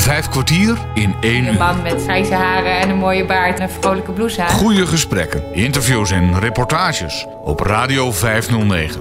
Vijf 0.00 0.28
kwartier 0.28 0.78
in 0.94 1.14
één 1.20 1.46
Een 1.46 1.52
uur. 1.52 1.58
man 1.58 1.82
met 1.82 2.02
grijze 2.02 2.34
haren 2.34 2.78
en 2.78 2.90
een 2.90 2.96
mooie 2.96 3.26
baard 3.26 3.58
en 3.58 3.62
een 3.62 3.70
vrolijke 3.80 4.12
blouse 4.12 4.42
aan. 4.42 4.48
Goede 4.48 4.86
gesprekken, 4.86 5.54
interviews 5.54 6.10
en 6.10 6.38
reportages 6.38 7.26
op 7.44 7.60
Radio 7.60 8.12
509. 8.12 9.00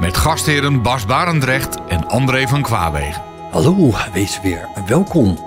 Met 0.00 0.16
gastheren 0.16 0.82
Bas 0.82 1.06
Barendrecht 1.06 1.76
en 1.88 2.08
André 2.08 2.46
van 2.48 2.62
Kwaabegen. 2.62 3.22
Hallo, 3.50 3.94
wees 4.12 4.40
weer 4.42 4.68
welkom. 4.86 5.38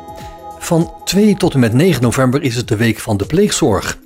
Van 0.60 0.94
2 1.04 1.36
tot 1.36 1.54
en 1.54 1.60
met 1.60 1.74
9 1.74 2.02
november 2.02 2.42
is 2.42 2.56
het 2.56 2.68
de 2.68 2.76
week 2.76 3.00
van 3.00 3.18
de 3.18 3.26
pleegzorg. 3.26 3.98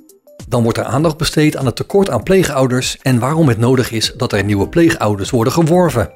Dan 0.48 0.62
wordt 0.62 0.78
er 0.78 0.84
aandacht 0.84 1.16
besteed 1.16 1.56
aan 1.56 1.66
het 1.66 1.76
tekort 1.76 2.10
aan 2.10 2.22
pleegouders 2.22 2.98
en 3.02 3.18
waarom 3.18 3.48
het 3.48 3.58
nodig 3.58 3.90
is 3.90 4.12
dat 4.16 4.32
er 4.32 4.44
nieuwe 4.44 4.68
pleegouders 4.68 5.30
worden 5.30 5.52
geworven. 5.52 6.10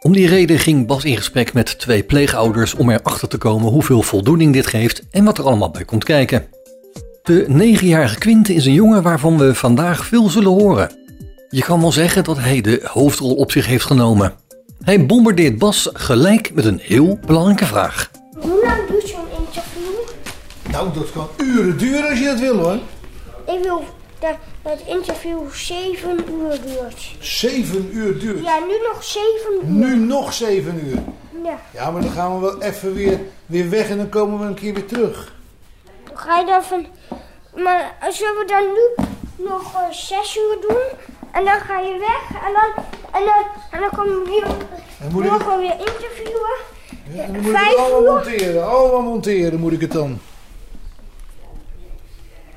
Om 0.00 0.12
die 0.12 0.28
reden 0.28 0.58
ging 0.58 0.86
Bas 0.86 1.04
in 1.04 1.16
gesprek 1.16 1.52
met 1.52 1.78
twee 1.78 2.02
pleegouders 2.02 2.74
om 2.74 2.90
erachter 2.90 3.28
te 3.28 3.38
komen 3.38 3.72
hoeveel 3.72 4.02
voldoening 4.02 4.52
dit 4.52 4.66
geeft 4.66 5.02
en 5.10 5.24
wat 5.24 5.38
er 5.38 5.44
allemaal 5.44 5.70
bij 5.70 5.84
komt 5.84 6.04
kijken. 6.04 6.46
De 7.22 7.46
9-jarige 7.78 8.18
Quinte 8.18 8.54
is 8.54 8.66
een 8.66 8.72
jongen 8.72 9.02
waarvan 9.02 9.38
we 9.38 9.54
vandaag 9.54 10.06
veel 10.06 10.28
zullen 10.28 10.52
horen. 10.52 10.90
Je 11.48 11.62
kan 11.62 11.80
wel 11.80 11.92
zeggen 11.92 12.24
dat 12.24 12.38
hij 12.38 12.60
de 12.60 12.80
hoofdrol 12.84 13.34
op 13.34 13.52
zich 13.52 13.66
heeft 13.66 13.84
genomen. 13.84 14.34
Hij 14.82 15.06
bombardeert 15.06 15.58
Bas 15.58 15.90
gelijk 15.92 16.54
met 16.54 16.64
een 16.64 16.80
heel 16.82 17.18
belangrijke 17.26 17.66
vraag. 17.66 18.10
Hoe 18.38 18.60
lang 18.64 18.88
duurt 18.88 19.08
zo'n 19.08 19.44
interview? 19.46 19.92
Nou, 20.70 20.88
dat 20.94 21.12
kan 21.12 21.28
uren 21.36 21.78
duren 21.78 22.08
als 22.08 22.18
je 22.18 22.24
dat 22.24 22.40
wil 22.40 22.56
hoor. 22.56 22.78
Ik 23.46 23.62
wil 23.62 23.84
dat 24.18 24.36
het 24.70 24.82
interview 24.86 25.38
7 25.52 26.24
uur 26.30 26.60
duurt. 26.62 27.14
Zeven 27.18 27.88
uur 27.92 28.18
duurt. 28.18 28.44
Ja, 28.44 28.58
nu 28.58 28.74
nog 28.92 29.04
7 29.04 29.28
uur. 29.52 29.64
Nu 29.64 29.96
nog 29.96 30.32
zeven 30.32 30.80
uur. 30.86 30.98
Ja. 31.44 31.58
Ja, 31.70 31.90
maar 31.90 32.02
dan 32.02 32.10
gaan 32.10 32.34
we 32.34 32.40
wel 32.40 32.62
even 32.62 32.94
weer, 32.94 33.20
weer 33.46 33.70
weg 33.70 33.88
en 33.88 33.96
dan 33.96 34.08
komen 34.08 34.38
we 34.38 34.44
een 34.46 34.54
keer 34.54 34.74
weer 34.74 34.86
terug. 34.86 35.34
Ga 36.14 36.38
je 36.38 36.46
dan 36.46 36.62
van... 36.62 36.86
Maar 37.62 37.96
zullen 38.10 38.34
we 38.36 38.44
dan 38.46 38.64
nu 38.72 39.04
nog 39.48 39.74
eh, 39.74 39.90
6 39.90 40.36
uur 40.36 40.56
doen? 40.68 40.82
En 41.32 41.44
dan 41.44 41.60
ga 41.60 41.78
je 41.80 41.98
weg 41.98 42.42
en 42.46 42.52
dan, 42.52 42.84
en 43.12 43.24
dan, 43.24 43.44
en 43.70 43.80
dan 43.80 43.90
komen 43.90 44.22
we 44.24 44.28
weer, 44.30 44.46
En 45.00 45.12
moet 45.12 45.24
ik 45.24 45.46
weer 45.58 45.78
interviewen. 45.78 46.56
ja, 47.10 47.22
en 47.22 47.32
dan 47.32 47.42
moet 47.42 47.52
ik 47.52 47.58
het 47.58 47.76
allemaal 47.76 48.02
uur? 48.02 48.12
monteren. 48.12 48.68
Allemaal 48.68 49.02
monteren 49.02 49.60
moet 49.60 49.72
ik 49.72 49.80
het 49.80 49.92
dan. 49.92 50.20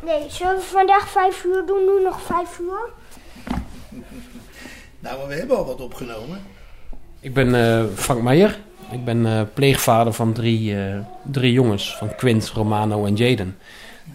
Nee, 0.06 0.30
zullen 0.30 0.56
we 0.56 0.62
vandaag 0.62 1.10
5 1.10 1.44
uur 1.44 1.64
doen? 1.66 1.86
Nu 1.86 2.04
nog 2.04 2.22
5 2.22 2.60
uur? 2.60 2.90
Nou, 5.02 5.18
maar 5.18 5.28
we 5.28 5.34
hebben 5.34 5.58
al 5.58 5.66
wat 5.66 5.82
opgenomen. 5.82 6.42
Ik 7.20 7.34
ben 7.34 7.56
eh, 7.56 7.86
Frank 7.96 8.22
Meijer. 8.22 8.60
Ik 8.92 9.06
ben 9.06 9.26
eh, 9.26 9.42
pleegvader 9.54 10.14
van 10.14 10.34
drie, 10.34 10.76
eh, 10.86 11.00
drie 11.24 11.52
jongens, 11.52 11.98
van 11.98 12.16
Quint, 12.16 12.50
Romano 12.50 13.06
en 13.06 13.16
Jaden. 13.16 13.58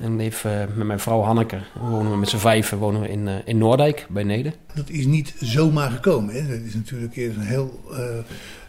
En 0.00 0.16
leef 0.16 0.44
eh, 0.44 0.52
met 0.74 0.86
mijn 0.86 1.00
vrouw 1.00 1.20
Hanneke. 1.20 1.56
We 1.74 1.80
wonen 1.88 2.10
we 2.10 2.16
met 2.16 2.28
z'n 2.28 2.36
vijven 2.36 2.78
wonen 2.78 3.00
we 3.00 3.08
in, 3.08 3.28
eh, 3.28 3.34
in 3.44 3.58
Noordijk, 3.58 4.06
bij 4.08 4.22
Neder. 4.22 4.52
Dat 4.74 4.88
is 4.88 5.06
niet 5.06 5.34
zomaar 5.40 5.90
gekomen. 5.90 6.34
Hè. 6.34 6.48
Dat 6.48 6.66
is 6.66 6.74
natuurlijk 6.74 7.16
eerst 7.16 7.36
een 7.36 7.42
heel, 7.42 7.80
eh, 7.90 7.98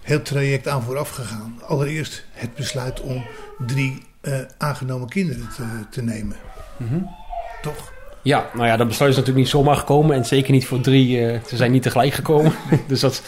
heel 0.01 0.21
traject 0.21 0.67
aan 0.67 0.83
vooraf 0.83 1.09
gegaan. 1.09 1.61
Allereerst 1.67 2.25
het 2.31 2.55
besluit 2.55 3.01
om 3.01 3.23
drie 3.67 4.03
eh, 4.25 4.39
aangenomen 4.57 5.09
kinderen 5.09 5.49
te, 5.55 5.63
te 5.89 6.03
nemen. 6.03 6.35
Toch? 7.61 7.93
Ja, 8.25 8.49
nou 8.53 8.67
ja, 8.67 8.77
dat 8.77 8.87
besluit 8.87 9.11
is 9.11 9.17
natuurlijk 9.17 9.45
niet 9.45 9.53
zomaar 9.53 9.75
gekomen. 9.75 10.15
En 10.15 10.25
zeker 10.25 10.51
niet 10.51 10.67
voor 10.67 10.81
drie. 10.81 11.27
eh, 11.27 11.39
ze 11.47 11.55
zijn 11.55 11.71
niet 11.71 11.83
tegelijk 11.83 12.13
gekomen. 12.13 12.53
dus 12.87 12.99
dat, 12.99 13.21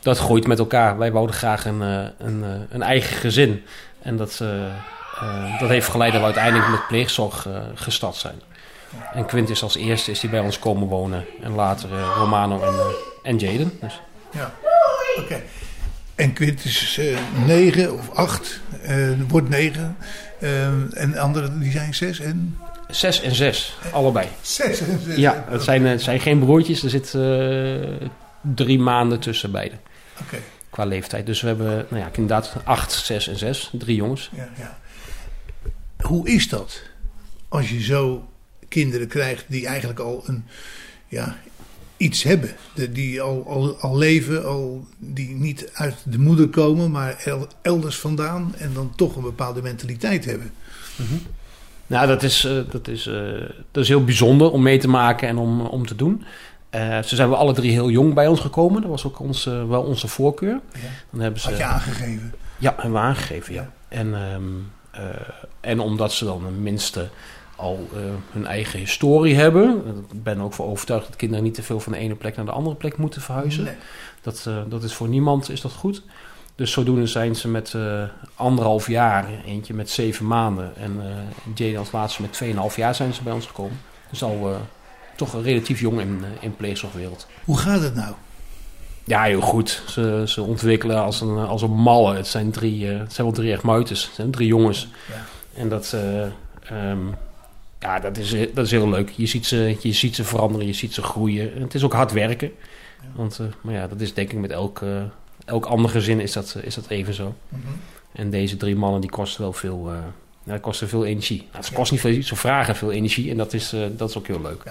dat 0.00 0.18
groeit 0.18 0.46
met 0.46 0.58
elkaar. 0.58 0.98
Wij 0.98 1.12
wouden 1.12 1.36
graag 1.36 1.64
een, 1.64 1.82
eh, 1.82 2.26
een, 2.26 2.44
een 2.70 2.82
eigen 2.82 3.16
gezin. 3.16 3.64
En 4.02 4.16
dat, 4.16 4.40
eh, 4.42 5.60
dat 5.60 5.68
heeft 5.68 5.88
geleid 5.88 6.10
dat 6.12 6.20
we 6.20 6.26
uiteindelijk 6.26 6.70
met 6.70 6.86
pleegzorg 6.86 7.46
gestart 7.74 8.14
zijn. 8.14 8.40
En 9.12 9.26
Quint 9.26 9.50
is 9.50 9.62
als 9.62 9.76
eerste 9.76 10.10
is 10.10 10.20
die 10.20 10.30
bij 10.30 10.40
ons 10.40 10.58
komen 10.58 10.88
wonen. 10.88 11.24
En 11.42 11.54
later 11.54 11.88
Romano 12.16 12.60
en, 12.62 12.74
en 13.22 13.36
Jaden. 13.36 13.78
Dus. 13.80 14.00
Ja. 14.30 14.52
Oké. 15.18 15.42
En 16.18 16.32
Quint 16.32 16.64
is 16.64 16.98
eh, 16.98 17.18
negen 17.46 17.94
of 17.94 18.10
acht. 18.10 18.60
eh, 18.82 19.08
wordt 19.28 19.48
negen. 19.48 19.96
Eh, 20.40 20.66
en 21.02 21.10
de 21.10 21.18
anderen 21.18 21.60
die 21.60 21.70
zijn 21.70 21.94
zes 21.94 22.20
en... 22.20 22.58
Zes 22.88 23.20
en 23.20 23.34
zes, 23.34 23.76
allebei. 23.92 24.28
Zes 24.40 24.80
en 24.80 25.00
zes. 25.04 25.16
Ja, 25.16 25.44
het 25.48 25.62
zijn, 25.62 25.84
eh, 25.84 25.90
het 25.90 26.02
zijn 26.02 26.20
geen 26.20 26.38
broertjes. 26.38 26.82
Er 26.82 26.90
zit 26.90 27.10
drie 28.54 28.78
maanden 28.78 29.20
tussen 29.20 29.50
beiden. 29.50 29.80
Oké. 30.20 30.36
Qua 30.70 30.84
leeftijd. 30.84 31.26
Dus 31.26 31.40
we 31.40 31.46
hebben 31.46 31.86
nou 31.88 32.02
ja, 32.02 32.08
inderdaad 32.12 32.56
acht, 32.64 32.92
zes 32.92 33.28
en 33.28 33.36
zes. 33.38 33.70
Drie 33.72 33.96
jongens. 33.96 34.30
Ja, 34.36 34.48
ja. 34.58 34.78
Hoe 36.06 36.28
is 36.28 36.48
dat 36.48 36.82
als 37.48 37.70
je 37.70 37.82
zo 37.82 38.28
kinderen 38.68 39.08
krijgt 39.08 39.44
die 39.48 39.66
eigenlijk 39.66 39.98
al 39.98 40.22
een, 40.26 40.44
ja, 41.08 41.36
iets 41.98 42.22
hebben? 42.22 42.50
De- 42.74 42.92
Die 42.92 43.20
al, 43.20 43.44
al, 43.46 43.76
al 43.80 43.96
leven, 43.98 44.46
al, 44.46 44.86
die 44.98 45.28
niet 45.34 45.70
uit 45.74 45.94
de 46.04 46.18
moeder 46.18 46.48
komen, 46.48 46.90
maar 46.90 47.22
el- 47.24 47.46
elders 47.62 47.96
vandaan 47.98 48.54
en 48.58 48.70
dan 48.74 48.92
toch 48.96 49.16
een 49.16 49.22
bepaalde 49.22 49.62
mentaliteit 49.62 50.24
hebben. 50.24 50.50
Nou, 51.86 52.06
dat 52.06 52.22
is, 52.22 52.44
eh, 52.44 52.52
dat, 52.70 52.88
is, 52.88 53.06
eh, 53.06 53.14
dat 53.70 53.82
is 53.82 53.88
heel 53.88 54.04
bijzonder 54.04 54.50
om 54.50 54.62
mee 54.62 54.78
te 54.78 54.88
maken 54.88 55.28
en 55.28 55.36
om, 55.36 55.60
om 55.60 55.86
te 55.86 55.94
doen. 55.94 56.24
Eh, 56.70 57.02
ze 57.02 57.16
zijn 57.16 57.28
we 57.28 57.36
alle 57.36 57.52
drie 57.52 57.70
heel 57.70 57.90
jong 57.90 58.14
bij 58.14 58.26
ons 58.26 58.40
gekomen. 58.40 58.80
Dat 58.80 58.90
was 58.90 59.04
ook 59.04 59.18
ons, 59.20 59.46
eh, 59.46 59.68
wel 59.68 59.82
onze 59.82 60.08
voorkeur. 60.08 60.60
Ja. 60.72 60.80
Dan 61.10 61.20
hebben 61.20 61.40
ze, 61.40 61.48
Had 61.48 61.58
je 61.58 61.64
aangegeven. 61.64 62.34
Ja, 62.58 62.72
hebben 62.74 62.92
we 62.92 62.98
aangegeven, 62.98 63.54
ja. 63.54 63.60
Ja. 63.60 63.96
En, 63.96 64.14
ehm, 64.14 64.42
eh, 64.90 65.04
en 65.60 65.80
omdat 65.80 66.12
ze 66.12 66.24
dan 66.24 66.42
tenminste 66.44 67.08
al 67.58 67.88
eh, 67.92 68.00
hun 68.32 68.46
eigen 68.46 68.78
historie 68.78 69.34
hebben. 69.34 69.82
Ik 70.12 70.22
ben 70.22 70.40
ook 70.40 70.52
voor 70.52 70.66
overtuigd 70.66 71.06
dat 71.06 71.16
kinderen 71.16 71.44
niet 71.44 71.54
te 71.54 71.62
veel 71.62 71.80
van 71.80 71.92
de 71.92 71.98
ene 71.98 72.14
plek 72.14 72.36
naar 72.36 72.44
de 72.44 72.50
andere 72.50 72.76
plek 72.76 72.96
moeten 72.96 73.22
verhuizen. 73.22 73.64
Nee. 73.64 73.74
Dat, 74.20 74.44
eh, 74.46 74.56
dat 74.68 74.82
is 74.82 74.94
voor 74.94 75.08
niemand 75.08 75.50
is 75.50 75.60
dat 75.60 75.72
goed. 75.72 76.02
Dus 76.54 76.72
zodoende 76.72 77.06
zijn 77.06 77.36
ze 77.36 77.48
met 77.48 77.74
eh, 77.74 78.02
anderhalf 78.34 78.88
jaar, 78.88 79.26
eentje 79.46 79.74
met 79.74 79.90
zeven 79.90 80.26
maanden 80.26 80.76
en 80.76 81.00
Jade 81.54 81.78
als 81.78 81.92
laatste 81.92 82.22
met 82.22 82.32
tweeënhalf 82.32 82.76
jaar 82.76 82.94
zijn 82.94 83.14
ze 83.14 83.22
bij 83.22 83.32
ons 83.32 83.46
gekomen. 83.46 83.80
Dus 84.10 84.22
al 84.22 84.56
toch 85.16 85.42
relatief 85.42 85.80
jong 85.80 86.00
in, 86.00 86.24
in 86.40 86.56
pleegzorgwereld. 86.56 87.26
Hoe 87.44 87.58
gaat 87.58 87.80
het 87.80 87.94
nou? 87.94 88.14
Ja, 89.04 89.22
heel 89.22 89.40
goed. 89.40 89.82
Ze, 89.86 90.22
ze 90.26 90.42
ontwikkelen 90.42 91.02
als 91.02 91.20
een, 91.20 91.36
als 91.38 91.62
een 91.62 91.76
malle. 91.76 92.16
Het 92.16 92.26
zijn, 92.26 92.50
drie, 92.50 92.86
het 92.86 93.12
zijn 93.12 93.26
wel 93.26 93.36
drie 93.36 93.52
echt 93.52 93.62
muiters. 93.62 94.04
Het 94.04 94.14
zijn 94.14 94.30
drie 94.30 94.46
jongens. 94.46 94.88
Ja. 95.08 95.24
En 95.60 95.68
dat, 95.68 95.96
ehm, 96.62 96.98
ja, 97.78 98.00
dat, 98.00 98.16
is, 98.16 98.30
dat 98.30 98.64
is 98.64 98.70
heel 98.70 98.88
leuk. 98.88 99.10
Je 99.10 99.26
ziet, 99.26 99.46
ze, 99.46 99.76
je 99.80 99.92
ziet 99.92 100.14
ze 100.14 100.24
veranderen, 100.24 100.66
je 100.66 100.72
ziet 100.72 100.94
ze 100.94 101.02
groeien. 101.02 101.54
En 101.54 101.62
het 101.62 101.74
is 101.74 101.84
ook 101.84 101.92
hard 101.92 102.12
werken. 102.12 102.52
Want, 103.14 103.38
eh, 103.38 103.46
maar 103.60 103.74
ja, 103.74 103.86
dat 103.86 104.00
is 104.00 104.14
denk 104.14 104.32
ik 104.32 104.38
met 104.38 104.50
elk, 104.50 104.82
eh, 104.82 105.02
elk 105.44 105.66
ander 105.66 105.90
gezin 105.90 106.20
is 106.20 106.32
dat, 106.32 106.56
is 106.62 106.74
dat 106.74 106.88
even 106.88 107.14
zo. 107.14 107.34
Mhm. 107.48 107.62
En 108.12 108.30
deze 108.30 108.56
drie 108.56 108.76
mannen 108.76 109.00
die 109.00 109.10
kosten 109.10 109.40
wel 109.40 109.52
veel, 109.52 109.90
eh 109.90 109.98
ja, 110.44 110.52
die 110.52 110.60
kosten 110.60 110.88
veel 110.88 111.04
energie. 111.04 111.46
Nou, 111.52 111.64
het 111.64 111.72
kost 111.72 111.90
niet 111.90 112.00
veel, 112.00 112.22
ze 112.22 112.36
vragen 112.36 112.76
veel 112.76 112.92
energie. 112.92 113.30
En 113.30 113.36
dat 113.36 113.52
is, 113.52 113.72
eh, 113.72 113.80
dat 113.96 114.08
is 114.08 114.16
ook 114.18 114.26
heel 114.26 114.40
leuk. 114.40 114.62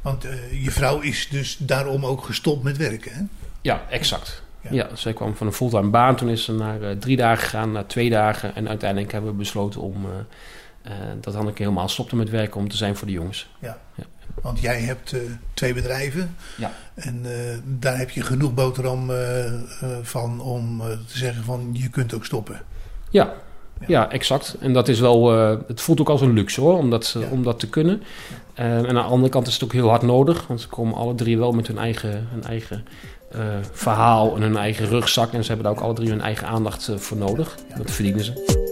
Want 0.00 0.24
eh, 0.24 0.64
je 0.64 0.70
vrouw 0.70 1.00
is 1.00 1.28
dus 1.30 1.56
daarom 1.60 2.06
ook 2.06 2.24
gestopt 2.24 2.62
met 2.62 2.76
werken, 2.76 3.12
hè? 3.12 3.22
Ja, 3.60 3.82
exact. 3.90 4.42
Ja. 4.60 4.70
Ja. 4.72 4.96
zij 4.96 5.12
kwam 5.12 5.36
van 5.36 5.46
een 5.46 5.52
fulltime 5.52 5.90
baan. 5.90 6.16
Toen 6.16 6.28
is 6.28 6.44
ze 6.44 6.52
naar 6.52 6.82
eh, 6.82 6.96
drie 6.96 7.16
dagen 7.16 7.44
gegaan, 7.44 7.72
naar 7.72 7.86
twee 7.86 8.10
dagen. 8.10 8.54
En 8.54 8.68
uiteindelijk 8.68 9.12
hebben 9.12 9.30
we 9.30 9.36
besloten 9.36 9.80
om 9.80 9.94
eh, 10.04 10.10
eh, 10.10 10.24
dat 11.20 11.34
Hanneke 11.34 11.62
helemaal 11.62 11.88
stopte 11.88 12.16
met 12.16 12.30
werken 12.30 12.60
om 12.60 12.68
te 12.68 12.76
zijn 12.76 12.96
voor 12.96 13.06
de 13.06 13.12
jongens. 13.12 13.48
Want 14.42 14.60
jij 14.60 14.80
hebt 14.80 15.12
eh, 15.12 15.20
twee 15.54 15.74
bedrijven. 15.74 16.34
Ja. 16.56 16.72
En 16.94 17.20
eh, 17.24 17.56
daar 17.64 17.98
heb 17.98 18.10
je 18.10 18.22
genoeg 18.22 18.54
boterham 18.54 19.10
eh, 19.10 19.46
eh, 19.46 19.52
van 20.02 20.40
om 20.40 20.80
eh, 20.80 20.86
te 20.86 21.18
zeggen 21.18 21.44
van 21.44 21.70
je 21.72 21.88
kunt 21.88 22.14
ook 22.14 22.24
stoppen. 22.24 22.60
Ja, 23.10 23.32
ja. 23.86 24.10
exact. 24.10 24.56
En 24.60 24.72
dat 24.72 24.88
is 24.88 25.00
wel, 25.00 25.32
eh, 25.38 25.56
het 25.66 25.80
voelt 25.80 26.00
ook 26.00 26.08
als 26.08 26.20
een 26.20 26.32
luxe 26.32 26.60
hoor, 26.60 26.78
om 26.78 26.90
dat, 26.90 27.14
eh, 27.16 27.22
Ja. 27.22 27.28
om 27.30 27.42
dat 27.42 27.58
te 27.60 27.68
kunnen. 27.68 28.02
Eh, 28.54 28.76
en 28.78 28.86
aan 28.88 28.94
de 28.94 29.00
andere 29.00 29.30
kant 29.32 29.46
is 29.46 29.54
het 29.54 29.64
ook 29.64 29.72
heel 29.72 29.88
hard 29.88 30.02
nodig, 30.02 30.46
want 30.46 30.60
ze 30.60 30.68
komen 30.68 30.94
alle 30.94 31.14
drie 31.14 31.38
wel 31.38 31.52
met 31.52 31.66
hun 31.66 31.78
eigen, 31.78 32.26
hun 32.30 32.44
eigen 32.44 32.84
eh, 33.32 33.40
verhaal 33.72 34.36
en 34.36 34.42
hun 34.42 34.56
eigen 34.56 34.86
rugzak. 34.86 35.32
En 35.32 35.42
ze 35.42 35.48
hebben 35.52 35.66
daar 35.66 35.76
ook 35.76 35.84
alle 35.84 35.94
drie 35.94 36.08
hun 36.10 36.20
eigen 36.20 36.46
aandacht 36.46 36.88
eh, 36.88 36.96
voor 36.96 37.16
nodig. 37.16 37.56
Dat 37.76 37.90
verdienen 37.90 38.24
ze. 38.24 38.66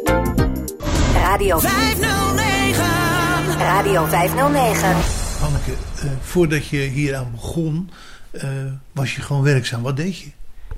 Radio 1.23 1.59
509. 1.59 3.59
Radio 3.59 4.05
509. 4.05 4.95
Hanneke, 5.41 5.73
eh, 5.73 6.11
voordat 6.21 6.67
je 6.67 6.77
hieraan 6.79 7.31
begon, 7.31 7.91
eh, 8.31 8.49
was 8.93 9.15
je 9.15 9.23
gewoon 9.23 9.43
werkzaam. 9.43 9.83
Wat 9.83 9.97
deed 9.97 10.19
je? 10.19 10.31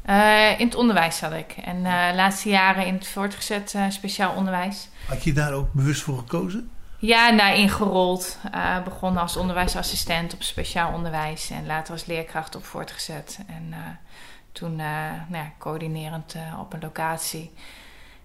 Eh, 0.03 0.61
in 0.61 0.67
het 0.67 0.75
onderwijs 0.75 1.17
zat 1.17 1.33
ik. 1.33 1.55
En 1.65 1.87
eh, 1.87 2.09
de 2.09 2.15
laatste 2.15 2.49
jaren 2.49 2.87
in 2.87 2.95
het 2.95 3.09
voortgezet 3.09 3.75
eh, 3.75 3.83
speciaal 3.89 4.35
onderwijs. 4.35 4.89
Had 5.07 5.25
je 5.25 5.33
daar 5.33 5.53
ook 5.53 5.73
bewust 5.73 6.03
voor 6.03 6.19
gekozen? 6.19 6.71
Ja, 6.99 7.33
daar 7.37 7.57
ingerold. 7.57 8.39
Eh 8.53 8.83
begonnen 8.83 9.23
als 9.23 9.37
onderwijsassistent 9.37 10.35
op 10.35 10.43
speciaal 10.43 10.93
onderwijs. 10.93 11.51
En 11.51 11.67
later 11.67 11.93
als 11.93 12.07
leerkracht 12.07 12.57
op 12.57 12.65
voortgezet. 12.65 13.39
En 13.47 13.67
eh, 13.71 13.79
toen 14.53 14.81
eh, 14.81 14.87
nou 15.29 15.45
ja, 15.45 15.53
coördinerend 15.59 16.35
eh, 16.35 16.61
op 16.61 16.73
een 16.73 16.81
locatie. 16.81 17.51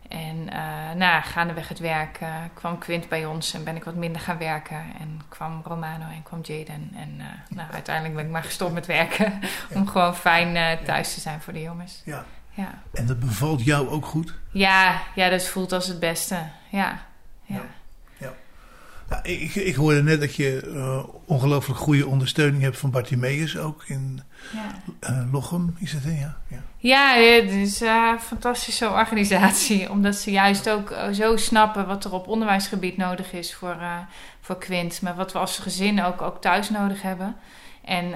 En 0.10 0.38
uh, 0.54 0.92
nou, 0.96 1.24
gaandeweg 1.24 1.68
het 1.68 1.80
werk 1.80 2.20
uh, 2.22 2.36
kwam 2.54 2.78
Quint 2.78 3.10
bij 3.10 3.26
ons 3.26 3.54
en 3.54 3.64
ben 3.64 3.76
ik 3.76 3.84
wat 3.84 3.96
minder 3.96 4.22
gaan 4.22 4.38
werken. 4.38 4.84
En 5.00 5.22
kwam 5.30 5.62
Romano 5.66 6.06
en 6.10 6.24
kwam 6.24 6.42
Jaden. 6.42 6.92
En 6.96 7.14
uh, 7.18 7.26
nou, 7.50 7.72
uiteindelijk 7.72 8.16
ben 8.16 8.26
ik 8.26 8.32
maar 8.32 8.44
gestopt 8.44 8.74
met 8.74 8.86
werken. 8.86 9.40
om 9.76 9.88
gewoon 9.88 10.16
fijn 10.16 10.80
thuis 10.84 11.14
te 11.14 11.20
zijn 11.20 11.42
voor 11.42 11.54
de 11.54 11.62
jongens. 11.62 12.02
Ja. 12.06 12.26
ja. 12.50 12.82
En 12.94 13.06
dat 13.06 13.20
bevalt 13.20 13.64
jou 13.64 13.88
ook 13.88 14.06
goed? 14.06 14.34
Ja, 14.52 15.02
ja 15.16 15.30
dat 15.30 15.46
voelt 15.46 15.72
als 15.72 15.88
het 15.88 16.00
beste. 16.00 16.40
Ja. 16.70 17.00
ja. 17.44 17.62
Nou, 19.10 19.22
ik, 19.24 19.56
ik 19.56 19.76
hoorde 19.76 20.04
net 20.04 20.20
dat 20.20 20.36
je 20.36 21.06
ongelooflijk 21.26 21.80
goede 21.80 22.08
ondersteuning 22.08 22.64
hebt 22.64 22.78
van 22.78 22.92
Bartimeus 22.92 23.58
ook 23.58 23.84
in 23.88 24.22
ja. 24.52 25.28
Lochem. 25.32 25.76
Is 25.80 25.92
het, 25.92 26.04
hè? 26.04 26.20
Ja. 26.20 26.38
ja. 26.48 26.64
Ja, 26.78 27.16
het 27.16 27.52
is 27.52 27.82
een 27.82 28.20
fantastische 28.20 28.90
organisatie. 28.90 29.90
Omdat 29.92 30.16
ze 30.16 30.32
juist 30.32 30.70
ook 30.70 30.96
zo 31.12 31.38
snappen 31.38 31.88
wat 31.88 32.06
er 32.06 32.14
op 32.14 32.28
onderwijsgebied 32.28 32.98
nodig 32.98 33.34
is 33.34 33.56
voor, 33.56 33.78
voor 34.42 34.58
Quint. 34.58 35.02
Maar 35.02 35.16
wat 35.16 35.32
we 35.32 35.40
als 35.40 35.60
gezin 35.60 36.04
ook, 36.04 36.22
ook 36.22 36.42
thuis 36.42 36.70
nodig 36.70 37.02
hebben. 37.02 37.36
En 37.86 38.14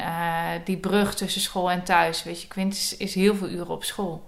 die 0.64 0.78
brug 0.78 1.16
tussen 1.16 1.42
school 1.42 1.72
en 1.72 1.84
thuis. 1.84 2.24
Weet 2.24 2.42
je, 2.42 2.48
Quint 2.48 2.74
is, 2.74 2.98
is 2.98 3.14
heel 3.14 3.36
veel 3.36 3.50
uren 3.50 3.70
op 3.70 3.84
school. 3.84 4.26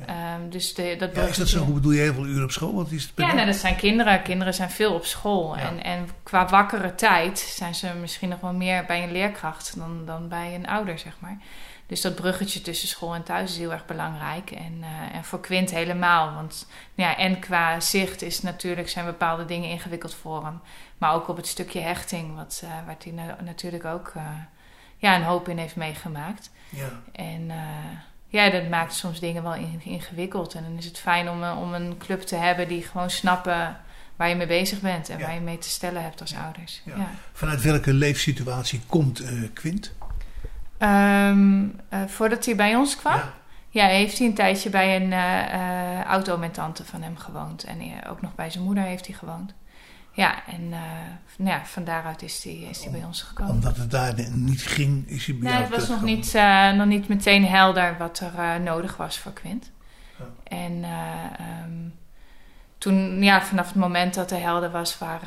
Um, 0.00 0.50
dus 0.50 0.74
de, 0.74 0.96
dat 0.98 1.14
ja, 1.14 1.22
is 1.22 1.36
dat 1.36 1.48
zo? 1.48 1.64
Hoe 1.64 1.74
bedoel 1.74 1.92
je 1.92 2.00
heel 2.00 2.14
veel 2.14 2.26
uren 2.26 2.44
op 2.44 2.50
school? 2.50 2.74
Wat 2.74 2.90
is 2.90 3.02
het 3.02 3.12
ja, 3.16 3.34
nou, 3.34 3.46
dat 3.46 3.56
zijn 3.56 3.76
kinderen. 3.76 4.22
Kinderen 4.22 4.54
zijn 4.54 4.70
veel 4.70 4.94
op 4.94 5.04
school. 5.04 5.56
Ja. 5.56 5.62
En, 5.62 5.82
en 5.82 6.08
qua 6.22 6.48
wakkere 6.48 6.94
tijd 6.94 7.38
zijn 7.38 7.74
ze 7.74 7.94
misschien 8.00 8.28
nog 8.28 8.40
wel 8.40 8.52
meer 8.52 8.84
bij 8.84 9.02
een 9.02 9.12
leerkracht 9.12 9.76
dan, 9.76 10.02
dan 10.06 10.28
bij 10.28 10.54
een 10.54 10.66
ouder, 10.66 10.98
zeg 10.98 11.16
maar. 11.18 11.38
Dus 11.86 12.00
dat 12.00 12.14
bruggetje 12.14 12.60
tussen 12.60 12.88
school 12.88 13.14
en 13.14 13.22
thuis 13.22 13.50
is 13.50 13.58
heel 13.58 13.72
erg 13.72 13.86
belangrijk. 13.86 14.50
En, 14.50 14.76
uh, 14.80 15.16
en 15.16 15.24
voor 15.24 15.40
Quint 15.40 15.70
helemaal. 15.70 16.34
Want 16.34 16.68
ja, 16.94 17.16
en 17.16 17.38
qua 17.38 17.80
zicht 17.80 18.22
is 18.22 18.42
natuurlijk, 18.42 18.88
zijn 18.88 19.04
bepaalde 19.04 19.44
dingen 19.44 19.70
ingewikkeld 19.70 20.14
voor 20.14 20.44
hem. 20.44 20.60
Maar 20.98 21.14
ook 21.14 21.28
op 21.28 21.36
het 21.36 21.46
stukje 21.46 21.80
hechting, 21.80 22.36
wat, 22.36 22.60
uh, 22.64 22.70
waar 22.86 22.96
hij 23.02 23.12
na 23.12 23.36
natuurlijk 23.44 23.84
ook 23.84 24.12
uh, 24.16 24.22
ja, 24.96 25.16
een 25.16 25.22
hoop 25.22 25.48
in 25.48 25.58
heeft 25.58 25.76
meegemaakt. 25.76 26.50
Ja. 26.68 26.88
En 27.12 27.50
ja, 28.28 28.50
dat 28.50 28.68
maakt 28.68 28.94
soms 28.94 29.20
dingen 29.20 29.42
wel 29.42 29.54
ingewikkeld. 29.82 30.54
En 30.54 30.62
dan 30.62 30.76
is 30.78 30.84
het 30.84 30.98
fijn 30.98 31.28
om, 31.28 31.42
om 31.44 31.74
een 31.74 31.98
club 31.98 32.20
te 32.22 32.36
hebben 32.36 32.68
die 32.68 32.82
gewoon 32.82 33.10
snappen 33.10 33.76
waar 34.16 34.28
je 34.28 34.34
mee 34.34 34.46
bezig 34.46 34.80
bent. 34.80 35.08
En 35.08 35.18
Ja. 35.18 35.24
waar 35.24 35.34
je 35.34 35.40
mee 35.40 35.58
te 35.58 35.68
stellen 35.68 36.02
hebt 36.02 36.20
als 36.20 36.34
ouders. 36.34 36.82
Ja. 36.84 37.10
Vanuit 37.32 37.62
welke 37.62 37.92
leefsituatie 37.92 38.80
komt 38.86 39.22
Quint? 39.52 39.92
Ehm, 40.78 41.62
uh, 41.62 41.68
voordat 42.06 42.44
hij 42.44 42.56
bij 42.56 42.74
ons 42.76 42.96
kwam, 42.96 43.20
Ja. 43.70 43.86
heeft 43.86 44.18
hij 44.18 44.26
een 44.26 44.34
tijdje 44.34 44.70
bij 44.70 44.96
een 44.96 45.10
uh, 45.10 46.02
auto 46.02 46.36
met 46.38 46.54
tante 46.54 46.84
van 46.84 47.02
hem 47.02 47.16
gewoond. 47.16 47.64
En 47.64 47.78
ook 48.08 48.20
nog 48.22 48.34
bij 48.34 48.50
zijn 48.50 48.64
moeder 48.64 48.84
heeft 48.84 49.06
hij 49.06 49.14
gewoond. 49.14 49.54
Ja, 50.18 50.46
en 50.46 50.68
nou 50.68 51.50
ja, 51.50 51.64
van 51.64 51.84
daaruit 51.84 52.22
is 52.22 52.44
hij, 52.44 52.52
is 52.52 52.82
hij 52.82 52.92
bij 52.92 53.04
ons 53.04 53.22
gekomen. 53.22 53.54
Omdat 53.54 53.76
het 53.76 53.90
daar 53.90 54.14
niet 54.30 54.62
ging, 54.62 55.08
is 55.08 55.26
hij 55.26 55.34
bij 55.34 55.50
Nee, 55.50 55.52
jou 55.60 55.64
het 55.64 55.80
was 55.80 55.88
nog 55.88 56.02
niet, 56.02 56.32
nog 56.76 56.86
niet 56.86 57.08
meteen 57.08 57.46
helder 57.46 57.96
wat 57.98 58.20
er 58.20 58.60
nodig 58.60 58.96
was 58.96 59.18
voor 59.18 59.32
Quint. 59.32 59.70
Ja. 60.18 60.24
En 60.44 60.84
um, 61.64 61.94
toen, 62.78 63.22
ja, 63.22 63.42
vanaf 63.42 63.66
het 63.66 63.76
moment 63.76 64.14
dat 64.14 64.30
er 64.30 64.40
helder 64.40 64.70
was 64.70 64.98
waar, 64.98 65.20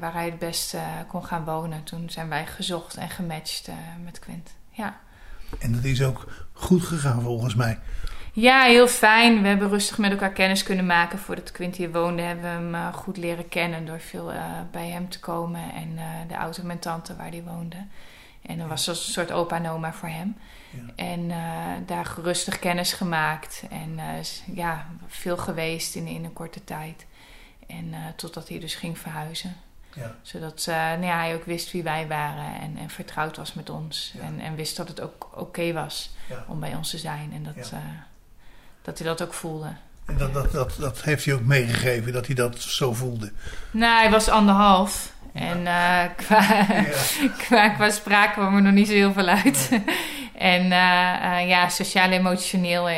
waar 0.00 0.12
hij 0.12 0.24
het 0.24 0.38
best 0.38 0.76
kon 1.08 1.24
gaan 1.24 1.44
wonen, 1.44 1.84
toen 1.84 2.10
zijn 2.10 2.28
wij 2.28 2.46
gezocht 2.46 2.96
en 2.96 3.10
gematcht 3.10 3.68
met 4.04 4.18
Quint. 4.18 4.50
Ja. 4.70 4.96
En 5.58 5.72
dat 5.72 5.84
is 5.84 6.02
ook 6.02 6.48
goed 6.52 6.82
gegaan 6.82 7.22
volgens 7.22 7.54
mij. 7.54 7.78
Ja, 8.40 8.62
heel 8.62 8.88
fijn. 8.88 9.42
We 9.42 9.48
hebben 9.48 9.68
rustig 9.68 9.98
met 9.98 10.10
elkaar 10.10 10.32
kennis 10.32 10.62
kunnen 10.62 10.86
maken. 10.86 11.18
Voordat 11.18 11.52
Quint 11.52 11.76
hier 11.76 11.92
woonde, 11.92 12.22
hebben 12.22 12.44
we 12.44 12.50
hem 12.50 12.74
uh, 12.74 12.94
goed 12.94 13.16
leren 13.16 13.48
kennen 13.48 13.86
door 13.86 14.00
veel 14.00 14.32
uh, 14.32 14.44
bij 14.70 14.88
hem 14.88 15.08
te 15.08 15.20
komen. 15.20 15.72
En 15.72 15.88
uh, 15.88 16.02
de 16.28 16.34
auto 16.34 16.62
met 16.62 16.82
tante 16.82 17.16
waar 17.16 17.30
hij 17.30 17.42
woonde. 17.42 17.76
En 18.42 18.58
dan 18.58 18.68
was 18.68 18.84
dat 18.84 18.96
een 18.96 19.02
soort 19.02 19.32
opa 19.32 19.56
en 19.56 19.68
oma 19.68 19.92
voor 19.92 20.08
hem. 20.08 20.36
Ja. 20.70 21.04
En 21.04 21.32
daar 21.86 22.14
rustig 22.22 22.58
kennis 22.58 22.92
gemaakt. 22.92 23.62
En 23.70 23.98
ja, 24.54 24.86
veel 25.06 25.36
geweest 25.36 25.94
in, 25.94 26.06
in 26.06 26.24
een 26.24 26.32
korte 26.32 26.64
tijd. 26.64 27.06
En 27.66 27.94
totdat 28.16 28.48
hij 28.48 28.58
dus 28.58 28.74
ging 28.74 28.98
verhuizen. 28.98 29.56
Ja. 29.94 30.14
Zodat 30.22 30.64
nou 30.66 31.04
ja, 31.04 31.18
hij 31.18 31.34
ook 31.34 31.44
wist 31.44 31.70
wie 31.72 31.82
wij 31.82 32.08
waren 32.08 32.60
en, 32.60 32.76
en 32.76 32.90
vertrouwd 32.90 33.36
was 33.36 33.54
met 33.54 33.70
ons. 33.70 34.12
Ja. 34.16 34.22
En, 34.22 34.40
en 34.40 34.54
wist 34.54 34.76
dat 34.76 34.88
het 34.88 35.00
ook 35.00 35.28
oké 35.30 35.40
okay 35.40 35.72
was 35.72 36.10
om 36.46 36.60
bij 36.60 36.74
ons 36.74 36.90
te 36.90 36.98
zijn. 36.98 37.32
En 37.32 37.42
dat, 37.42 37.72
dat 38.88 38.98
hij 38.98 39.06
dat 39.06 39.22
ook 39.22 39.34
voelde. 39.34 39.66
En 40.06 40.16
dat, 40.18 40.34
dat, 40.34 40.52
dat, 40.52 40.76
dat 40.78 41.02
heeft 41.02 41.24
hij 41.24 41.34
ook 41.34 41.44
meegegeven, 41.44 42.12
dat 42.12 42.26
hij 42.26 42.34
dat 42.34 42.60
zo 42.60 42.94
voelde. 42.94 43.32
Nou, 43.70 44.00
hij 44.00 44.10
was 44.10 44.28
anderhalf. 44.28 45.12
En 45.32 45.60
uh, 45.60 46.02
qua, 46.16 46.66
qua, 47.46 47.68
qua 47.68 47.90
spraak 47.90 48.32
kwam 48.32 48.56
er 48.56 48.62
nog 48.62 48.72
niet 48.72 48.86
zo 48.86 48.92
heel 48.92 49.12
veel 49.12 49.28
uit. 49.28 49.68
en 50.34 50.62
uh, 50.62 51.48
ja, 51.48 51.68
sociaal-emotioneel 51.68 52.88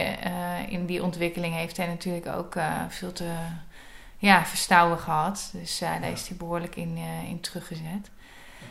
in 0.68 0.86
die 0.86 1.02
ontwikkeling 1.02 1.54
heeft 1.54 1.76
hij 1.76 1.86
natuurlijk 1.86 2.26
ook 2.26 2.54
veel 2.88 3.12
te 3.12 3.30
ja, 4.18 4.46
verstouwen 4.46 4.98
gehad. 4.98 5.50
Dus 5.52 5.78
daar 5.78 6.10
is 6.12 6.28
hij 6.28 6.36
behoorlijk 6.36 6.76
in, 6.76 6.98
in 7.28 7.40
teruggezet. 7.40 8.10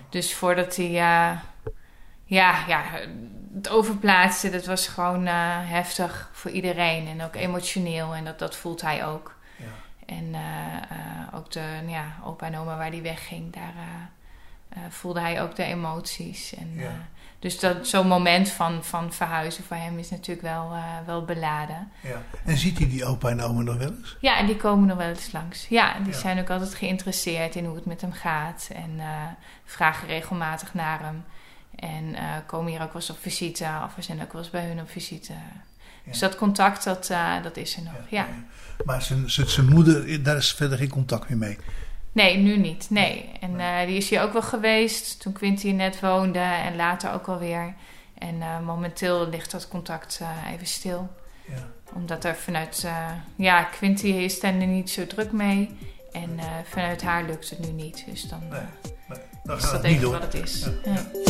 Dus 0.09 0.33
voordat 0.33 0.75
hij 0.75 0.91
ja, 2.29 2.63
ja, 2.67 2.83
het 3.55 3.69
overplaatste, 3.69 4.49
dat 4.49 4.65
was 4.65 4.87
gewoon 4.87 5.25
heftig 5.25 6.29
voor 6.33 6.51
iedereen. 6.51 7.07
En 7.07 7.21
ook 7.21 7.35
emotioneel. 7.35 8.15
En 8.15 8.25
dat, 8.25 8.39
dat 8.39 8.55
voelt 8.55 8.81
hij 8.81 9.05
ook. 9.05 9.35
Ja. 9.55 9.65
En 10.05 10.35
ook 11.33 11.51
de 11.51 11.79
ja, 11.87 12.05
opa 12.23 12.45
en 12.45 12.57
oma 12.57 12.77
waar 12.77 12.91
hij 12.91 13.01
wegging, 13.01 13.53
daar 13.53 13.73
voelde 14.89 15.19
hij 15.19 15.41
ook 15.41 15.55
de 15.55 15.63
emoties. 15.63 16.55
En, 16.55 16.73
Ja. 16.75 16.91
dus 17.39 17.59
dat, 17.59 17.87
zo'n 17.87 18.07
moment 18.07 18.49
van, 18.49 18.83
van 18.83 19.13
verhuizen 19.13 19.63
voor 19.63 19.77
hem 19.77 19.97
is 19.99 20.09
natuurlijk 20.09 20.47
wel, 20.47 20.71
wel 21.05 21.25
beladen. 21.25 21.91
Ja. 22.01 22.21
En 22.45 22.57
ziet 22.57 22.77
hij 22.77 22.87
die 22.89 23.05
opa 23.05 23.29
en 23.29 23.41
oma 23.41 23.61
nog 23.61 23.77
wel 23.77 23.91
eens? 23.91 24.17
Ja, 24.21 24.37
en 24.37 24.45
die 24.45 24.57
komen 24.57 24.87
nog 24.87 24.97
wel 24.97 25.07
eens 25.07 25.31
langs. 25.31 25.67
Ja, 25.67 25.99
die 25.99 26.13
zijn 26.13 26.39
ook 26.39 26.49
altijd 26.49 26.75
geïnteresseerd 26.75 27.55
in 27.55 27.65
hoe 27.65 27.75
het 27.75 27.85
met 27.85 28.01
hem 28.01 28.11
gaat. 28.13 28.69
En 28.73 28.99
vragen 29.65 30.07
regelmatig 30.07 30.73
naar 30.73 30.99
hem. 30.99 31.23
En 31.79 32.03
uh, 32.03 32.19
komen 32.45 32.71
hier 32.71 32.81
ook 32.81 32.93
wel 32.93 33.01
eens 33.01 33.09
op 33.09 33.19
visite. 33.19 33.67
Of 33.85 33.95
we 33.95 34.01
zijn 34.01 34.21
ook 34.21 34.33
wel 34.33 34.41
eens 34.41 34.51
bij 34.51 34.65
hun 34.65 34.79
op 34.79 34.89
visite. 34.89 35.33
Ja. 35.33 35.39
Dus 36.11 36.19
dat 36.19 36.35
contact, 36.35 36.83
dat, 36.83 37.09
uh, 37.11 37.43
dat 37.43 37.57
is 37.57 37.75
er 37.75 37.83
nog. 37.83 37.93
Ja. 38.09 38.27
Maar 38.85 39.01
zijn, 39.01 39.29
zijn, 39.29 39.47
zijn 39.47 39.69
moeder, 39.69 40.23
daar 40.23 40.37
is 40.37 40.53
verder 40.53 40.77
geen 40.77 40.89
contact 40.89 41.29
meer 41.29 41.37
mee. 41.37 41.57
Nee, 42.11 42.37
nu 42.37 42.57
niet. 42.57 42.89
Nee. 42.89 43.31
En 43.39 43.51
uh, 43.51 43.85
die 43.85 43.97
is 43.97 44.09
hier 44.09 44.21
ook 44.21 44.33
wel 44.33 44.41
geweest 44.41 45.21
toen 45.21 45.33
Quinty 45.33 45.71
net 45.71 45.99
woonde. 45.99 46.39
En 46.39 46.75
later 46.75 47.13
ook 47.13 47.27
alweer. 47.27 47.73
En 48.17 48.63
momenteel 48.63 49.29
ligt 49.29 49.51
dat 49.51 49.67
contact 49.67 50.21
even 50.53 50.67
stil. 50.67 51.09
Ja. 51.47 51.67
Omdat 51.93 52.25
er 52.25 52.35
vanuit... 52.35 52.87
Ja, 53.35 53.63
Quinty 53.63 54.07
is 54.07 54.43
er 54.43 54.53
niet 54.53 54.89
zo 54.89 55.07
druk 55.07 55.31
mee. 55.31 55.77
En 56.11 56.39
vanuit 56.63 57.01
haar 57.01 57.23
lukt 57.23 57.49
het 57.49 57.59
nu 57.59 57.71
niet. 57.71 58.05
Dus 58.09 58.23
dan, 58.23 58.41
Nee, 58.49 58.61
nee, 59.07 59.19
dan 59.49 59.57
is 59.57 60.01
dat 60.01 60.11
wat 60.11 60.21
het 60.21 60.43
is. 60.43 60.67
Ja. 60.83 60.91
Ja. 60.93 61.27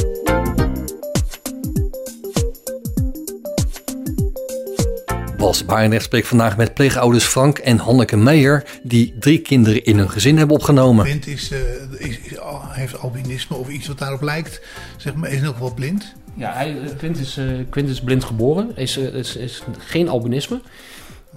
Bas 5.37 5.65
Barendrecht 5.65 6.03
spreekt 6.03 6.27
vandaag 6.27 6.57
met 6.57 6.73
pleegouders 6.73 7.23
Frank 7.23 7.57
en 7.57 7.77
Hanneke 7.77 8.17
Meijer... 8.17 8.79
die 8.83 9.15
drie 9.19 9.39
kinderen 9.39 9.83
in 9.83 9.97
hun 9.97 10.09
gezin 10.09 10.37
hebben 10.37 10.55
opgenomen. 10.55 11.05
Quint 11.05 11.27
is, 11.27 11.51
uh, 11.51 11.59
is, 11.97 12.19
is, 12.19 12.39
al- 12.39 12.61
heeft 12.69 12.99
albinisme 12.99 13.55
of 13.55 13.69
iets 13.69 13.87
wat 13.87 13.97
daarop 13.97 14.21
lijkt. 14.21 14.61
Zeg 14.97 15.13
maar, 15.13 15.29
is 15.29 15.41
nog 15.41 15.57
wel 15.57 15.73
blind. 15.73 16.13
Ja, 16.35 16.53
hij, 16.53 16.77
Quint, 16.97 17.19
is, 17.19 17.37
uh, 17.37 17.59
Quint 17.69 17.89
is 17.89 18.01
blind 18.01 18.23
geboren. 18.23 18.71
Is, 18.75 18.97
is, 18.97 19.35
is 19.35 19.63
geen 19.77 20.09
albinisme. 20.09 20.61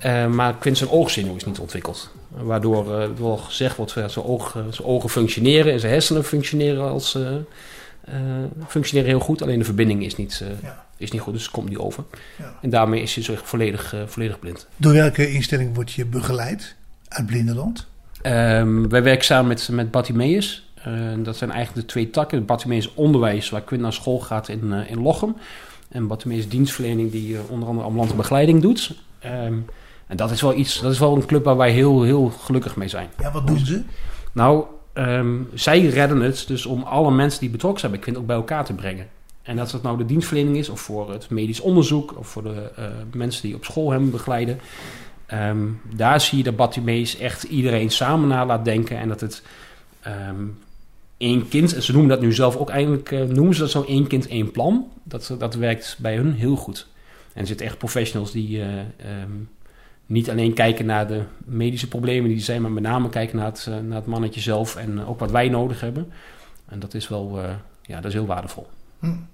Uh, 0.07 0.27
maar 0.27 0.57
Quint 0.57 0.79
zijn 0.79 0.91
oogzenuw 0.91 1.37
is 1.37 1.45
niet 1.45 1.59
ontwikkeld. 1.59 2.11
Waardoor 2.37 3.01
uh, 3.01 3.09
wel 3.19 3.37
gezegd 3.37 3.77
wordt 3.77 3.95
dat 3.95 4.13
zijn, 4.13 4.27
zijn 4.71 4.87
ogen 4.87 5.11
functioneren 5.11 5.73
en 5.73 5.81
zijn 5.81 5.93
hersenen 5.93 6.25
functioneren, 6.25 6.89
als, 6.89 7.15
uh, 7.15 7.23
uh, 8.09 8.15
functioneren 8.69 9.11
heel 9.11 9.21
goed. 9.21 9.43
Alleen 9.43 9.59
de 9.59 9.65
verbinding 9.65 10.05
is 10.05 10.17
niet, 10.17 10.45
Ja. 10.63 10.87
is 10.97 11.11
niet 11.11 11.21
goed, 11.21 11.33
dus 11.33 11.43
het 11.43 11.51
komt 11.51 11.69
niet 11.69 11.79
over. 11.79 12.05
Ja. 12.39 12.59
En 12.63 12.71
daarmee 12.71 13.03
is 13.03 13.15
hij 13.15 13.25
zo 13.25 13.35
volledig, 13.43 13.95
volledig 14.07 14.39
blind. 14.39 14.67
Door 14.77 14.93
welke 14.93 15.33
instelling 15.33 15.75
word 15.75 15.93
je 15.93 16.07
begeleid 16.07 16.77
uit 17.09 17.27
Blindenland? 17.27 17.87
Um, 18.27 18.89
wij 18.89 19.03
werken 19.03 19.25
samen 19.25 19.47
met, 19.49 19.69
met 19.71 19.91
Bartimeus. 19.91 20.73
Uh, 20.89 21.25
dat 21.25 21.37
zijn 21.37 21.51
eigenlijk 21.51 21.87
de 21.87 21.93
twee 21.93 22.11
takken. 22.11 22.45
Bartimeus 22.45 22.95
onderwijs, 22.95 23.51
waar 23.51 23.63
Quint 23.63 23.83
naar 23.83 23.93
school 23.93 24.21
gaat 24.21 24.49
in, 24.49 24.61
uh, 24.65 24.91
in 24.91 25.03
Lochem. 25.03 25.37
En 25.89 26.07
Bartimeus 26.07 26.49
dienstverlening, 26.49 27.11
die 27.11 27.33
uh, 27.33 27.41
onder 27.51 27.69
andere 27.69 27.87
ambulante 27.87 28.15
begeleiding 28.15 28.63
doet. 28.63 28.95
Um, 29.25 29.65
en 30.07 30.17
dat 30.17 30.31
is 30.31 30.41
wel 30.41 30.55
iets, 30.55 30.81
dat 30.81 30.93
is 30.93 30.99
wel 30.99 31.17
een 31.17 31.27
club 31.27 31.45
waar 31.45 31.57
wij 31.57 31.71
heel, 31.71 32.03
heel 32.03 32.33
gelukkig 32.41 32.77
mee 32.77 32.89
zijn. 32.89 33.09
Ja, 33.19 33.33
wat 33.33 33.47
doen 33.47 33.59
ze? 33.59 33.83
Nou, 34.33 34.65
um, 34.95 35.49
zij 35.55 35.87
redden 35.87 36.21
het 36.21 36.45
dus 36.47 36.67
om 36.67 36.83
alle 36.83 37.11
mensen 37.11 37.41
die 37.41 37.51
betrokken 37.51 37.81
zijn 37.81 37.93
bij 37.93 38.01
Quint 38.01 38.19
ook 38.19 38.27
bij 38.27 38.37
elkaar 38.37 38.65
te 38.65 38.75
brengen. 38.75 39.09
En 39.43 39.57
dat 39.57 39.73
het 39.73 39.83
nou 39.83 39.99
de 39.99 40.07
dienstverlening 40.07 40.57
is, 40.57 40.69
of 40.69 40.81
voor 40.81 41.11
het 41.11 41.31
medisch 41.31 41.61
onderzoek, 41.61 42.19
of 42.19 42.27
voor 42.27 42.43
de 42.43 42.71
uh, 42.79 42.85
mensen 43.13 43.43
die 43.43 43.55
op 43.55 43.65
school 43.65 43.91
hem 43.91 44.11
begeleiden. 44.11 44.61
Ehm, 45.27 45.67
daar 45.95 46.21
zie 46.21 46.39
je 46.39 46.45
dat 46.45 46.57
Bartimeus 46.57 47.19
echt 47.19 47.43
iedereen 47.43 47.91
samen 47.91 48.29
na 48.29 48.47
laat 48.47 48.65
denken. 48.65 48.99
En 48.99 49.09
dat 49.09 49.21
het 49.21 49.43
ehm, 50.01 50.45
één 51.17 51.49
kind, 51.49 51.75
en 51.75 51.83
ze 51.83 51.93
noemen 51.93 52.11
dat 52.11 52.21
nu 52.21 52.33
zelf 52.33 52.57
ook 52.57 52.71
eigenlijk, 52.71 53.13
eh, 53.13 53.23
noemen 53.23 53.55
ze 53.55 53.61
dat 53.61 53.71
zo 53.71 53.85
één 53.89 54.07
kind, 54.07 54.29
één 54.29 54.51
plan. 54.51 54.87
Dat, 55.03 55.35
dat 55.39 55.55
werkt 55.55 55.97
bij 55.99 56.17
hun 56.17 56.33
heel 56.33 56.57
goed. 56.57 56.87
En 57.33 57.41
er 57.41 57.47
zitten 57.47 57.67
echt 57.67 57.79
professionals 57.79 58.33
die 58.33 58.61
eh, 58.61 58.69
ehm, 58.79 59.31
niet 60.13 60.31
alleen 60.31 60.53
kijken 60.53 60.87
naar 60.87 61.09
de 61.09 61.23
medische 61.45 61.89
problemen 61.89 62.29
die 62.29 62.39
er 62.39 62.45
zijn, 62.45 62.63
maar 62.63 62.71
met 62.71 62.83
name 62.83 63.09
kijken 63.09 63.37
naar 63.37 63.47
het, 63.47 63.67
eh, 63.69 63.79
naar 63.79 63.97
het 63.97 64.07
mannetje 64.07 64.41
zelf 64.41 64.77
en 64.77 64.99
eh, 64.99 65.11
ook 65.11 65.19
wat 65.19 65.31
wij 65.31 65.49
nodig 65.49 65.81
hebben. 65.81 66.13
En 66.69 66.79
dat 66.79 66.95
is 66.95 67.09
wel, 67.09 67.43
eh, 67.43 67.51
ja, 67.83 67.97
dat 67.97 68.05
is 68.05 68.13
heel 68.13 68.27
waardevol. 68.27 68.67
En 69.01 69.29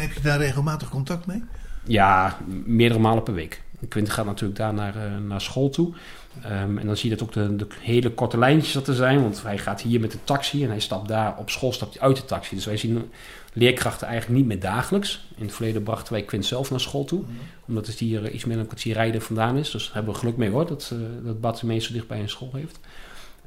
heb 0.00 0.12
je 0.12 0.20
daar 0.20 0.38
regelmatig 0.38 0.88
contact 0.88 1.26
mee? 1.26 1.42
Ja, 1.84 2.38
meerdere 2.64 3.00
malen 3.00 3.22
per 3.22 3.34
week. 3.34 3.62
Quint 3.88 4.10
gaat 4.10 4.24
natuurlijk 4.24 4.58
daar 4.58 4.74
naar, 4.74 5.20
naar 5.20 5.40
school 5.40 5.70
toe. 5.70 5.94
Ehm, 6.42 6.78
en 6.78 6.86
dan 6.86 6.96
zie 6.96 7.10
je 7.10 7.16
dat 7.16 7.26
ook 7.26 7.32
de, 7.32 7.56
de 7.56 7.66
hele 7.80 8.10
korte 8.10 8.38
lijntjes 8.38 8.72
dat 8.72 8.88
er 8.88 8.94
zijn. 8.94 9.22
Want 9.22 9.42
hij 9.42 9.58
gaat 9.58 9.80
hier 9.80 10.00
met 10.00 10.12
de 10.12 10.24
taxi 10.24 10.64
en 10.64 10.70
hij 10.70 10.80
stapt 10.80 11.08
daar 11.08 11.36
op 11.38 11.50
school 11.50 11.72
stapt 11.72 11.94
hij 11.94 12.02
uit 12.02 12.16
de 12.16 12.24
taxi. 12.24 12.54
Dus 12.54 12.64
wij 12.64 12.76
zien 12.76 13.10
leerkrachten 13.52 14.06
eigenlijk 14.06 14.38
niet 14.38 14.48
meer 14.48 14.60
dagelijks. 14.60 15.24
In 15.36 15.44
het 15.44 15.54
verleden 15.54 15.82
brachten 15.82 16.12
wij 16.12 16.22
Quint 16.22 16.46
zelf 16.46 16.70
naar 16.70 16.80
school 16.80 17.04
toe. 17.04 17.22
Omdat 17.66 17.86
het 17.86 17.98
hier 17.98 18.24
eh, 18.24 18.34
iets 18.34 18.44
meer 18.44 18.54
dan 18.54 18.62
een 18.62 18.70
kwartier 18.70 18.94
rijden 18.94 19.22
vandaan 19.22 19.56
is. 19.56 19.70
Dus 19.70 19.84
daar 19.84 19.94
hebben 19.94 20.12
we 20.12 20.18
geluk 20.18 20.36
mee 20.36 20.50
hoor, 20.50 20.66
dat, 20.66 20.90
uh, 20.92 20.98
dat 21.24 21.40
Bartimeus 21.40 21.86
zo 21.86 21.92
dicht 21.92 22.08
bij 22.08 22.20
een 22.20 22.28
school 22.28 22.50
heeft. 22.52 22.78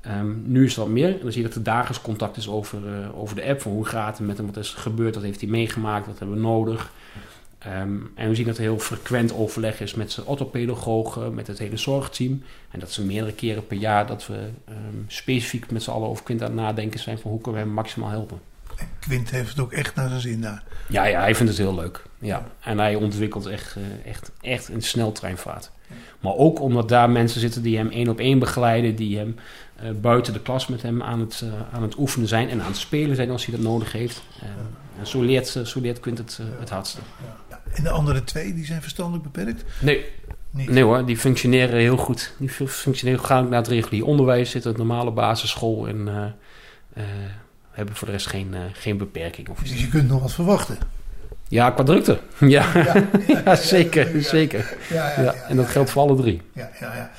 Ehm, 0.01 0.33
nu 0.43 0.63
is 0.63 0.69
het 0.69 0.79
wat 0.79 0.87
meer. 0.87 1.07
En 1.07 1.19
dan 1.21 1.31
zie 1.31 1.41
je 1.41 1.47
dat 1.47 1.57
er 1.57 1.63
dagelijks 1.63 2.01
contact 2.03 2.37
is 2.37 2.47
over, 2.47 2.79
eh, 2.87 3.19
over 3.19 3.35
de 3.35 3.43
app. 3.43 3.61
Van 3.61 3.71
hoe 3.71 3.85
gaat 3.85 4.17
het 4.17 4.27
met 4.27 4.37
hem, 4.37 4.45
wat 4.45 4.57
is 4.57 4.73
er 4.73 4.79
gebeurd, 4.79 5.15
wat 5.15 5.23
heeft 5.23 5.41
hij 5.41 5.49
meegemaakt, 5.49 6.07
wat 6.07 6.19
hebben 6.19 6.35
we 6.35 6.41
nodig. 6.41 6.91
Ehm, 7.57 7.97
en 8.15 8.29
we 8.29 8.35
zien 8.35 8.45
dat 8.45 8.55
er 8.55 8.61
heel 8.61 8.79
frequent 8.79 9.33
overleg 9.33 9.79
is 9.79 9.93
met 9.93 10.11
zijn 10.11 10.25
orthopedagogen, 10.25 11.33
met 11.33 11.47
het 11.47 11.59
hele 11.59 11.77
zorgteam. 11.77 12.43
En 12.71 12.79
dat 12.79 12.91
ze 12.91 13.05
meerdere 13.05 13.33
keren 13.33 13.67
per 13.67 13.77
jaar 13.77 14.07
dat 14.07 14.27
we 14.27 14.49
ehm, 14.65 14.77
specifiek 15.07 15.71
met 15.71 15.83
z'n 15.83 15.91
allen 15.91 16.09
over 16.09 16.23
Quint 16.23 16.41
aan 16.41 16.47
het 16.47 16.55
nadenken 16.55 16.99
zijn 16.99 17.19
van 17.19 17.31
hoe 17.31 17.41
kunnen 17.41 17.61
we 17.61 17.67
hem 17.67 17.75
maximaal 17.75 18.09
helpen. 18.09 18.39
En 18.77 18.87
Quint 18.99 19.29
heeft 19.29 19.49
het 19.49 19.59
ook 19.59 19.71
echt 19.73 19.95
naar 19.95 20.09
zijn 20.09 20.21
zin 20.21 20.41
daar. 20.41 20.63
Ja, 20.87 21.05
ja, 21.05 21.19
hij 21.19 21.35
vindt 21.35 21.51
het 21.51 21.61
heel 21.61 21.75
leuk. 21.75 22.03
Ja. 22.19 22.45
En 22.59 22.77
hij 22.79 22.95
ontwikkelt 22.95 23.45
echt, 23.45 23.75
eh, 23.75 24.09
echt, 24.09 24.31
echt 24.41 24.69
een 24.69 24.81
sneltreinvaart. 24.81 25.71
Maar 26.19 26.33
ook 26.35 26.59
omdat 26.61 26.89
daar 26.89 27.09
mensen 27.09 27.39
zitten 27.39 27.61
die 27.61 27.77
hem 27.77 27.89
één 27.89 28.09
op 28.09 28.19
één 28.19 28.39
begeleiden, 28.39 28.95
die 28.95 29.17
hem 29.17 29.35
eh, 29.75 29.89
buiten 30.01 30.33
de 30.33 30.39
klas 30.41 30.67
met 30.67 30.81
hem 30.81 31.01
aan 31.03 31.19
het, 31.19 31.41
eh, 31.43 31.75
aan 31.75 31.81
het 31.81 31.97
oefenen 31.97 32.27
zijn 32.27 32.49
en 32.49 32.61
aan 32.61 32.67
het 32.67 32.77
spelen 32.77 33.15
zijn 33.15 33.29
als 33.31 33.45
hij 33.45 33.55
dat 33.55 33.63
nodig 33.63 33.91
heeft. 33.91 34.21
En 34.99 35.07
zo 35.07 35.21
leert, 35.21 35.47
zo 35.63 35.79
leert 35.81 35.99
Quint 35.99 36.17
het, 36.17 36.39
het 36.59 36.69
hardste. 36.69 36.99
Ja. 37.49 37.61
En 37.73 37.83
de 37.83 37.89
andere 37.89 38.23
twee, 38.23 38.53
die 38.53 38.65
zijn 38.65 38.81
verstandelijk 38.81 39.23
beperkt? 39.23 39.63
Nee, 39.79 40.05
Niet. 40.49 40.69
nee 40.69 40.83
hoor, 40.83 41.05
die 41.05 41.17
functioneren 41.17 41.79
heel 41.79 41.97
goed. 41.97 42.33
Die 42.39 42.49
fu- 42.49 42.67
functioneren 42.67 43.25
gaan 43.25 43.49
naar 43.49 43.59
het 43.59 43.67
regulier 43.67 44.05
onderwijs, 44.05 44.49
zitten 44.51 44.71
op 44.71 44.77
normale 44.77 45.11
basisschool 45.11 45.87
en 45.87 46.07
hebben 47.75 47.95
voor 47.95 48.07
de 48.07 48.13
rest 48.13 48.27
geen, 48.27 48.53
eh, 48.53 48.59
geen 48.73 48.97
beperking. 48.97 49.49
Of. 49.49 49.59
Dus 49.59 49.79
je 49.81 49.87
kunt 49.89 50.07
nog 50.07 50.21
wat 50.21 50.33
verwachten. 50.33 50.77
Ja, 51.47 51.69
qua 51.69 51.83
drukte. 51.83 52.19
Ja, 52.39 52.65
ja, 53.45 53.55
zeker, 53.55 54.23
zeker. 54.23 54.73
Ja, 54.89 55.21
Ja, 55.21 55.33
en 55.33 55.55
dat 55.55 55.67
geldt 55.67 55.89
voor 55.89 56.01
alle 56.01 56.15
drie. 56.15 56.41
Ja, 56.53 56.69
ja, 56.79 56.95
ja. 56.95 57.11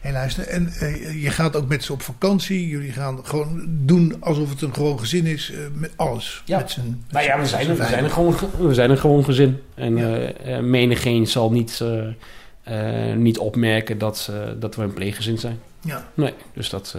Hé, 0.00 0.12
luister, 0.12 0.46
en 0.46 0.68
eh, 0.80 1.22
je 1.22 1.30
gaat 1.30 1.56
ook 1.56 1.68
met 1.68 1.84
ze 1.84 1.92
op 1.92 2.02
vakantie. 2.02 2.68
Jullie 2.68 2.92
gaan 2.92 3.18
gewoon 3.26 3.64
doen 3.68 4.16
alsof 4.20 4.50
het 4.50 4.62
een 4.62 4.74
gewoon 4.74 4.98
gezin 4.98 5.26
is. 5.26 5.50
eh, 5.52 5.58
met 5.74 5.90
alles. 5.96 6.42
Ja. 6.44 6.56
Met 6.58 6.76
met 6.76 6.96
Nou 7.10 7.24
ja, 7.24 7.38
we 7.38 7.46
zijn, 7.46 7.68
er, 7.68 7.76
we 7.76 7.76
zijn, 7.76 8.04
er 8.04 8.10
vijven. 8.10 8.10
gewoon, 8.10 8.68
we 8.68 8.74
zijn 8.74 8.90
er 8.90 8.96
gewoon 8.98 9.24
gezin. 9.24 9.60
En 9.74 9.98
eh, 10.44 10.58
menigeen 10.60 11.26
zal 11.26 11.50
niet, 11.52 11.82
niet 13.16 13.38
opmerken 13.38 13.98
dat, 13.98 14.32
dat 14.58 14.76
we 14.76 14.82
een 14.82 14.92
pleeggezin 14.94 15.38
zijn. 15.38 15.58
Ja. 15.80 16.08
Nee, 16.14 16.34
dus 16.54 16.70
dat... 16.70 16.96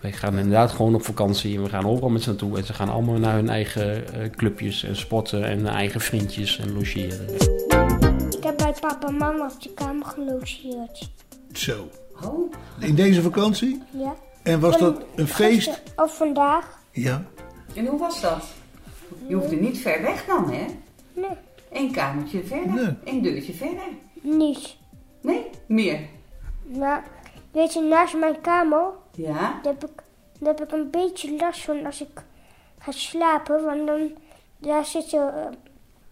Wij 0.00 0.12
gaan 0.12 0.38
inderdaad 0.38 0.70
gewoon 0.70 0.94
op 0.94 1.04
vakantie 1.04 1.56
en 1.56 1.62
we 1.62 1.68
gaan 1.68 1.86
overal 1.86 2.08
met 2.10 2.22
z'n 2.22 2.28
naartoe. 2.28 2.58
En 2.58 2.64
ze 2.64 2.72
gaan 2.74 2.88
allemaal 2.88 3.18
naar 3.18 3.34
hun 3.34 3.48
eigen 3.48 4.12
eh, 4.14 4.30
clubjes 4.30 4.82
en 4.84 4.96
sporten 4.96 5.44
en 5.44 5.56
hun 5.58 5.66
eigen 5.66 6.00
vriendjes 6.00 6.58
en 6.58 6.72
logeren. 6.72 7.34
Ik 8.30 8.42
heb 8.44 8.56
bij 8.56 8.74
papa 8.80 9.06
en 9.08 9.16
mama 9.16 9.50
op 9.54 9.62
de 9.62 9.70
kamer 9.74 10.06
gelogeerd. 10.06 11.10
Zo. 11.52 11.88
Oh, 12.24 12.52
In 12.80 12.94
deze 12.94 13.22
vakantie? 13.22 13.82
Ja. 13.90 14.14
En 14.42 14.60
was 14.60 14.78
dat 14.78 15.02
een 15.14 15.26
feest? 15.28 15.54
gisteren 15.68 16.04
Of 16.04 16.16
vandaag? 16.16 16.78
Ja. 16.90 17.24
en 17.74 17.86
hoe 17.86 17.98
was 17.98 18.20
dat? 18.20 18.44
Je 19.26 19.34
hoefde 19.34 19.56
niet 19.56 19.78
ver 19.78 20.02
weg 20.02 20.24
dan, 20.26 20.52
hè? 20.52 20.64
Nee, 21.12 21.30
Eén 21.72 21.92
kamertje 21.92 22.44
verder, 22.44 22.74
Nee. 22.74 22.94
één 23.04 23.22
deurtje 23.22 23.52
verder. 23.54 23.82
niet. 24.20 24.76
Nee, 25.22 25.46
meer. 25.66 26.00
Maar 26.78 27.04
weet 27.52 27.72
je, 27.72 27.80
naast 27.80 28.16
mijn 28.16 28.40
kamer 28.40 28.84
Ja, 29.18 29.58
daar 29.62 29.72
heb 29.72 29.84
ik, 29.84 30.02
daar 30.38 30.54
heb 30.54 30.62
ik 30.62 30.72
een 30.72 30.90
beetje 30.90 31.36
last 31.36 31.64
van 31.64 31.86
als 31.86 32.00
ik 32.00 32.22
ga 32.78 32.92
slapen. 32.92 33.64
Want 33.64 33.86
dan, 33.86 34.10
daar 34.58 34.84
zit 34.84 35.10
de, 35.10 35.48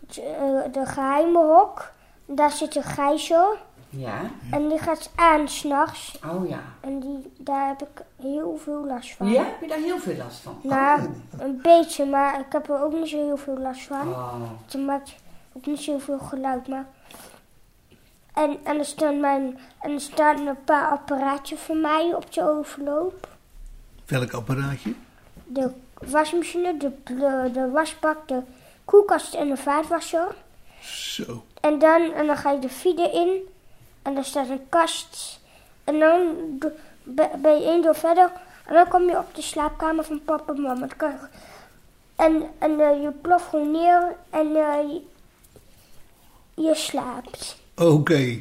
eh, 0.09 0.73
de 0.73 0.87
geheime 0.87 1.39
hok. 1.39 1.93
Daar 2.27 2.51
zit 2.51 2.77
een 2.77 2.83
gijzer. 2.83 3.59
ja. 3.89 4.21
En 4.51 4.69
die 4.69 4.79
gaat 4.79 5.11
aan 5.15 5.49
s'nachts. 5.49 6.19
Oh 6.25 6.49
ja. 6.49 6.61
En 6.81 7.01
die, 7.01 7.33
daar 7.39 7.67
heb 7.67 7.83
ik 7.83 8.05
heel 8.17 8.57
veel 8.57 8.87
last 8.87 9.15
van. 9.15 9.29
Ja, 9.29 9.45
heb 9.45 9.61
je 9.61 9.69
daar 9.69 9.79
heel 9.79 9.99
veel 9.99 10.17
last 10.17 10.39
van? 10.39 10.59
Nou, 10.63 11.01
een 11.39 11.61
beetje, 11.63 12.07
maar 12.07 12.41
ik 12.41 12.53
heb 12.53 12.69
er 12.69 12.83
ook 12.83 12.93
niet 12.93 13.09
zo 13.09 13.17
heel 13.17 13.37
veel 13.37 13.59
last 13.59 13.87
van. 13.87 14.09
Oh. 14.09 14.35
Het 14.65 14.87
maakt 14.87 15.15
ook 15.53 15.67
niet 15.67 15.81
zoveel 15.81 16.19
geluid, 16.19 16.69
maar... 16.69 16.87
En, 18.37 18.59
en, 18.65 18.79
er 18.79 18.85
staan 18.85 19.21
mijn, 19.21 19.59
en 19.81 19.93
er 19.93 20.01
staan 20.01 20.47
een 20.47 20.65
paar 20.65 20.91
apparaatjes 20.91 21.61
voor 21.61 21.77
mij 21.77 22.15
op 22.15 22.33
de 22.33 22.43
overloop. 22.43 23.29
Welk 24.07 24.33
apparaatje? 24.33 24.95
De 25.45 25.71
wasmachine, 25.99 26.77
de, 26.77 26.93
de, 27.05 27.51
de 27.53 27.71
wasbak, 27.71 28.29
de 28.29 28.43
koelkast 28.85 29.35
en 29.35 29.49
de 29.49 29.57
vaatwasser. 29.57 30.35
Zo. 30.81 31.45
En 31.61 31.79
dan, 31.79 32.13
en 32.13 32.27
dan 32.27 32.37
ga 32.37 32.51
je 32.51 32.59
de 32.59 32.69
feeder 32.69 33.13
in. 33.13 33.49
En 34.03 34.15
daar 34.15 34.25
staat 34.25 34.49
een 34.49 34.69
kast. 34.69 35.41
En 35.85 35.99
dan 35.99 36.37
ben 37.39 37.59
je 37.59 37.65
één 37.65 37.83
door 37.83 37.95
verder. 37.95 38.33
En 38.67 38.75
dan 38.75 38.89
kom 38.89 39.03
je 39.03 39.19
op 39.19 39.35
de 39.35 39.43
slaapkamer 39.43 40.05
van 40.05 40.25
papa 40.25 40.53
en 40.53 40.61
mama. 40.61 40.87
Dan 40.97 41.19
en 42.17 42.51
en 42.59 42.81
eh, 42.81 43.03
je 43.03 43.11
ploft 43.11 43.45
gewoon 43.45 43.71
neer 43.71 44.17
en 44.31 44.57
eh, 44.57 44.93
je, 44.93 45.03
je 46.55 46.75
slaapt. 46.75 47.65
Oké. 47.77 48.39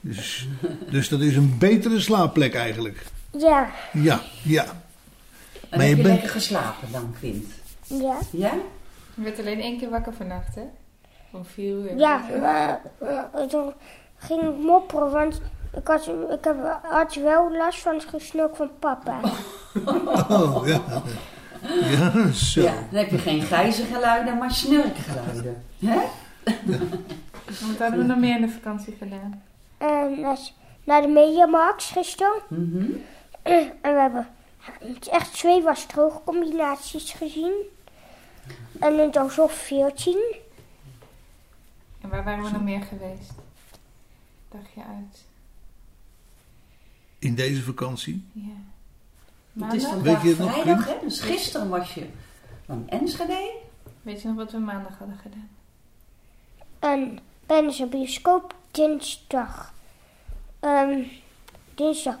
Dus, 0.00 0.48
dus 0.90 1.08
dat 1.08 1.20
is 1.20 1.36
een 1.36 1.56
betere 1.58 2.00
slaapplek 2.00 2.54
eigenlijk. 2.54 3.04
Ja, 3.30 3.70
Ja, 3.92 4.20
ja. 4.42 4.64
En 4.64 5.78
Maar 5.78 5.80
je 5.80 5.86
heb 5.88 5.96
je 5.96 6.02
bent- 6.02 6.14
lekker 6.14 6.28
geslapen 6.30 6.88
dan, 6.92 7.14
Quint? 7.18 7.46
ja. 7.86 8.16
Ja? 8.30 8.52
Je 9.14 9.22
werd 9.22 9.38
alleen 9.38 9.60
één 9.60 9.78
keer 9.78 9.90
wakker 9.90 10.12
vannacht, 10.12 10.54
hè? 10.54 10.62
Om 11.32 11.44
vier 11.44 11.74
uur. 11.74 11.96
Ja, 11.98 12.22
maar 12.40 12.80
eh, 12.98 13.42
toen 13.48 13.72
ging 14.18 14.42
ik 14.42 14.56
mopperen, 14.64 15.10
want 15.10 15.40
ik 15.76 15.86
had, 15.86 16.06
ik 16.30 16.44
heb, 16.44 16.56
had 16.82 17.14
wel 17.14 17.52
last 17.56 17.78
van 17.80 17.94
het 17.94 18.04
gesnurk 18.04 18.56
van 18.56 18.70
papa. 18.78 19.20
Oh, 20.28 20.66
ja. 20.66 20.80
Ja, 21.90 22.30
zo. 22.32 22.60
Ja, 22.62 22.72
dan 22.90 23.00
heb 23.00 23.10
je 23.10 23.18
geen 23.18 23.42
gijzergeluiden, 23.42 24.38
maar 24.38 24.50
snurkgeluiden. 24.52 25.62
Hè? 25.78 25.98
Wat 27.48 27.78
hadden 27.78 27.98
we 27.98 28.04
nog 28.04 28.18
meer 28.18 28.34
in 28.34 28.40
de 28.40 28.48
vakantie 28.48 28.96
gedaan? 28.98 29.42
En 29.78 30.20
naar, 30.20 30.38
naar 30.84 31.02
de 31.02 31.08
Mediamarkt 31.08 31.82
gisteren. 31.82 32.42
Mhm. 32.48 32.90
En 33.82 33.94
we 33.94 34.00
hebben 34.00 34.28
echt 35.10 35.32
twee 35.32 35.62
was-droogcombinaties 35.62 37.12
gezien. 37.12 37.52
En 38.80 38.98
een 38.98 39.10
doos 39.10 39.38
of 39.38 39.52
14. 39.52 40.34
En 42.00 42.08
waar 42.08 42.24
waren 42.24 42.44
we 42.44 42.50
nog 42.50 42.62
meer 42.62 42.82
geweest? 42.82 43.32
Dagje 44.48 44.80
uit. 44.80 45.24
In 47.18 47.34
deze 47.34 47.62
vakantie? 47.62 48.24
Ja. 48.32 49.64
Het 49.64 49.74
is 49.74 49.84
vandaag 49.84 50.22
Weet 50.22 50.22
je 50.22 50.28
het 50.28 50.38
nog, 50.38 50.52
vrijdag, 50.52 50.86
hè? 50.86 50.94
Dus 51.02 51.20
gisteren 51.20 51.68
was 51.68 51.94
je 51.94 52.06
van 52.66 52.88
Enschede. 52.88 53.50
Weet 54.02 54.22
je 54.22 54.28
nog 54.28 54.36
wat 54.36 54.52
we 54.52 54.58
maandag 54.58 54.98
hadden 54.98 55.16
gedaan? 55.16 55.48
En 56.78 57.18
tijdens 57.48 57.76
de 57.76 57.86
bioscoop 57.86 58.54
dinsdag. 58.70 59.72
Ehm 60.60 61.02
dinsdag 61.74 62.16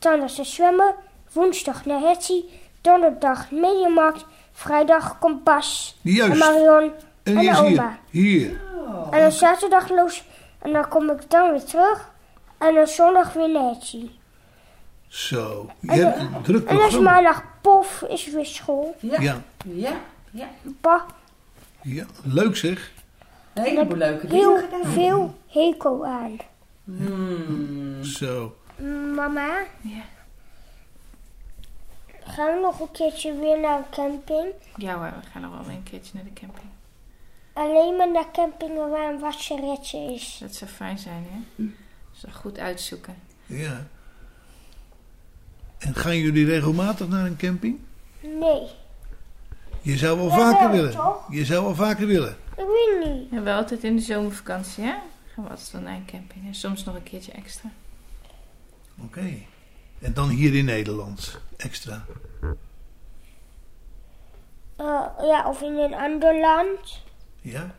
en 0.00 0.28
zwemmen. 0.46 0.94
Woensdag 1.32 1.84
naar 1.84 2.00
Hetty. 2.00 2.44
Donderdag 2.80 3.50
Mediamarkt. 3.50 4.24
Vrijdag 4.52 5.18
Kompas. 5.18 5.98
En 6.04 6.10
Juist. 6.10 6.38
Marion. 6.38 6.82
En 7.22 7.36
en 7.36 7.38
die 7.38 7.50
is 7.50 7.58
hier. 7.58 7.66
oma. 7.70 7.98
Hier. 8.10 8.60
En 9.10 9.20
dan 9.20 9.32
zaterdag 9.32 9.88
los. 9.88 10.24
En 10.58 10.72
dan 10.72 10.88
kom 10.88 11.10
ik 11.10 11.30
dan 11.30 11.50
weer 11.50 11.64
terug. 11.64 12.10
En 12.58 12.74
dan 12.74 12.86
zondag 12.86 13.32
weer 13.32 13.50
naar 13.50 13.62
Hetty. 13.62 14.10
Zo. 15.08 15.70
Je 15.80 15.92
hebt 15.92 16.18
een 16.18 16.42
druk 16.42 16.68
En 16.68 16.76
dan 16.76 16.86
is 16.86 16.98
maandag 16.98 17.42
pof, 17.60 18.02
is 18.08 18.26
weer 18.30 18.46
school. 18.46 18.96
Ja. 19.00 19.20
Ja. 19.20 19.42
Ja, 19.64 19.92
Ja. 20.30 20.48
Pa, 20.80 21.06
ja. 21.82 22.04
Leuk 22.24 22.56
zeg. 22.56 22.92
Een 23.60 23.66
heleboel 23.66 23.96
leuke 23.96 24.26
dingen 24.26 24.44
heel 24.46 24.58
gedaan. 24.60 24.92
veel 24.92 25.34
hekel 25.48 26.06
aan. 26.06 26.36
Hmm. 26.84 28.04
Zo. 28.04 28.56
Mama, 29.14 29.58
Ja. 29.80 30.02
gaan 32.24 32.54
we 32.54 32.60
nog 32.62 32.80
een 32.80 32.90
keertje 32.90 33.38
weer 33.38 33.60
naar 33.60 33.78
een 33.78 33.90
camping? 33.90 34.46
Ja 34.76 34.94
hoor, 34.94 35.04
we 35.22 35.26
gaan 35.32 35.42
nog 35.42 35.50
wel 35.66 35.74
een 35.74 35.82
keertje 35.82 36.10
naar 36.14 36.24
de 36.24 36.32
camping. 36.40 36.68
Alleen 37.52 37.96
maar 37.96 38.10
naar 38.10 38.30
campingen 38.32 38.90
waar 38.90 39.12
een 39.12 39.18
wasseretje 39.20 39.98
is. 39.98 40.38
Dat 40.40 40.54
zou 40.54 40.70
fijn 40.70 40.98
zijn, 40.98 41.26
hè? 41.30 41.64
Dus 42.12 42.20
dat 42.20 42.34
goed 42.34 42.58
uitzoeken. 42.58 43.14
Ja. 43.46 43.86
En 45.78 45.94
gaan 45.94 46.16
jullie 46.18 46.46
regelmatig 46.46 47.08
naar 47.08 47.26
een 47.26 47.36
camping? 47.36 47.78
Nee, 48.20 48.62
Je 49.82 49.96
zou 49.96 50.16
wel 50.18 50.28
Ja, 50.28 50.36
vaker 50.36 50.60
wel, 50.68 50.70
willen. 50.76 50.92
toch? 50.92 51.26
Je 51.30 51.44
zou 51.44 51.64
wel 51.64 51.74
vaker 51.74 52.06
willen. 52.06 52.36
Ik 52.60 52.66
weet 52.66 53.04
niet. 53.14 53.30
Ja, 53.30 53.42
wel 53.42 53.56
altijd 53.56 53.84
in 53.84 53.96
de 53.96 54.02
zomervakantie, 54.02 54.84
hè? 54.84 54.94
Gaan 55.34 55.44
we 55.44 55.50
altijd 55.50 55.70
wel 55.70 55.80
naar 55.80 55.94
een 55.94 56.04
camping. 56.06 56.46
En 56.46 56.54
soms 56.54 56.84
nog 56.84 56.94
een 56.94 57.02
keertje 57.02 57.32
extra. 57.32 57.70
Oké. 59.02 59.32
En 59.98 60.12
dan 60.14 60.28
hier 60.28 60.54
in 60.54 60.64
Nederland. 60.64 61.40
Extra. 61.56 62.04
Eh, 64.76 65.06
ja, 65.20 65.48
of 65.48 65.60
in 65.62 65.76
een 65.76 65.94
ander 65.94 66.40
land. 66.40 67.02
Ja? 67.40 67.74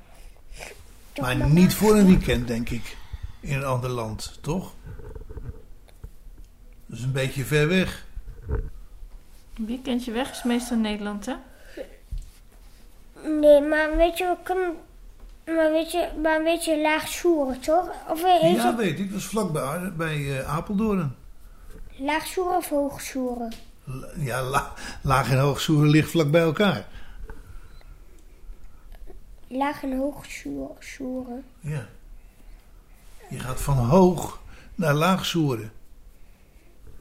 Toch, 1.14 1.26
Maar 1.26 1.38
mama? 1.38 1.54
niet 1.54 1.74
voor 1.74 1.96
een 1.96 2.06
weekend, 2.06 2.48
denk 2.48 2.70
ik. 2.70 2.98
In 3.40 3.54
een 3.56 3.64
ander 3.64 3.90
land, 3.90 4.38
toch? 4.42 4.74
Dat 6.86 6.98
is 6.98 7.04
een 7.04 7.12
beetje 7.12 7.44
ver 7.44 7.68
weg. 7.68 8.06
Een 9.58 9.66
weekendje 9.66 10.12
weg 10.12 10.32
is 10.32 10.44
meestal 10.44 10.76
in 10.76 10.82
Nederland, 10.82 11.26
hè? 11.26 11.36
Nee, 13.24 13.62
maar 13.62 13.98
weet 13.98 14.18
je, 14.18 14.26
we 14.26 14.36
kunnen... 14.44 14.74
Maar 15.46 15.72
weet 15.72 15.92
je, 15.92 16.10
maar 16.22 16.44
weet 16.44 16.66
je, 16.66 16.82
laag 16.82 17.08
soeren, 17.08 17.60
toch? 17.60 17.90
Of 18.10 18.22
Ja, 18.22 18.36
je, 18.70 18.74
weet 18.78 19.00
ik. 19.00 19.10
Dat 19.12 19.20
is 19.20 19.26
vlakbij 19.26 19.92
bij 19.98 20.40
eh, 20.40 20.56
Apeldoorn. 20.56 21.16
laag 21.96 22.26
soeren 22.26 22.58
of 22.58 22.70
hoog 22.70 23.02
soeren? 23.02 23.54
La- 23.84 24.08
Ja, 24.18 24.42
la- 24.44 24.74
laag 25.02 25.32
en 25.32 25.40
hoog 25.40 25.60
Soeren 25.62 25.90
ligt 25.90 26.10
vlak 26.10 26.32
bij 26.32 26.42
elkaar. 26.42 26.88
Laag 29.48 29.84
en 29.84 29.98
hoog 29.98 30.26
soer- 30.26 30.76
soeren. 30.80 31.44
Ja. 31.60 31.88
Je 33.30 33.40
gaat 33.40 33.62
van 33.62 33.78
hoog 33.78 34.40
naar 34.76 34.94
laag 34.94 35.26
Soeren. 35.26 35.72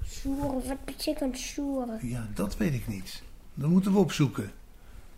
Soeren, 0.06 0.68
wat 0.68 0.84
betekent 0.84 1.38
soeren? 1.38 1.98
Ja, 2.08 2.26
dat 2.34 2.56
weet 2.56 2.74
ik 2.74 2.88
niet. 2.88 3.22
Dat 3.54 3.68
moeten 3.70 3.92
we 3.92 3.98
opzoeken. 3.98 4.52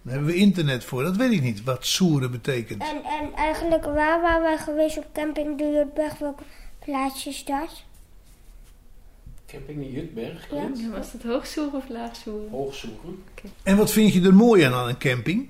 Daar 0.03 0.15
hebben 0.15 0.33
we 0.33 0.39
internet 0.39 0.85
voor. 0.85 1.03
Dat 1.03 1.17
weet 1.17 1.33
ik 1.33 1.43
niet, 1.43 1.65
wat 1.65 1.87
Soeren 1.87 2.31
betekent. 2.31 2.83
En, 2.83 3.03
en 3.05 3.35
eigenlijk, 3.35 3.85
waar 3.85 4.21
waren 4.21 4.43
wij 4.43 4.59
geweest 4.59 4.99
op 4.99 5.07
camping 5.13 5.59
de 5.59 5.65
Jutberg? 5.65 6.19
Welke 6.19 6.43
plaatsje 6.85 7.29
is 7.29 7.45
dat? 7.45 7.83
Camping 9.47 9.79
de 9.79 9.93
Jutberg, 9.93 10.51
Ja. 10.51 10.71
Was 10.91 11.13
het 11.13 11.23
hoogzoeren 11.23 11.75
of 11.75 11.89
laagzoeren? 11.89 12.51
Hoogzoeken. 12.51 13.23
En 13.63 13.77
wat 13.77 13.91
vind 13.91 14.13
je 14.13 14.23
er 14.23 14.35
mooi 14.35 14.63
aan 14.63 14.73
aan 14.73 14.89
een 14.89 14.99
camping? 14.99 15.49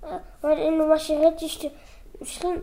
Eh, 0.00 0.14
want 0.40 0.58
in 0.58 0.76
de 0.76 0.84
wasseret 0.84 1.42
is 1.42 1.58
de... 1.58 1.70
Misschien 2.18 2.62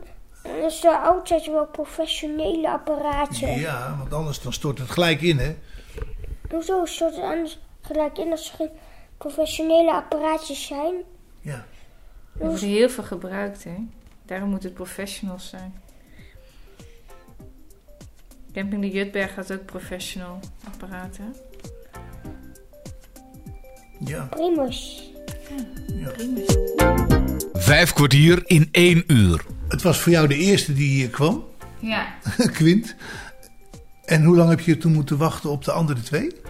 is 0.66 0.84
er 0.84 0.96
altijd 0.96 1.46
wel 1.46 1.66
professionele 1.66 2.70
apparaten. 2.70 3.60
Ja, 3.60 3.96
want 3.98 4.14
anders 4.14 4.42
dan 4.42 4.54
stort 4.54 4.78
het 4.78 4.90
gelijk 4.90 5.22
in, 5.22 5.38
hè? 5.38 5.56
Hoezo 6.50 6.86
stort 6.86 7.16
het 7.16 7.24
anders 7.24 7.60
gelijk 7.82 8.18
in 8.18 8.32
als 8.32 8.50
er 8.50 8.56
geen 8.56 8.70
professionele 9.22 9.92
apparaatjes 9.94 10.66
zijn? 10.66 10.96
Ja. 11.42 11.66
Er 12.40 12.46
wordt 12.48 12.62
heel 12.62 12.90
veel 12.90 13.04
gebruikt, 13.04 13.64
hè? 13.64 13.76
Daarom 14.26 14.50
moet 14.50 14.64
het 14.64 14.74
professionals 14.74 15.50
zijn. 15.50 15.74
Camping 18.54 18.82
de 18.82 18.90
Jutberg 18.90 19.36
had 19.36 19.54
ook 19.54 19.66
professional 19.66 20.40
apparaten. 20.68 21.36
Ja. 24.06 24.24
Primus. 24.24 25.10
Prima. 25.44 26.42
Vijf 27.54 27.94
kwartier 27.94 28.42
in 28.46 28.70
één 28.72 29.04
uur. 29.08 29.46
Het 29.68 29.82
was 29.82 30.00
voor 30.00 30.12
jou 30.12 30.28
de 30.28 30.36
eerste 30.36 30.74
die 30.74 30.90
hier 30.90 31.10
kwam, 31.10 31.46
Ja. 31.80 32.16
Quint. 32.58 32.96
En 34.06 34.24
hoe 34.24 34.36
lang 34.36 34.50
heb 34.50 34.60
je 34.60 34.78
toen 34.78 34.94
moeten 34.94 35.18
wachten 35.18 35.50
op 35.50 35.64
de 35.64 35.72
andere 35.72 36.02
twee? 36.02 36.41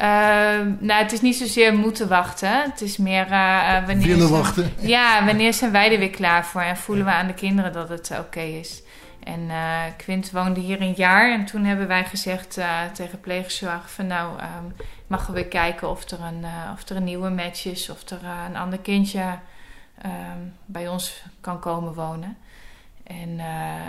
Ehm, 0.00 0.72
nou, 0.78 1.02
het 1.02 1.12
is 1.12 1.20
niet 1.20 1.36
zozeer 1.36 1.74
moeten 1.74 2.08
wachten. 2.08 2.62
Het 2.62 2.80
is 2.80 2.96
meer 2.96 3.26
eh, 3.30 3.76
eh, 3.76 3.86
wanneer... 3.86 4.06
Willen 4.06 4.26
ze- 4.28 4.32
wachten? 4.32 4.72
Ja, 4.96 5.24
wanneer 5.24 5.54
zijn 5.54 5.72
wij 5.72 5.92
er 5.92 5.98
weer 5.98 6.10
klaar 6.10 6.46
voor? 6.46 6.60
En 6.60 6.76
voelen 6.76 7.04
we 7.04 7.10
aan 7.10 7.26
de 7.26 7.34
kinderen 7.34 7.72
dat 7.72 7.88
het 7.88 8.10
oké 8.18 8.40
is? 8.40 8.82
En 9.24 9.50
eh, 9.50 9.80
Quint 9.96 10.30
woonde 10.30 10.60
hier 10.60 10.80
een 10.80 10.92
jaar. 10.96 11.32
En 11.32 11.44
toen 11.44 11.64
hebben 11.64 11.86
wij 11.88 12.04
gezegd 12.04 12.56
eh, 12.58 12.68
tegen 12.94 13.20
pleegzorg 13.20 13.90
van... 13.90 14.06
nou, 14.06 14.38
ehm, 14.38 14.64
mag 15.06 15.26
we 15.26 15.32
weer 15.32 15.46
kijken 15.48 15.90
of 15.90 16.10
er 16.10 16.20
een, 16.20 16.44
eh, 16.44 16.70
of 16.74 16.88
er 16.88 16.96
een 16.96 17.04
nieuwe 17.04 17.30
match 17.30 17.64
is... 17.66 17.90
of 17.90 18.08
er 18.08 18.20
een 18.48 18.56
ander 18.56 18.78
kindje 18.78 19.38
ehm, 20.02 20.38
bij 20.66 20.88
ons 20.88 21.22
kan 21.40 21.60
komen 21.60 21.94
wonen. 21.94 22.36
En 23.04 23.38
eh, 23.38 23.46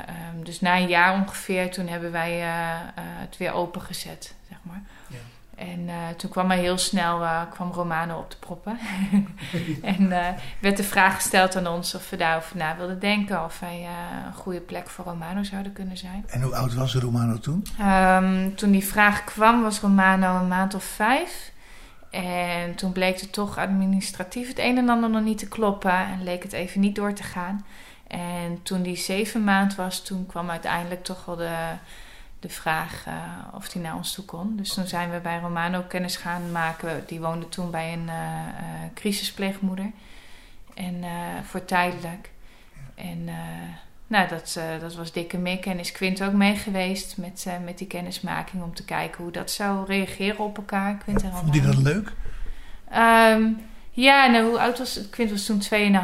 ehm, 0.08 0.43
dus 0.43 0.60
na 0.62 0.78
een 0.78 0.88
jaar 0.88 1.13
ongeveer, 1.13 1.71
toen 1.71 1.88
hebben 1.88 2.12
wij 2.12 2.32
eh, 2.32 2.71
eh, 2.71 2.80
het 2.95 3.38
weer 3.38 3.52
opengezet, 3.54 4.36
zeg 4.50 4.58
maar. 4.62 4.82
Ja. 5.08 5.17
En 5.62 5.89
eh, 5.89 5.95
toen 6.17 6.30
kwam 6.30 6.50
hij 6.50 6.60
heel 6.60 6.78
snel 6.78 7.21
eh, 7.21 7.41
kwam 7.50 7.71
Romano 7.71 8.17
op 8.17 8.32
de 8.32 8.38
proppen. 8.39 8.78
en 9.95 10.12
eh, 10.12 10.38
werd 10.60 10.78
de 10.78 10.84
vraag 10.84 11.15
gesteld 11.15 11.56
aan 11.56 11.67
ons 11.67 11.95
of 11.95 12.10
we 12.10 12.17
daarover 12.17 12.58
na 12.58 12.78
wilden 12.78 13.00
denken. 13.00 13.43
Of 13.43 13.60
wij 13.60 13.88
een 14.26 14.34
goede 14.34 14.60
plek 14.60 14.89
voor 14.89 15.06
Romano 15.06 15.43
zouden 15.43 15.74
kunnen 15.74 15.97
zijn. 15.97 16.26
En 16.28 16.41
hoe 16.41 16.56
oud 16.56 16.74
was 16.74 16.95
Romano 16.95 17.38
toen? 17.38 17.65
Ehm, 17.80 18.54
toen 18.56 18.71
die 18.71 18.86
vraag 18.86 19.24
kwam, 19.24 19.62
was 19.62 19.80
Romano 19.80 20.36
een 20.36 20.47
maand 20.47 20.74
of 20.74 20.84
vijf. 20.84 21.52
En 22.10 22.76
toen 22.76 22.91
bleek 22.91 23.19
het 23.19 23.34
toch 23.34 23.58
administratief 23.58 24.47
het 24.47 24.60
een 24.60 24.78
en 24.78 24.89
ander 24.89 25.10
nog 25.10 25.24
niet 25.24 25.38
te 25.38 25.47
kloppen. 25.47 25.91
En 25.91 26.24
leek 26.24 26.43
het 26.43 26.54
even 26.54 26.80
niet 26.80 26.95
door 26.95 27.13
te 27.13 27.24
gaan. 27.24 27.65
En 28.08 28.60
toen 28.63 28.82
die 28.82 28.95
zeven 28.95 29.43
maand 29.43 29.76
was, 29.76 30.04
toen 30.04 30.26
kwam 30.26 30.50
uiteindelijk 30.50 31.04
toch 31.04 31.26
wel 31.26 31.36
de, 31.36 31.56
de 32.41 32.49
vraag 32.49 33.04
eh, 33.08 33.13
of 33.54 33.73
hij 33.73 33.82
naar 33.82 33.95
ons 33.95 34.13
toe 34.13 34.25
kon. 34.25 34.56
Dus 34.56 34.73
toen 34.73 34.88
zijn 34.88 35.12
we 35.12 35.19
bij 35.19 35.39
Romano 35.39 35.82
kennis 35.88 36.15
gaan 36.15 36.51
maken. 36.51 37.04
Die 37.08 37.19
woonde 37.19 37.49
toen 37.49 37.71
bij 37.71 37.93
een 37.93 38.10
eh, 38.10 38.15
crisispleegmoeder. 38.93 39.91
En 40.73 41.04
voor 41.43 41.65
tijdelijk. 41.65 42.30
En 42.95 43.30
nou, 44.08 44.27
dat, 44.27 44.60
dat 44.80 44.95
was 44.95 45.12
dikke 45.12 45.38
mik. 45.38 45.65
En 45.65 45.80
is 45.80 45.91
Quint 45.91 46.23
ook 46.23 46.34
mee 46.34 46.56
geweest 46.56 47.17
met, 47.17 47.45
met 47.63 47.77
die 47.77 47.88
kennismaking 47.88 48.63
om 48.63 48.73
te 48.73 48.86
kijken 48.86 49.23
hoe 49.23 49.32
dat 49.32 49.51
zou 49.51 49.86
reageren 49.86 50.39
op 50.39 50.58
elkaar. 50.58 50.97
Quint 50.97 51.23
en 51.23 51.32
Vond 51.32 51.56
hij 51.56 51.65
dat 51.65 51.77
leuk? 51.77 52.13
Ehm, 52.89 53.51
ja, 53.93 54.27
nou, 54.27 54.45
hoe 54.45 54.60
oud 54.60 54.77
was 54.77 54.95
het? 54.95 55.10
Quint 55.10 55.32
was 55.32 55.45
toen 55.45 55.62
2,5. 55.63 55.69
Ja. 55.69 55.99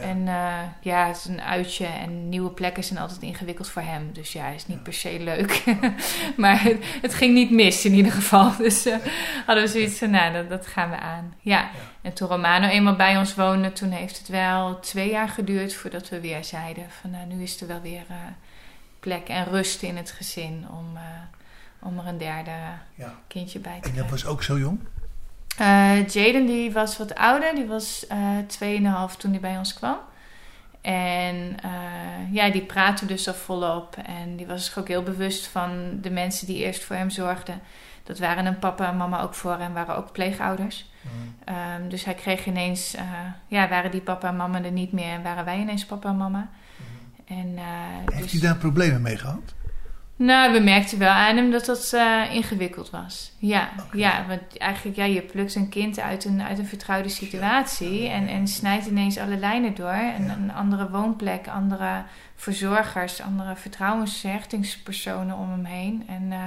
En 0.00 0.28
eh, 0.28 0.58
ja, 0.80 1.06
het 1.06 1.16
is 1.16 1.24
een 1.24 1.40
uitje 1.40 1.86
en 1.86 2.28
nieuwe 2.28 2.50
plekken 2.50 2.84
zijn 2.84 2.98
altijd 2.98 3.22
ingewikkeld 3.22 3.68
voor 3.68 3.82
hem. 3.82 4.12
Dus 4.12 4.32
ja, 4.32 4.48
is 4.48 4.66
niet 4.66 4.82
per 4.82 4.92
se 4.92 5.20
leuk. 5.20 5.64
maar 6.36 6.62
het, 6.62 6.84
het 7.02 7.14
ging 7.14 7.34
niet 7.34 7.50
mis 7.50 7.84
in 7.84 7.92
ieder 7.92 8.12
geval. 8.12 8.56
Dus 8.58 8.86
eh, 8.86 8.96
hadden 9.46 9.64
we 9.64 9.70
zoiets 9.70 9.98
van, 9.98 10.10
nou, 10.10 10.32
dat, 10.32 10.48
dat 10.48 10.66
gaan 10.66 10.90
we 10.90 10.96
aan. 10.96 11.34
Ja. 11.40 11.70
En 12.02 12.12
toen 12.12 12.28
Romano 12.28 12.66
eenmaal 12.66 12.96
bij 12.96 13.16
ons 13.16 13.34
woonde, 13.34 13.72
toen 13.72 13.90
heeft 13.90 14.18
het 14.18 14.28
wel 14.28 14.80
twee 14.80 15.10
jaar 15.10 15.28
geduurd 15.28 15.74
voordat 15.74 16.08
we 16.08 16.20
weer 16.20 16.44
zeiden 16.44 16.86
van, 17.00 17.10
nou, 17.10 17.26
nu 17.26 17.42
is 17.42 17.60
er 17.60 17.66
wel 17.66 17.80
weer 17.80 18.04
plek 19.00 19.28
en 19.28 19.44
rust 19.44 19.82
in 19.82 19.96
het 19.96 20.10
gezin 20.10 20.66
om, 20.70 20.98
om 21.80 21.98
er 21.98 22.06
een 22.06 22.18
derde 22.18 22.52
kindje 23.26 23.58
bij 23.58 23.78
te 23.80 23.88
En 23.88 23.96
dat 23.96 24.10
was 24.10 24.26
ook 24.26 24.42
zo 24.42 24.58
jong? 24.58 24.78
Eh, 25.60 26.06
Jaden 26.06 26.46
die 26.46 26.72
was 26.72 26.98
wat 26.98 27.14
ouder, 27.14 27.54
die 27.54 27.66
was 27.66 28.06
eh 28.06 28.18
2,5 28.46 29.16
toen 29.16 29.30
hij 29.30 29.40
bij 29.40 29.58
ons 29.58 29.74
kwam. 29.74 29.96
En 30.80 31.56
eh, 31.62 32.32
ja, 32.32 32.50
die 32.50 32.62
praatte 32.62 33.06
dus 33.06 33.28
al 33.28 33.34
volop. 33.34 33.96
En 33.96 34.36
die 34.36 34.46
was 34.46 34.64
zich 34.64 34.78
ook 34.78 34.88
heel 34.88 35.02
bewust 35.02 35.46
van 35.46 35.98
de 36.00 36.10
mensen 36.10 36.46
die 36.46 36.64
eerst 36.64 36.84
voor 36.84 36.96
hem 36.96 37.10
zorgden. 37.10 37.60
Dat 38.02 38.18
waren 38.18 38.46
een 38.46 38.58
papa 38.58 38.88
en 38.88 38.96
mama 38.96 39.22
ook 39.22 39.34
voor 39.34 39.58
hem, 39.58 39.72
waren 39.72 39.96
ook 39.96 40.12
pleegouders. 40.12 40.90
Ehm, 41.44 41.88
dus 41.88 42.04
hij 42.04 42.14
kreeg 42.14 42.46
ineens, 42.46 42.94
eh, 42.94 43.04
ja, 43.46 43.68
waren 43.68 43.90
die 43.90 44.00
papa 44.00 44.28
en 44.28 44.36
mama 44.36 44.62
er 44.64 44.72
niet 44.72 44.92
meer 44.92 45.12
en 45.12 45.22
waren 45.22 45.44
wij 45.44 45.58
ineens 45.58 45.86
papa 45.86 46.08
en 46.08 46.16
mama. 46.16 46.48
En, 47.24 47.52
eh, 47.56 47.64
Heeft 48.14 48.22
dus- 48.22 48.32
hij 48.32 48.40
daar 48.40 48.56
problemen 48.56 49.02
mee 49.02 49.16
gehad? 49.16 49.54
Nou, 50.24 50.52
we 50.52 50.60
merkten 50.60 50.98
wel 50.98 51.08
aan 51.10 51.36
hem 51.36 51.50
dat 51.50 51.64
dat 51.64 51.92
eh, 51.92 52.22
ingewikkeld 52.34 52.90
was. 52.90 53.32
Ja, 53.38 53.68
ja, 53.92 54.24
want 54.28 54.58
eigenlijk, 54.58 54.96
ja, 54.96 55.04
je 55.04 55.20
plukt 55.22 55.54
een 55.54 55.68
kind 55.68 55.98
uit 56.00 56.24
een, 56.24 56.42
uit 56.42 56.58
een 56.58 56.66
vertrouwde 56.66 57.08
situatie 57.08 58.08
en, 58.08 58.28
en 58.28 58.48
snijdt 58.48 58.86
ineens 58.86 59.18
alle 59.18 59.36
lijnen 59.36 59.74
door. 59.74 59.90
En 59.90 60.24
Ja. 60.24 60.32
een 60.32 60.52
andere 60.52 60.90
woonplek, 60.90 61.48
andere 61.48 62.02
verzorgers, 62.36 63.20
andere 63.20 63.56
vertrouwensverhechtingspersonen 63.56 65.36
om 65.36 65.50
hem 65.50 65.64
heen. 65.64 66.02
En 66.08 66.32
eh, 66.32 66.38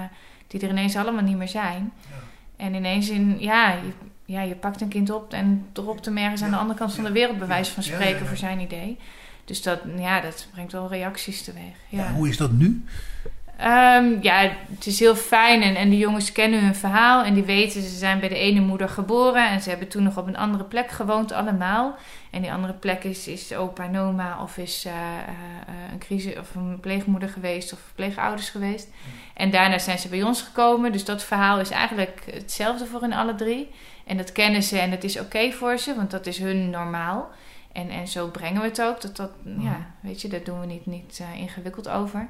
die 0.48 0.62
er 0.62 0.70
ineens 0.70 0.96
allemaal 0.96 1.24
niet 1.24 1.38
meer 1.38 1.48
zijn. 1.48 1.92
En 2.58 2.74
ineens 2.74 3.10
in, 3.10 3.36
ja 3.40 3.72
je, 3.72 3.92
ja, 4.26 4.42
je 4.42 4.56
pakt 4.56 4.82
een 4.82 4.88
kind 4.88 5.10
op 5.10 5.34
en 5.34 5.66
dropt 5.72 6.06
hem 6.06 6.18
ergens 6.18 6.42
aan 6.42 6.52
de 6.52 6.58
andere 6.58 6.80
kant 6.80 6.94
van 6.94 7.04
de 7.04 7.12
wereld, 7.12 7.38
bij 7.38 7.48
wijze 7.48 7.72
van 7.72 7.84
spreken, 7.84 8.28
voor 8.28 8.38
zijn 8.38 8.60
idee. 8.60 8.98
Dus 9.46 9.62
dat, 9.62 9.80
ja, 9.98 10.22
dat 10.22 10.48
brengt 10.52 10.72
wel 10.72 10.90
reacties 10.90 11.44
teweeg. 11.44 11.76
Ja, 11.90 12.12
hoe 12.12 12.30
is 12.30 12.38
dat 12.38 12.52
nu? 12.52 12.84
Ehm, 13.58 14.18
ja, 14.22 14.52
het 14.70 14.86
is 14.86 15.00
heel 15.00 15.16
fijn 15.16 15.62
en, 15.62 15.76
en 15.76 15.90
de 15.90 15.98
jongens 15.98 16.32
kennen 16.32 16.64
hun 16.64 16.76
verhaal 16.76 17.24
en 17.24 17.34
die 17.34 17.44
weten 17.44 17.82
ze 17.82 17.98
zijn 17.98 18.20
bij 18.20 18.30
de 18.30 18.38
ene 18.38 18.60
moeder 18.60 18.90
geboren 18.90 19.50
en 19.50 19.62
ze 19.62 19.70
hebben 19.70 19.88
toen 19.88 20.04
nog 20.04 20.18
op 20.18 20.28
een 20.28 20.38
andere 20.38 20.64
plek 20.64 20.92
gewoond 20.92 21.32
allemaal. 21.32 21.96
En 22.32 22.42
die 22.42 22.52
andere 22.52 22.74
plek 22.74 23.04
is, 23.04 23.28
is 23.28 23.54
opa 23.54 23.84
en 23.84 23.98
oma 23.98 24.42
of 24.42 24.58
is 24.58 24.86
eh, 24.86 24.94
eh, 24.94 25.92
een 25.92 26.00
crisis 26.00 26.38
of 26.38 26.56
een 26.56 26.80
pleegmoeder 26.80 27.30
geweest 27.30 27.74
of 27.74 27.80
pleegouders 27.96 28.50
geweest. 28.50 28.88
En 29.34 29.52
daarna 29.52 29.78
zijn 29.78 30.00
ze 30.00 30.10
bij 30.10 30.24
ons 30.24 30.42
gekomen, 30.42 30.92
dus 30.92 31.06
dat 31.06 31.24
verhaal 31.24 31.60
is 31.60 31.70
eigenlijk 31.70 32.24
hetzelfde 32.34 32.86
voor 32.86 33.02
hun 33.02 33.14
alle 33.14 33.36
drie. 33.36 33.70
En 34.06 34.18
dat 34.18 34.32
kennen 34.32 34.64
ze 34.64 34.80
en 34.80 34.90
dat 34.90 35.04
is 35.04 35.20
oké 35.20 35.52
voor 35.52 35.78
ze, 35.78 35.96
want 35.96 36.12
dat 36.12 36.26
is 36.26 36.38
hun 36.38 36.70
normaal. 36.70 37.30
En, 37.74 37.90
en 37.90 38.08
zo 38.08 38.28
brengen 38.28 38.62
we 38.62 38.68
het 38.68 38.82
ook. 38.82 39.02
Dat, 39.02 39.16
dat, 39.16 39.32
ja, 39.60 39.86
weet 40.00 40.22
je, 40.22 40.28
daar 40.28 40.44
doen 40.44 40.60
we 40.60 40.66
niet, 40.66 40.86
niet 40.86 41.20
eh, 41.22 41.40
ingewikkeld 41.40 41.90
over. 41.90 42.30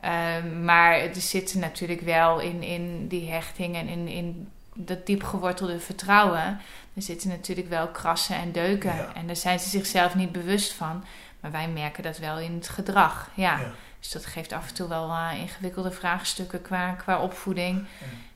Ehm, 0.00 0.64
maar 0.64 0.92
er 0.92 1.14
zitten 1.14 1.60
natuurlijk 1.60 2.00
wel 2.00 2.40
in, 2.40 2.62
in 2.62 3.08
die 3.08 3.30
hechting 3.30 3.76
en 3.76 3.88
in, 3.88 4.08
in 4.08 4.48
dat 4.74 5.06
diep 5.06 5.22
gewortelde 5.22 5.80
vertrouwen. 5.80 6.60
Er 6.94 7.02
zitten 7.02 7.28
natuurlijk 7.28 7.68
wel 7.68 7.88
krassen 7.88 8.36
en 8.36 8.52
deuken. 8.52 8.96
Ja. 8.96 9.14
En 9.14 9.26
daar 9.26 9.36
zijn 9.36 9.58
ze 9.60 9.68
zichzelf 9.68 10.14
niet 10.14 10.32
bewust 10.32 10.72
van. 10.72 11.04
Maar 11.40 11.50
wij 11.50 11.68
merken 11.68 12.02
dat 12.02 12.18
wel 12.18 12.38
in 12.38 12.54
het 12.54 12.68
gedrag. 12.68 13.30
Ja. 13.34 13.58
Ja. 13.58 13.70
Dus 13.98 14.10
dat 14.10 14.26
geeft 14.26 14.52
af 14.52 14.68
en 14.68 14.74
toe 14.74 14.88
wel 14.88 15.10
eh, 15.10 15.40
ingewikkelde 15.40 15.90
vraagstukken 15.90 16.62
qua, 16.62 16.90
qua 16.90 17.18
opvoeding. 17.18 17.84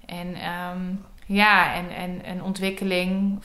En 0.06 0.34
ehm, 0.34 0.80
ja, 1.26 1.74
en, 1.74 1.90
en, 1.90 2.24
en 2.24 2.42
ontwikkeling. 2.42 3.42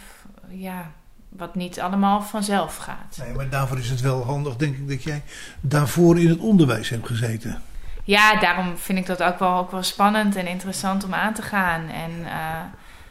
Ja, 0.49 0.91
wat 1.29 1.55
niet 1.55 1.79
allemaal 1.79 2.21
vanzelf 2.21 2.77
gaat. 2.77 3.17
Nee, 3.17 3.33
maar 3.33 3.49
daarvoor 3.49 3.77
is 3.77 3.89
het 3.89 4.01
wel 4.01 4.23
handig, 4.23 4.55
denk 4.55 4.77
ik, 4.77 4.87
dat 4.87 5.03
jij 5.03 5.23
daarvoor 5.61 6.19
in 6.19 6.29
het 6.29 6.39
onderwijs 6.39 6.89
hebt 6.89 7.07
gezeten. 7.07 7.61
Ja, 8.09 8.35
daarom 8.35 8.77
vind 8.77 8.97
ik 8.97 9.05
dat 9.05 9.23
ook 9.23 9.39
wel, 9.39 9.57
ook 9.57 9.71
wel 9.71 9.83
spannend 9.83 10.35
en 10.35 10.47
interessant 10.47 11.03
om 11.03 11.13
aan 11.13 11.33
te 11.33 11.41
gaan. 11.41 11.89
En 11.89 12.25
eh, 12.25 12.59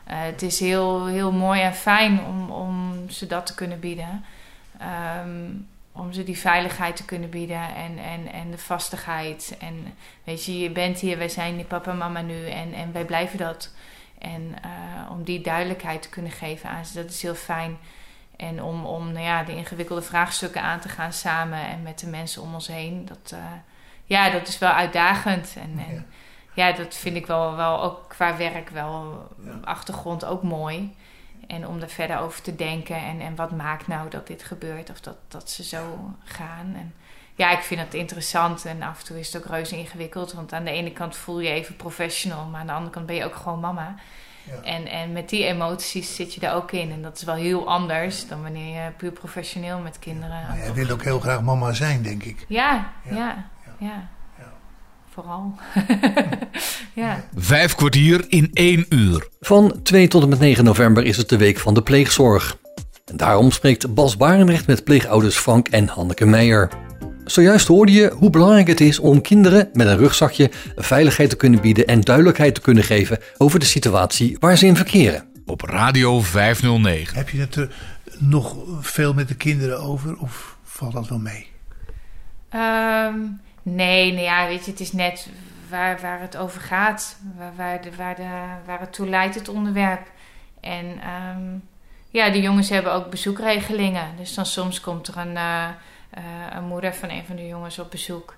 eh, 0.04 0.26
het 0.26 0.42
is 0.42 0.61
heel, 0.61 1.06
heel 1.06 1.32
mooi 1.32 1.61
en 1.61 1.74
fijn 1.74 2.24
om, 2.24 2.50
om 2.50 3.04
ze 3.11 3.26
dat 3.26 3.46
te 3.46 3.54
kunnen 3.54 3.80
bieden. 3.80 4.24
Ehm, 4.78 5.50
om 5.92 6.12
ze 6.12 6.24
die 6.24 6.38
veiligheid 6.38 6.96
te 6.96 7.04
kunnen 7.04 7.30
bieden 7.30 7.74
en, 7.74 7.98
en, 7.98 8.32
en 8.32 8.50
de 8.50 8.58
vastigheid. 8.58 9.56
En 9.61 9.94
weet 10.24 10.44
je, 10.44 10.58
je 10.58 10.70
bent 10.70 10.98
hier, 10.98 11.18
wij 11.18 11.28
zijn 11.28 11.56
die 11.56 11.64
papa 11.64 11.90
en 11.90 11.98
mama 11.98 12.20
nu 12.20 12.48
en, 12.48 12.72
en 12.72 12.92
wij 12.92 13.04
blijven 13.04 13.38
dat. 13.38 13.74
En 14.18 14.54
eh, 14.62 15.11
om 15.11 15.22
die 15.24 15.40
duidelijkheid 15.40 16.02
te 16.02 16.08
kunnen 16.08 16.32
geven 16.32 16.70
aan 16.70 16.87
ze, 16.87 17.02
dat 17.02 17.11
is 17.11 17.22
heel 17.22 17.34
fijn. 17.34 17.78
En 18.37 18.62
om, 18.62 18.84
om 18.84 19.12
nou 19.12 19.24
ja, 19.24 19.42
de 19.42 19.56
ingewikkelde 19.56 20.02
vraagstukken 20.02 20.62
aan 20.62 20.80
te 20.80 20.88
gaan 20.88 21.12
samen 21.12 21.66
en 21.68 21.82
met 21.82 21.98
de 21.98 22.06
mensen 22.06 22.42
om 22.42 22.54
ons 22.54 22.66
heen. 22.66 23.06
Dat, 23.06 23.34
ja, 24.08 24.30
dat 24.30 24.48
is 24.48 24.58
wel 24.58 24.70
uitdagend. 24.70 25.54
En, 25.56 25.84
en 25.88 26.06
ja. 26.54 26.72
dat 26.72 26.94
vind 26.94 27.16
ik 27.16 27.26
wel, 27.26 27.56
wel 27.56 27.82
ook 27.82 28.04
qua 28.08 28.36
werk 28.36 28.68
wel 28.68 29.28
achtergrond 29.64 30.24
ook 30.24 30.42
mooi. 30.42 30.94
En 31.46 31.66
om 31.66 31.80
er 31.80 31.88
verder 31.88 32.18
over 32.18 32.42
te 32.42 32.56
denken. 32.56 32.96
En, 32.96 33.20
en 33.20 33.36
wat 33.36 33.50
maakt 33.50 33.86
nou 33.86 34.10
dat 34.10 34.26
dit 34.26 34.42
gebeurt? 34.42 34.90
Of 34.90 35.00
dat, 35.00 35.16
dat 35.28 35.50
ze 35.50 35.64
zo 35.64 36.14
gaan. 36.24 36.74
En 36.76 36.94
ja, 37.34 37.50
ik 37.50 37.60
vind 37.60 37.80
het 37.80 37.94
interessant. 37.94 38.64
En 38.64 38.82
af 38.82 38.98
en 39.00 39.06
toe 39.06 39.18
is 39.18 39.32
het 39.32 39.42
ook 39.42 39.50
reuze 39.50 39.78
ingewikkeld. 39.78 40.32
Want 40.32 40.52
aan 40.52 40.64
de 40.64 40.70
ene 40.70 40.92
kant 40.92 41.16
voel 41.16 41.40
je 41.40 41.50
even 41.50 41.76
professional. 41.76 42.46
Maar 42.46 42.60
aan 42.60 42.66
de 42.66 42.72
andere 42.72 42.92
kant 42.92 43.06
ben 43.06 43.16
je 43.16 43.24
ook 43.24 43.36
gewoon 43.36 43.60
mama. 43.60 43.94
En, 44.64 44.86
en 44.86 45.12
met 45.12 45.28
die 45.28 45.44
emoties 45.44 46.14
zit 46.14 46.34
je 46.34 46.40
daar 46.40 46.54
ook 46.54 46.72
in. 46.72 46.92
En 46.92 47.02
dat 47.02 47.16
is 47.16 47.22
wel 47.22 47.34
heel 47.34 47.68
anders 47.68 48.28
dan 48.28 48.42
wanneer 48.42 48.84
je 48.84 48.90
puur 48.90 49.12
professioneel 49.12 49.78
met 49.78 49.98
kinderen... 49.98 50.46
Maar 50.48 50.58
jij 50.58 50.72
wil 50.72 50.90
ook 50.90 51.02
heel 51.02 51.20
graag 51.20 51.42
mama 51.42 51.72
zijn, 51.72 52.02
denk 52.02 52.22
ik. 52.22 52.44
Ja, 52.48 52.92
ja, 53.04 53.16
ja. 53.16 53.48
Vooral. 55.18 55.54
ja. 56.94 57.24
Vijf 57.36 57.74
kwartier 57.74 58.24
in 58.28 58.50
één 58.52 58.86
uur. 58.88 59.28
Van 59.40 59.80
2 59.82 60.08
tot 60.08 60.22
en 60.22 60.28
met 60.28 60.38
9 60.38 60.64
november 60.64 61.04
is 61.04 61.16
het 61.16 61.28
de 61.28 61.36
week 61.36 61.58
van 61.58 61.74
de 61.74 61.82
pleegzorg. 61.82 62.56
En 63.04 63.16
daarom 63.16 63.50
spreekt 63.50 63.94
Bas 63.94 64.16
Barendrecht 64.16 64.66
met 64.66 64.84
pleegouders 64.84 65.36
Frank 65.36 65.68
en 65.68 65.88
Hanneke 65.88 66.26
Meijer. 66.26 66.68
Zojuist 67.24 67.66
hoorde 67.66 67.92
je 67.92 68.12
hoe 68.16 68.30
belangrijk 68.30 68.66
het 68.66 68.80
is 68.80 68.98
om 68.98 69.20
kinderen 69.20 69.68
met 69.72 69.86
een 69.86 69.96
rugzakje 69.96 70.50
veiligheid 70.76 71.30
te 71.30 71.36
kunnen 71.36 71.60
bieden 71.60 71.86
en 71.86 72.00
duidelijkheid 72.00 72.54
te 72.54 72.60
kunnen 72.60 72.84
geven 72.84 73.18
over 73.38 73.58
de 73.58 73.66
situatie 73.66 74.36
waar 74.40 74.56
ze 74.56 74.66
in 74.66 74.76
verkeren. 74.76 75.24
Op 75.46 75.60
Radio 75.60 76.20
509. 76.20 77.16
Heb 77.16 77.28
je 77.28 77.40
het 77.40 77.54
er 77.54 77.74
nog 78.18 78.56
veel 78.80 79.14
met 79.14 79.28
de 79.28 79.34
kinderen 79.34 79.80
over 79.80 80.16
of 80.16 80.56
valt 80.64 80.92
dat 80.92 81.08
wel 81.08 81.18
mee? 81.18 81.46
Ehm, 82.48 83.14
nee, 83.74 84.12
nou 84.12 84.24
ja, 84.24 84.46
weet 84.46 84.64
je, 84.64 84.70
het 84.70 84.81
is 84.81 84.92
net 84.92 85.28
waar, 85.68 86.00
waar 86.00 86.20
het 86.20 86.37
over 86.37 86.61
gaat. 86.61 87.18
Waar, 87.37 87.54
waar, 87.57 87.83
de, 87.83 87.96
waar, 87.96 88.14
de, 88.16 88.28
waar 88.66 88.81
het 88.81 88.92
toe 88.92 89.09
leidt, 89.09 89.35
het 89.35 89.48
onderwerp. 89.48 90.11
En 90.61 91.00
ehm, 91.00 91.59
ja, 92.11 92.31
de 92.31 92.40
jongens 92.40 92.68
hebben 92.68 92.92
ook 92.92 93.11
bezoekregelingen. 93.11 94.16
Dus 94.16 94.35
dan 94.35 94.46
soms 94.46 94.81
komt 94.81 95.09
er 95.09 95.16
een, 95.16 95.37
eh, 95.37 95.68
eh, 96.11 96.22
een 96.50 96.64
moeder 96.64 96.94
van 96.94 97.11
een 97.11 97.24
van 97.24 97.37
de 97.37 97.46
jongens 97.46 97.78
op 97.78 97.90
bezoek. 97.90 98.37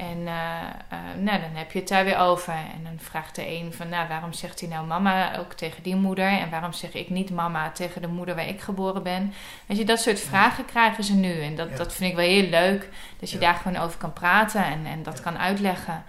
En 0.00 0.26
eh, 0.26 0.60
eh, 0.88 0.98
nou, 1.18 1.40
dan 1.40 1.50
heb 1.54 1.72
je 1.72 1.78
het 1.78 1.88
daar 1.88 2.04
weer 2.04 2.18
over. 2.18 2.52
En 2.52 2.84
dan 2.84 2.98
vraagt 2.98 3.34
de 3.34 3.48
een 3.48 3.72
van, 3.72 3.88
nou, 3.88 4.08
waarom 4.08 4.32
zegt 4.32 4.60
hij 4.60 4.68
nou 4.68 4.86
mama 4.86 5.38
ook 5.38 5.52
tegen 5.52 5.82
die 5.82 5.96
moeder? 5.96 6.28
En 6.28 6.50
waarom 6.50 6.72
zeg 6.72 6.92
ik 6.92 7.10
niet 7.10 7.30
mama 7.30 7.70
tegen 7.70 8.00
de 8.00 8.08
moeder 8.08 8.34
waar 8.34 8.48
ik 8.48 8.60
geboren 8.60 9.02
ben? 9.02 9.32
Weet 9.66 9.78
je, 9.78 9.84
dat 9.84 10.00
soort 10.00 10.20
vragen 10.20 10.64
krijgen 10.64 11.04
ze 11.04 11.14
nu. 11.14 11.42
En 11.42 11.56
dat, 11.56 11.76
dat 11.76 11.92
vind 11.92 12.10
ik 12.10 12.16
wel 12.16 12.26
heel 12.26 12.48
leuk. 12.48 12.88
Dat 13.18 13.30
je 13.30 13.38
daar 13.38 13.54
gewoon 13.54 13.82
over 13.82 13.98
kan 13.98 14.12
praten 14.12 14.64
en, 14.64 14.86
en 14.86 15.02
dat 15.02 15.20
kan 15.20 15.38
uitleggen. 15.38 16.04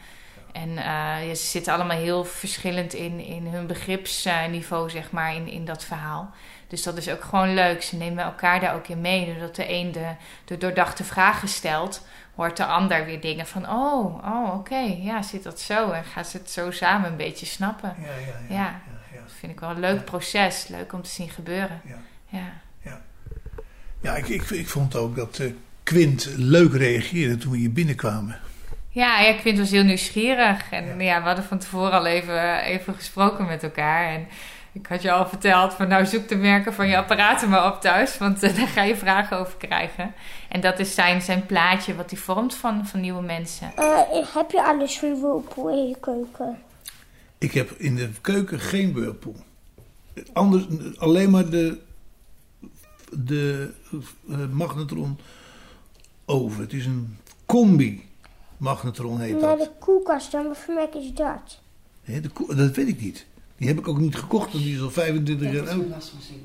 En 0.52 0.78
eh, 0.78 1.30
ze 1.30 1.46
zitten 1.46 1.74
allemaal 1.74 1.98
heel 1.98 2.26
verschillend 2.26 2.94
in, 2.94 3.20
in 3.20 3.48
hun 3.48 3.68
begripsniveau, 3.68 4.90
zeg 4.90 5.12
maar, 5.12 5.36
in, 5.36 5.48
in 5.48 5.66
dat 5.66 5.84
verhaal. 5.84 6.30
Dus 6.68 6.84
dat 6.84 6.98
is 6.98 7.10
ook 7.10 7.24
gewoon 7.24 7.54
leuk. 7.54 7.84
Ze 7.84 7.96
nemen 7.96 8.24
elkaar 8.24 8.60
daar 8.60 8.76
ook 8.76 8.88
in 8.88 9.02
mee. 9.02 9.26
Doordat 9.26 9.56
de 9.56 9.70
een 9.70 9.92
de, 9.92 10.16
de 10.46 10.58
doordachte 10.58 11.04
vragen 11.04 11.48
stelt, 11.48 12.06
hoort 12.36 12.58
de 12.58 12.66
ander 12.66 13.06
weer 13.06 13.22
dingen 13.22 13.48
van... 13.48 13.70
Oh, 13.70 14.26
oh 14.26 14.54
oké, 14.54 14.80
ja, 15.00 15.22
zit 15.22 15.44
dat 15.44 15.60
zo? 15.60 15.92
En 15.92 16.04
gaan 16.04 16.26
ze 16.26 16.38
het 16.38 16.50
zo 16.50 16.72
samen 16.72 17.10
een 17.10 17.18
beetje 17.18 17.46
snappen. 17.46 17.96
Ja, 18.00 18.16
ja, 18.50 18.56
ja. 18.56 18.82
Dat 19.14 19.34
vind 19.40 19.52
ik 19.52 19.60
wel 19.60 19.70
een 19.70 19.80
leuk 19.80 20.06
proces. 20.06 20.68
Leuk 20.68 20.94
om 20.94 21.02
te 21.02 21.10
zien 21.10 21.30
gebeuren. 21.30 21.82
Ja. 21.86 21.98
ja. 22.30 22.62
Ja, 24.02 24.16
ik, 24.16 24.28
ik, 24.28 24.50
ik 24.50 24.68
vond 24.68 24.96
ook 24.96 25.16
dat 25.16 25.40
eh, 25.40 25.52
Quint 25.84 26.34
leuk 26.36 26.74
reageerde 26.74 27.38
toen 27.38 27.52
we 27.52 27.58
hier 27.58 27.72
binnenkwamen. 27.72 28.40
Ja, 28.90 29.20
ja, 29.20 29.34
Quint 29.34 29.58
was 29.58 29.72
heel 29.72 29.84
nieuwsgierig. 29.84 30.72
En 30.72 31.00
ja. 31.00 31.20
we 31.22 31.26
hadden 31.28 31.44
van 31.44 31.60
tevoren 31.60 31.92
al 31.92 32.06
even, 32.06 32.62
even 32.62 32.96
gesproken 32.96 33.46
met 33.46 33.64
elkaar. 33.64 34.14
En 34.14 34.28
ik 34.72 34.88
had 34.88 35.02
je 35.02 35.12
al 35.12 35.28
verteld 35.28 35.74
van 35.74 35.88
nou 35.88 36.06
zoek 36.06 36.28
de 36.28 36.36
merken 36.36 36.74
van 36.74 36.88
je 36.88 36.98
apparaten 36.98 37.50
maar 37.50 37.74
op 37.74 37.82
thuis. 37.82 38.18
Want 38.18 38.44
uh, 38.44 38.56
daar 38.56 38.68
ga 38.68 38.84
je 38.84 38.96
vragen 38.96 39.38
over 39.38 39.58
krijgen. 39.58 40.14
En 40.50 40.62
dat 40.62 40.80
is 40.80 40.94
zijn, 40.94 41.22
zijn 41.22 41.46
plaatje 41.46 41.96
wat 41.96 42.10
hij 42.10 42.20
vormt 42.20 42.56
van, 42.56 42.88
van 42.88 43.00
nieuwe 43.00 43.22
mensen. 43.22 43.72
Uh, 43.80 44.00
heb 44.34 44.52
je 44.52 44.64
alles 44.64 45.00
voor 45.00 45.20
Whirlpool 45.20 45.70
in 45.70 45.88
je 45.88 45.98
keuken? 46.00 46.58
Ik 47.38 47.52
heb 47.52 47.72
in 47.72 47.96
de 47.96 48.10
keuken 48.22 48.60
geen 48.60 48.94
Whirlpool. 48.94 49.36
Anders, 50.34 50.66
alleen 50.98 51.30
maar 51.30 51.50
de, 51.50 51.80
de 53.12 53.74
uh, 54.30 54.38
magnetron 54.52 55.18
oven. 56.26 56.62
Het 56.62 56.74
is 56.74 56.86
een 56.86 57.18
combi 57.46 58.10
magnetron 58.58 59.20
heet 59.20 59.40
Naar 59.40 59.58
dat. 59.58 59.60
de 59.60 59.72
koelkast 59.80 60.32
dan, 60.32 60.48
wat 60.48 60.58
voor 60.58 60.74
merk 60.74 60.94
is 60.94 61.14
dat? 61.14 61.60
Nee, 62.06 62.22
de 62.22 62.30
dat 62.56 62.76
weet 62.76 62.88
ik 62.88 63.02
niet. 63.02 63.26
Die 63.62 63.70
heb 63.70 63.80
ik 63.80 63.88
ook 63.88 63.98
niet 64.00 64.16
gekocht, 64.16 64.52
want 64.52 64.64
die 64.64 64.76
is 64.76 64.82
al 64.82 64.90
25 64.92 65.52
jaar 65.52 65.70
oud. 65.70 65.90
wasmachine. 65.90 66.40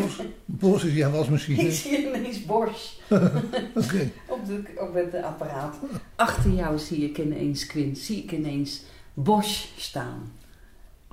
Bos, 0.00 0.20
Bos 0.44 0.84
is 0.84 0.94
ja 0.94 1.10
wasmachine. 1.10 1.62
Ik 1.68 1.72
zie 1.72 2.06
ineens 2.08 2.44
Bosch 2.44 2.92
Oké. 3.82 4.10
op, 4.28 4.46
de, 4.46 4.62
op 4.78 4.94
het 4.94 5.14
apparaat. 5.22 5.76
Achter 6.16 6.50
jou 6.50 6.78
zie 6.78 7.08
ik 7.10 7.18
ineens 7.18 7.66
Quint, 7.66 7.98
zie 7.98 8.22
ik 8.22 8.32
ineens 8.32 8.82
Bosch 9.14 9.66
staan. 9.76 10.32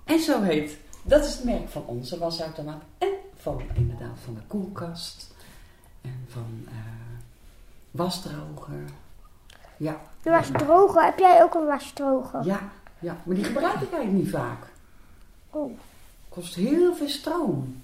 En 0.06 0.20
zo 0.20 0.42
heet, 0.42 0.78
dat 1.04 1.26
is 1.26 1.34
het 1.34 1.44
merk 1.44 1.70
van 1.70 1.86
onze 1.86 2.18
wasautomaat. 2.18 2.82
En 2.98 3.10
van 3.36 3.62
inderdaad 3.76 4.18
van 4.24 4.34
de 4.34 4.42
koelkast. 4.48 5.34
En 6.02 6.26
van 6.28 6.64
eh 6.68 6.74
wasdroger. 7.92 8.84
Ja, 9.78 10.02
De 10.22 10.30
wasdroger, 10.30 11.04
heb 11.04 11.20
jij 11.20 11.44
ook 11.44 11.54
een 11.54 11.66
wasdroger? 11.66 12.46
ja, 12.46 12.72
ja, 13.00 13.18
maar 13.26 13.36
die 13.36 13.44
gebruik 13.46 13.74
ik 13.82 13.92
eigenlijk 13.92 14.12
niet 14.24 14.30
vaak. 14.30 14.68
Oh. 15.50 15.80
Kost 16.30 16.56
heel 16.56 16.96
veel 16.96 17.10
stroom. 17.10 17.82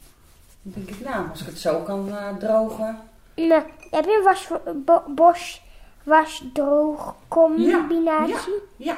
Dan 0.61 0.73
denk 0.75 0.89
ik, 0.89 1.05
nou, 1.05 1.29
als 1.29 1.41
ik 1.41 1.45
het 1.45 1.59
zo 1.59 1.79
kan 1.79 2.09
eh, 2.09 2.35
drogen. 2.35 2.99
Nee, 3.35 3.61
heb 3.91 4.05
je 4.05 4.17
een 4.17 4.23
was, 4.23 4.47
bo, 4.85 5.03
Bosch 5.07 5.57
wasdroog 6.03 7.15
combinatie? 7.27 8.53
Ja, 8.75 8.97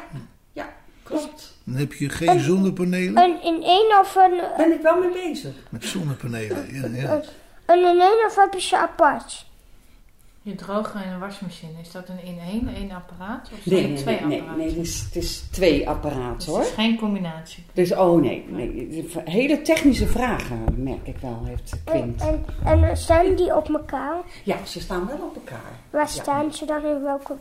ja, 0.53 0.69
klopt. 1.03 1.57
Dan 1.63 1.75
heb 1.75 1.93
je 1.93 2.09
geen 2.09 2.39
zonnepanelen. 2.39 3.23
Een 3.23 3.43
in 3.43 3.63
één 3.63 3.99
of 3.99 4.15
een, 4.15 4.41
Ben 4.57 4.71
ik 4.71 4.81
wel 4.81 4.99
mee 4.99 5.11
bezig. 5.11 5.55
Met 5.69 5.83
zonnepanelen, 5.83 6.73
ja. 6.73 6.87
ja. 7.01 7.21
een 7.65 7.79
in 7.79 8.01
één 8.01 8.25
of 8.25 8.35
heb 8.35 8.53
je 8.53 8.61
ze 8.61 8.77
apart? 8.77 9.45
Je 10.47 10.55
droger 10.55 11.01
en 11.01 11.11
een 11.13 11.19
wasmachine, 11.19 11.71
is 11.81 11.91
dat 11.91 12.09
een 12.09 12.23
in 12.23 12.39
één, 12.39 12.67
één 12.75 12.91
apparaat? 12.91 13.49
Of 13.53 13.59
zijn 13.63 13.75
Nee, 13.75 13.81
het 13.81 13.89
nee, 13.91 14.01
twee 14.01 14.15
nee, 14.15 14.25
nee, 14.27 14.37
apparaten? 14.39 14.57
nee, 14.65 14.67
het, 14.75 14.85
is, 14.87 15.01
het 15.01 15.15
is 15.15 15.39
twee 15.51 15.89
apparaten 15.89 16.35
Dus 16.37 16.45
hoor. 16.45 16.57
het 16.59 16.67
is 16.67 16.73
geen 16.73 16.97
combinatie. 16.97 17.63
Dus, 17.73 17.93
oh 17.95 18.21
nee, 18.21 18.45
nee. 18.49 19.05
Hele 19.25 19.61
technische 19.61 20.07
vragen, 20.07 20.63
merk 20.77 21.07
ik 21.07 21.17
wel, 21.17 21.41
heeft 21.45 21.71
En, 21.71 21.81
Quint. 21.83 22.21
en, 22.21 22.45
en 22.83 22.97
staan 22.97 23.35
die 23.35 23.55
op 23.55 23.69
elkaar? 23.69 24.17
Ja, 24.43 24.65
ze 24.65 24.79
staan 24.79 25.07
wel 25.07 25.17
op 25.17 25.35
elkaar. 25.35 25.71
Waar 25.89 26.01
Ja. 26.01 26.07
staan 26.21 26.53
ze 26.53 26.65
dan 26.65 26.85
in 26.85 27.01
welke 27.03 27.35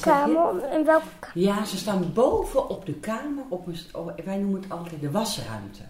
kamer? 0.00 0.72
In 0.78 0.84
welke 0.84 1.04
ka- 1.18 1.30
Ja, 1.34 1.64
ze 1.64 1.76
staan 1.76 2.10
boven 2.14 2.68
op 2.68 2.86
de 2.86 2.94
kamer, 2.94 3.44
op 3.48 3.66
een, 3.66 3.76
oh, 3.92 4.08
wij 4.24 4.36
noemen 4.36 4.60
het 4.62 4.70
altijd 4.70 5.00
de 5.00 5.10
wasruimte. 5.10 5.82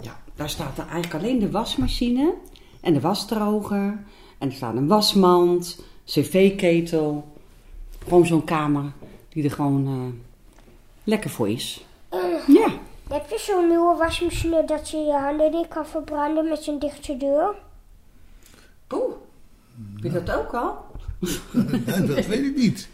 Ja, 0.00 0.16
daar 0.34 0.48
staat 0.48 0.76
dan 0.76 0.88
eigenlijk 0.88 1.24
alleen 1.24 1.38
de 1.38 1.50
wasmachine 1.50 2.34
en 2.80 2.92
de 2.92 3.00
wasdroger. 3.00 3.98
En 4.42 4.48
er 4.48 4.54
staat 4.54 4.76
een 4.76 4.86
wasmand, 4.86 5.78
cv-ketel. 6.04 7.32
Gewoon 8.04 8.26
zo'n 8.26 8.44
kamer 8.44 8.92
die 9.28 9.44
er 9.44 9.50
gewoon 9.50 9.86
eh, 9.86 10.20
lekker 11.04 11.30
voor 11.30 11.48
is. 11.48 11.84
Ja, 12.46 12.68
Heb 13.08 13.30
je 13.30 13.38
zo'n 13.38 13.68
nieuwe 13.68 13.96
wasmachine 13.96 14.64
dat 14.64 14.90
je 14.90 14.96
je 14.96 15.12
handen 15.12 15.50
niet 15.50 15.68
kan 15.68 15.86
verbranden 15.86 16.48
met 16.48 16.62
zo'n 16.62 16.78
dichte 16.78 17.16
deur? 17.16 17.54
oeh. 18.94 19.14
Heb 19.94 20.12
je 20.12 20.22
dat 20.22 20.36
ook 20.36 20.54
al? 20.54 20.86
Dat 22.06 22.26
weet 22.26 22.44
ik 22.44 22.56
niet. 22.56 22.88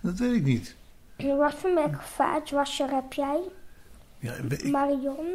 Dat 0.00 0.18
weet 0.18 0.32
ik 0.32 0.44
niet. 0.44 0.74
En 1.16 1.36
wat 1.36 1.54
voor 1.54 1.70
merk 1.72 2.02
vaatwasser 2.02 2.90
heb 2.90 3.12
jij, 3.12 3.38
Ja, 4.24 4.32
ik, 4.48 4.64
Marion? 4.70 5.26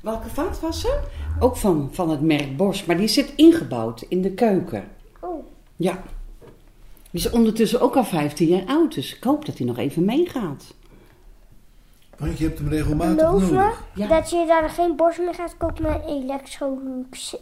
Welke 0.00 0.28
vaatwasser? 0.28 1.00
Ook 1.40 1.56
van, 1.56 1.88
van 1.92 2.10
het 2.10 2.20
merk 2.20 2.56
Bosch, 2.56 2.86
maar 2.86 2.96
die 2.96 3.08
zit 3.08 3.32
ingebouwd 3.36 4.02
in 4.08 4.22
de 4.22 4.30
keuken. 4.30 4.84
Oh, 5.20 5.44
Ja. 5.76 6.02
Die 7.10 7.20
is 7.20 7.30
ondertussen 7.30 7.80
ook 7.80 7.96
al 7.96 8.04
15 8.04 8.48
jaar 8.48 8.66
oud, 8.66 8.94
dus 8.94 9.16
ik 9.16 9.22
hoop 9.24 9.44
dat 9.46 9.58
hij 9.58 9.66
nog 9.66 9.78
even 9.78 10.04
meegaat. 10.04 10.74
want 12.18 12.38
je 12.38 12.44
hebt 12.44 12.58
hem 12.58 12.68
regelmatig 12.68 13.16
geloof 13.18 13.40
me 13.50 13.56
nodig. 13.56 13.84
Ja. 13.94 14.06
dat 14.06 14.30
je 14.30 14.44
daar 14.46 14.70
geen 14.70 14.96
bos 14.96 15.18
meer 15.18 15.34
gaat 15.34 15.56
kopen 15.56 15.82
met 15.82 16.02
Electrolux. 16.06 17.36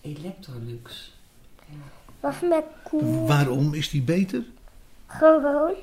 Electrolux. 0.00 1.16
Wat 2.20 2.34
voor 2.34 2.48
merk 2.48 2.64
koel? 2.82 3.26
Waarom 3.26 3.74
is 3.74 3.90
die 3.90 4.02
beter? 4.02 4.42
Gewoon, 5.06 5.74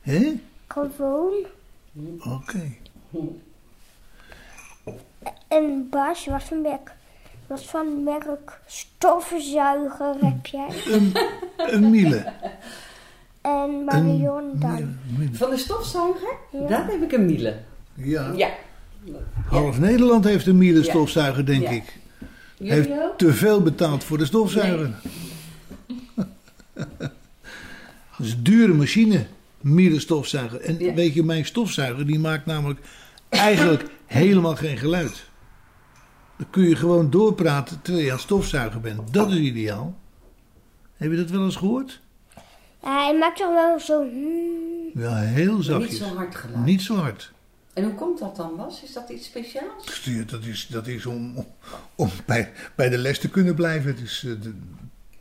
Hè? 0.00 0.32
gewoon. 0.68 1.32
Oké. 2.18 2.76
En 5.48 5.86
Bas, 5.90 6.26
wat 6.26 6.42
voor 6.42 6.56
merk? 6.56 6.92
Wat 7.46 7.64
voor 7.64 7.86
merk 8.04 8.60
stofzuiger 8.66 10.14
heb 10.20 10.46
jij? 10.46 10.68
Een, 10.86 11.12
een 11.56 11.90
Miele. 11.90 12.32
En 13.40 13.84
Marion 13.84 14.44
Een 14.44 14.60
dan? 14.60 14.98
Miele. 15.18 15.34
Van 15.34 15.50
de 15.50 15.56
stofzuiger? 15.56 16.36
Ja. 16.52 16.66
Dat 16.66 16.92
heb 16.92 17.02
ik 17.02 17.12
een 17.12 17.26
Miele. 17.26 17.56
Ja. 17.94 18.32
Ja. 18.36 18.50
Half 19.48 19.78
Nederland 19.78 20.24
heeft 20.24 20.46
een 20.46 20.58
Miele 20.58 20.82
stofzuiger, 20.82 21.46
denk 21.46 21.62
Ja. 21.62 21.70
ik. 21.70 21.98
Jullie 22.58 22.72
Heeft 22.72 22.90
ook? 22.90 23.18
te 23.18 23.32
veel 23.32 23.62
betaald 23.62 24.04
voor 24.04 24.18
de 24.18 24.24
stofzuiger. 24.24 24.90
Dat 28.16 28.26
is 28.26 28.32
een 28.32 28.42
dure 28.42 28.72
machine, 28.74 29.26
Miele 29.60 30.00
stofzuiger. 30.00 30.60
En 30.60 30.78
Ja. 30.78 30.94
weet 30.94 31.14
je, 31.14 31.22
mijn 31.22 31.44
stofzuiger 31.46 32.06
die 32.06 32.18
maakt 32.18 32.46
namelijk 32.46 32.80
eigenlijk 33.38 33.84
helemaal 34.06 34.56
geen 34.56 34.76
geluid. 34.76 35.24
Dan 36.36 36.50
kun 36.50 36.62
je 36.68 36.76
gewoon 36.76 37.10
doorpraten 37.10 37.82
terwijl 37.82 38.04
je 38.04 38.10
aan 38.10 38.16
het 38.16 38.26
stofzuigen 38.26 38.80
bent. 38.80 39.12
Dat 39.12 39.30
is 39.30 39.36
ideaal. 39.38 39.98
Heb 40.96 41.10
je 41.10 41.16
dat 41.16 41.30
wel 41.30 41.44
eens 41.44 41.56
gehoord? 41.56 42.00
Ja, 42.82 43.04
hij 43.04 43.18
maakt 43.18 43.36
toch 43.36 43.52
wel 43.54 43.80
zo... 43.80 44.00
hmm. 44.10 45.02
Ja, 45.02 45.16
heel 45.16 45.54
Niet 45.56 45.64
zachtjes. 45.64 45.98
zo 45.98 46.04
hard 46.14 46.34
geluid. 46.34 46.64
Niet 46.64 46.82
zo 46.82 46.94
hard. 46.96 47.32
En 47.72 47.84
hoe 47.84 47.94
komt 47.94 48.18
dat 48.18 48.36
dan, 48.36 48.56
Was? 48.56 48.82
Is 48.82 48.92
dat 48.92 49.08
iets 49.10 49.26
speciaals? 49.26 50.02
Dat 50.26 50.44
is, 50.44 50.66
dat 50.66 50.86
is 50.86 51.06
om, 51.06 51.46
om- 51.94 52.10
bij, 52.26 52.52
bij 52.74 52.88
de 52.88 52.98
les 52.98 53.18
te 53.18 53.28
kunnen 53.28 53.54
blijven. 53.54 53.90
Het 53.90 54.00
is, 54.00 54.24
eh, 54.26 54.32
de- 54.42 54.54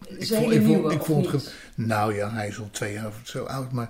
ik 0.08 0.18
is 0.18 0.30
een 0.30 0.42
vond, 0.42 0.54
ik 0.54 1.04
vond, 1.04 1.26
ik 1.26 1.30
vond 1.30 1.54
Nou 1.76 2.16
ja, 2.16 2.32
hij 2.32 2.48
is 2.48 2.60
al 2.60 2.70
twee 2.72 2.94
jaar 2.94 3.08
of 3.08 3.20
zo 3.24 3.44
oud. 3.44 3.72
Maar 3.72 3.90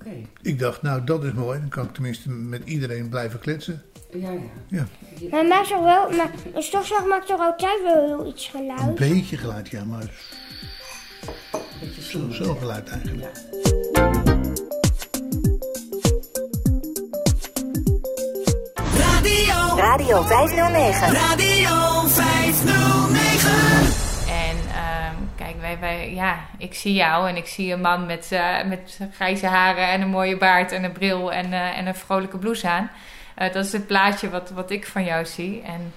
Oké. 0.00 0.10
ik 0.42 0.58
dacht, 0.58 0.82
nou 0.82 1.04
dat 1.04 1.24
is 1.24 1.32
mooi. 1.32 1.60
Dan 1.60 1.68
kan 1.68 1.84
ik 1.84 1.92
tenminste 1.92 2.30
met 2.30 2.62
iedereen 2.64 3.08
blijven 3.08 3.38
kletsen. 3.38 3.82
Ja, 4.10 4.30
ja. 4.68 4.86
Ja, 5.30 5.42
maakt 5.42 5.68
toch 5.68 5.82
wel... 5.84 6.10
Maar 6.10 6.30
een 6.54 6.62
stofzuiger 6.62 7.08
maakt 7.08 7.26
toch 7.26 7.40
altijd 7.40 7.82
wel 7.82 8.06
heel 8.06 8.26
iets 8.26 8.50
een 8.52 8.60
geluid? 8.60 8.94
beetje 8.94 9.36
geluid, 9.36 9.68
ja. 9.68 9.84
Maar 9.84 10.10
beetje 11.80 12.02
zo, 12.02 12.30
zo 12.30 12.54
geluid 12.54 12.88
eigenlijk. 12.88 13.22
Ja. 13.22 13.30
Radio, 18.96 19.76
Radio 19.76 20.22
509. 20.22 21.12
Radio 21.12 22.08
509. 22.08 23.75
Wij, 25.66 25.78
wij, 25.78 26.14
ja, 26.14 26.38
ik 26.58 26.74
zie 26.74 26.92
jou 26.92 27.28
en 27.28 27.36
ik 27.36 27.46
zie 27.46 27.72
een 27.72 27.80
man 27.80 28.06
met, 28.06 28.32
eh, 28.32 28.64
met 28.64 28.98
grijze 29.12 29.46
haren 29.46 29.88
en 29.88 30.00
een 30.00 30.08
mooie 30.08 30.36
baard 30.36 30.72
en 30.72 30.84
een 30.84 30.92
bril 30.92 31.32
en, 31.32 31.52
eh, 31.52 31.78
en 31.78 31.86
een 31.86 31.94
vrolijke 31.94 32.38
blouse 32.38 32.68
aan. 32.68 32.90
Eh, 33.34 33.52
dat 33.52 33.64
is 33.64 33.72
het 33.72 33.86
plaatje 33.86 34.30
wat, 34.30 34.50
wat 34.50 34.70
ik 34.70 34.86
van 34.86 35.04
jou 35.04 35.24
zie. 35.24 35.62
En, 35.62 35.92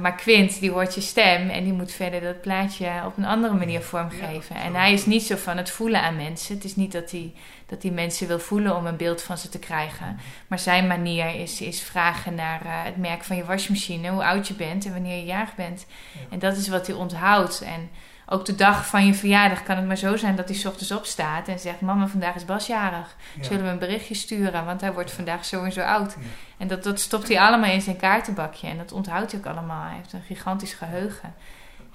maar 0.00 0.14
Quint, 0.14 0.60
die 0.60 0.70
hoort 0.70 0.94
je 0.94 1.00
stem 1.00 1.48
en 1.48 1.64
die 1.64 1.72
moet 1.72 1.92
verder 1.92 2.20
dat 2.20 2.40
plaatje 2.40 2.90
op 3.06 3.16
een 3.16 3.24
andere 3.24 3.54
manier 3.54 3.80
vormgeven. 3.80 4.56
En 4.56 4.74
hij 4.74 4.92
is 4.92 5.06
niet 5.06 5.22
zo 5.22 5.36
van 5.36 5.56
het 5.56 5.70
voelen 5.70 6.02
aan 6.02 6.16
mensen. 6.16 6.54
Het 6.54 6.64
is 6.64 6.76
niet 6.76 6.92
dat 6.92 7.10
hij, 7.10 7.32
dat 7.66 7.82
hij 7.82 7.90
mensen 7.90 8.26
wil 8.26 8.38
voelen 8.38 8.76
om 8.76 8.86
een 8.86 8.96
beeld 8.96 9.22
van 9.22 9.38
ze 9.38 9.48
te 9.48 9.58
krijgen. 9.58 10.20
Maar 10.46 10.58
zijn 10.58 10.86
manier 10.86 11.34
is, 11.34 11.60
is 11.60 11.82
vragen 11.82 12.34
naar 12.34 12.60
het 12.64 12.96
merk 12.96 13.24
van 13.24 13.36
je 13.36 13.44
wasmachine, 13.44 14.08
hoe 14.08 14.24
oud 14.24 14.48
je 14.48 14.54
bent 14.54 14.84
en 14.84 14.92
wanneer 14.92 15.16
je 15.16 15.24
jarig 15.24 15.54
bent. 15.54 15.86
En 16.30 16.38
dat 16.38 16.56
is 16.56 16.68
wat 16.68 16.86
hij 16.86 16.96
onthoudt. 16.96 17.60
En 17.60 17.90
ook 18.32 18.44
de 18.44 18.54
dag 18.54 18.86
van 18.86 19.06
je 19.06 19.14
verjaardag 19.14 19.62
kan 19.62 19.76
het 19.76 19.86
maar 19.86 19.96
zo 19.96 20.16
zijn 20.16 20.36
dat 20.36 20.48
hij 20.48 20.56
's 20.56 20.64
ochtends 20.64 20.92
opstaat 20.92 21.48
en 21.48 21.58
zegt: 21.58 21.80
Mama, 21.80 22.06
vandaag 22.06 22.34
is 22.34 22.44
Bas 22.44 22.66
jarig. 22.66 23.16
Zullen 23.40 23.64
we 23.64 23.70
een 23.70 23.78
berichtje 23.78 24.14
sturen? 24.14 24.64
Want 24.64 24.80
hij 24.80 24.92
wordt 24.92 25.10
vandaag 25.10 25.44
zo 25.44 25.62
en 25.62 25.72
zo 25.72 25.80
oud. 25.80 26.16
En 26.56 26.68
dat, 26.68 26.82
dat 26.82 27.00
stopt 27.00 27.28
hij 27.28 27.40
allemaal 27.40 27.70
in 27.70 27.80
zijn 27.80 27.96
kaartenbakje. 27.96 28.68
En 28.68 28.76
dat 28.76 28.92
onthoudt 28.92 29.32
hij 29.32 29.40
ook 29.40 29.46
allemaal. 29.46 29.84
Hij 29.84 29.96
heeft 29.96 30.12
een 30.12 30.22
gigantisch 30.22 30.72
geheugen. 30.72 31.34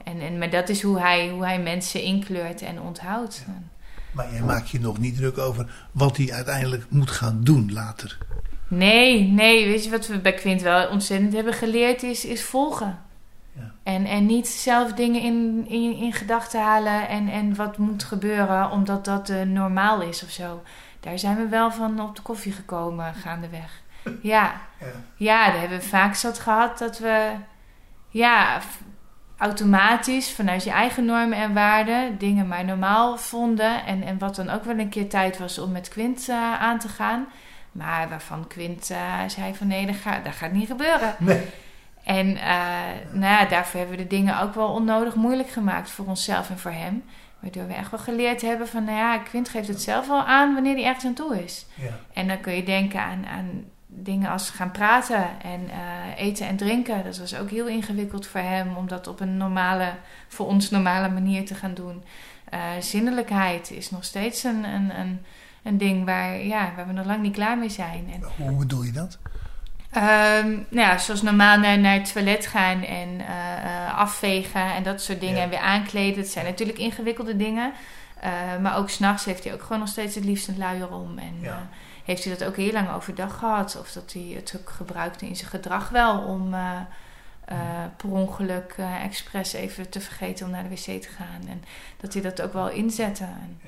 En, 0.03 0.21
en, 0.21 0.37
maar 0.37 0.49
dat 0.49 0.69
is 0.69 0.81
hoe 0.81 0.99
hij, 0.99 1.29
hoe 1.29 1.45
hij 1.45 1.59
mensen 1.59 2.01
inkleurt 2.01 2.61
en 2.61 2.81
onthoudt. 2.81 3.45
Maar 4.11 4.31
jij 4.31 4.41
maakt 4.41 4.69
je 4.69 4.79
nog 4.79 4.97
niet 4.97 5.15
druk 5.15 5.37
over 5.37 5.87
wat 5.91 6.17
hij 6.17 6.33
uiteindelijk 6.33 6.85
moet 6.89 7.11
gaan 7.11 7.43
doen 7.43 7.73
later. 7.73 8.17
Nee, 8.67 9.23
nee, 9.23 9.65
weet 9.65 9.83
je 9.83 9.89
wat 9.89 10.07
we 10.07 10.19
bij 10.19 10.33
Quint 10.33 10.61
wel 10.61 10.89
ontzettend 10.89 11.33
hebben 11.33 11.53
geleerd 11.53 12.03
is, 12.03 12.25
is 12.25 12.43
volgen. 12.43 13.04
Ja. 13.55 13.71
En, 13.83 14.05
en 14.05 14.25
niet 14.25 14.47
zelf 14.47 14.93
dingen 14.93 15.21
in, 15.21 15.65
in, 15.67 15.95
in 15.95 16.13
gedachten 16.13 16.61
halen 16.61 17.07
en, 17.07 17.29
en 17.29 17.55
wat 17.55 17.77
moet 17.77 18.03
gebeuren 18.03 18.71
omdat 18.71 19.05
dat 19.05 19.29
eh, 19.29 19.41
normaal 19.41 20.01
is 20.01 20.23
of 20.23 20.29
zo. 20.29 20.63
Daar 20.99 21.19
zijn 21.19 21.35
we 21.35 21.47
wel 21.47 21.71
van 21.71 21.99
op 21.99 22.15
de 22.15 22.21
koffie 22.21 22.51
gekomen 22.51 23.13
gaandeweg. 23.13 23.83
Ja, 24.21 24.61
Ja. 24.79 24.87
ja 25.15 25.45
daar 25.45 25.59
hebben 25.59 25.79
we 25.79 25.85
vaak 25.85 26.15
zat 26.15 26.39
gehad 26.39 26.77
dat 26.77 26.99
we 26.99 27.31
ja, 28.09 28.59
automatisch 29.37 30.31
vanuit 30.31 30.63
je 30.63 30.69
eigen 30.69 31.05
normen 31.05 31.37
en 31.37 31.53
waarden 31.53 32.17
dingen 32.17 32.47
maar 32.47 32.65
normaal 32.65 33.17
vonden. 33.17 33.85
En, 33.85 34.03
en 34.03 34.17
wat 34.17 34.35
dan 34.35 34.49
ook 34.49 34.63
wel 34.63 34.77
een 34.77 34.89
keer 34.89 35.09
tijd 35.09 35.37
was 35.37 35.59
om 35.59 35.71
met 35.71 35.89
Quint 35.89 36.29
eh, 36.29 36.61
aan 36.61 36.79
te 36.79 36.87
gaan. 36.87 37.27
Maar 37.71 38.09
waarvan 38.09 38.47
Quint 38.47 38.89
eh, 38.89 39.19
zei 39.27 39.55
van 39.55 39.67
nee, 39.67 39.85
dat 39.85 39.95
gaat, 39.95 40.25
dat 40.25 40.33
gaat 40.33 40.51
niet 40.51 40.67
gebeuren. 40.67 41.15
Nee. 41.19 41.45
En 42.05 42.37
eh, 42.37 42.55
nou 43.11 43.31
ja, 43.33 43.45
daarvoor 43.45 43.79
hebben 43.79 43.97
we 43.97 44.03
de 44.03 44.09
dingen 44.09 44.41
ook 44.41 44.53
wel 44.53 44.67
onnodig 44.67 45.15
moeilijk 45.15 45.49
gemaakt 45.49 45.89
voor 45.89 46.05
onszelf 46.05 46.49
en 46.49 46.59
voor 46.59 46.71
hem. 46.71 47.03
Waardoor 47.39 47.67
we 47.67 47.73
echt 47.73 47.91
wel 47.91 47.99
geleerd 47.99 48.41
hebben 48.41 48.67
van, 48.67 48.83
nou 48.83 48.97
ja, 48.97 49.17
Quint 49.17 49.49
geeft 49.49 49.67
het 49.67 49.81
zelf 49.81 50.07
wel 50.07 50.23
aan 50.23 50.53
wanneer 50.53 50.75
hij 50.75 50.85
ergens 50.85 51.05
aan 51.05 51.13
toe 51.13 51.43
is. 51.43 51.65
Ja. 51.73 51.99
En 52.13 52.27
dan 52.27 52.39
kun 52.39 52.53
je 52.53 52.63
denken 52.63 52.99
aan, 52.99 53.25
aan 53.25 53.63
dingen 53.87 54.29
als 54.29 54.49
gaan 54.49 54.71
praten 54.71 55.41
en 55.41 55.69
eh, 55.69 56.25
eten 56.25 56.47
en 56.47 56.55
drinken. 56.55 57.03
Dat 57.03 57.17
was 57.17 57.35
ook 57.35 57.49
heel 57.49 57.67
ingewikkeld 57.67 58.27
voor 58.27 58.41
hem 58.41 58.75
om 58.75 58.87
dat 58.87 59.07
op 59.07 59.19
een 59.19 59.37
normale, 59.37 59.93
voor 60.27 60.47
ons 60.47 60.69
normale 60.69 61.09
manier 61.09 61.45
te 61.45 61.55
gaan 61.55 61.73
doen. 61.73 62.03
Eh, 62.49 62.59
zinnelijkheid 62.79 63.71
is 63.71 63.91
nog 63.91 64.03
steeds 64.03 64.43
een, 64.43 64.63
een, 64.63 64.99
een, 64.99 65.19
een 65.63 65.77
ding 65.77 66.05
waar, 66.05 66.37
ja, 66.37 66.71
waar 66.75 66.87
we 66.87 66.93
nog 66.93 67.05
lang 67.05 67.21
niet 67.21 67.33
klaar 67.33 67.57
mee 67.57 67.69
zijn. 67.69 68.09
En, 68.13 68.45
Hoe 68.45 68.57
bedoel 68.57 68.83
je 68.83 68.91
dat? 68.91 69.17
Ehm, 69.95 70.49
nou 70.51 70.87
ja, 70.87 70.97
zoals 70.97 71.21
normaal 71.21 71.57
naar, 71.59 71.79
naar 71.79 71.93
het 71.93 72.11
toilet 72.13 72.45
gaan 72.45 72.83
en 72.83 73.19
eh, 73.27 73.85
eh, 73.87 73.97
afvegen 73.97 74.73
en 74.73 74.83
dat 74.83 75.01
soort 75.01 75.19
dingen 75.19 75.35
Ja. 75.35 75.41
en 75.43 75.49
weer 75.49 75.59
aankleden. 75.59 76.21
Dat 76.23 76.31
zijn 76.31 76.45
natuurlijk 76.45 76.77
ingewikkelde 76.77 77.35
dingen. 77.35 77.73
Eh, 78.19 78.31
maar 78.61 78.77
ook 78.77 78.89
s'nachts 78.89 79.25
heeft 79.25 79.43
hij 79.43 79.53
ook 79.53 79.61
gewoon 79.61 79.79
nog 79.79 79.87
steeds 79.87 80.15
het 80.15 80.23
liefst 80.23 80.47
een 80.47 80.57
luier 80.57 80.91
om. 80.93 81.17
En 81.17 81.37
Ja. 81.41 81.67
heeft 82.05 82.23
hij 82.23 82.37
dat 82.37 82.47
ook 82.47 82.55
heel 82.55 82.71
lang 82.71 82.91
overdag 82.91 83.37
gehad. 83.37 83.77
Of 83.79 83.91
dat 83.91 84.13
hij 84.13 84.31
het 84.35 84.55
ook 84.59 84.69
gebruikte 84.69 85.27
in 85.27 85.35
zijn 85.35 85.49
gedrag 85.49 85.89
wel 85.89 86.19
om, 86.19 86.53
eh, 86.53 86.79
per 87.97 88.09
ongeluk 88.09 88.75
expres 89.03 89.53
even 89.53 89.89
te 89.89 89.99
vergeten 90.01 90.45
om 90.45 90.51
naar 90.51 90.63
de 90.63 90.69
wc 90.69 91.01
te 91.01 91.09
gaan. 91.17 91.47
En 91.49 91.63
dat 92.01 92.13
hij 92.13 92.21
dat 92.21 92.41
ook 92.41 92.53
wel 92.53 92.69
inzette. 92.69 93.23
En, 93.23 93.59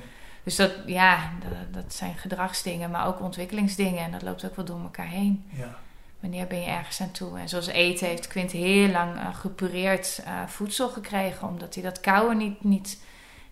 dus 0.44 0.56
dat, 0.56 0.72
ja, 0.86 1.32
dat, 1.40 1.84
dat 1.84 1.94
zijn 1.94 2.16
gedragsdingen, 2.18 2.92
maar 2.92 3.08
ook 3.08 3.22
ontwikkelingsdingen. 3.22 4.04
En 4.04 4.12
dat 4.12 4.22
loopt 4.22 4.46
ook 4.46 4.56
wel 4.56 4.66
door 4.66 4.82
elkaar 4.82 5.08
heen. 5.08 5.46
Ja. 5.50 5.76
Wanneer 6.20 6.48
ben 6.48 6.60
je 6.60 6.66
ergens 6.66 7.02
aan 7.02 7.12
toe? 7.12 7.40
En 7.40 7.50
zoals 7.50 7.68
eten 7.68 8.08
heeft 8.08 8.28
Quint 8.28 8.52
heel 8.52 8.88
lang 8.88 9.18
eh, 9.18 9.36
gepureerd 9.36 10.22
eh, 10.26 10.48
voedsel 10.48 10.90
gekregen, 10.90 11.48
omdat 11.48 11.74
hij 11.74 11.84
dat 11.84 12.00
kouwen 12.00 12.38
niet, 12.38 12.64
niet, 12.64 13.02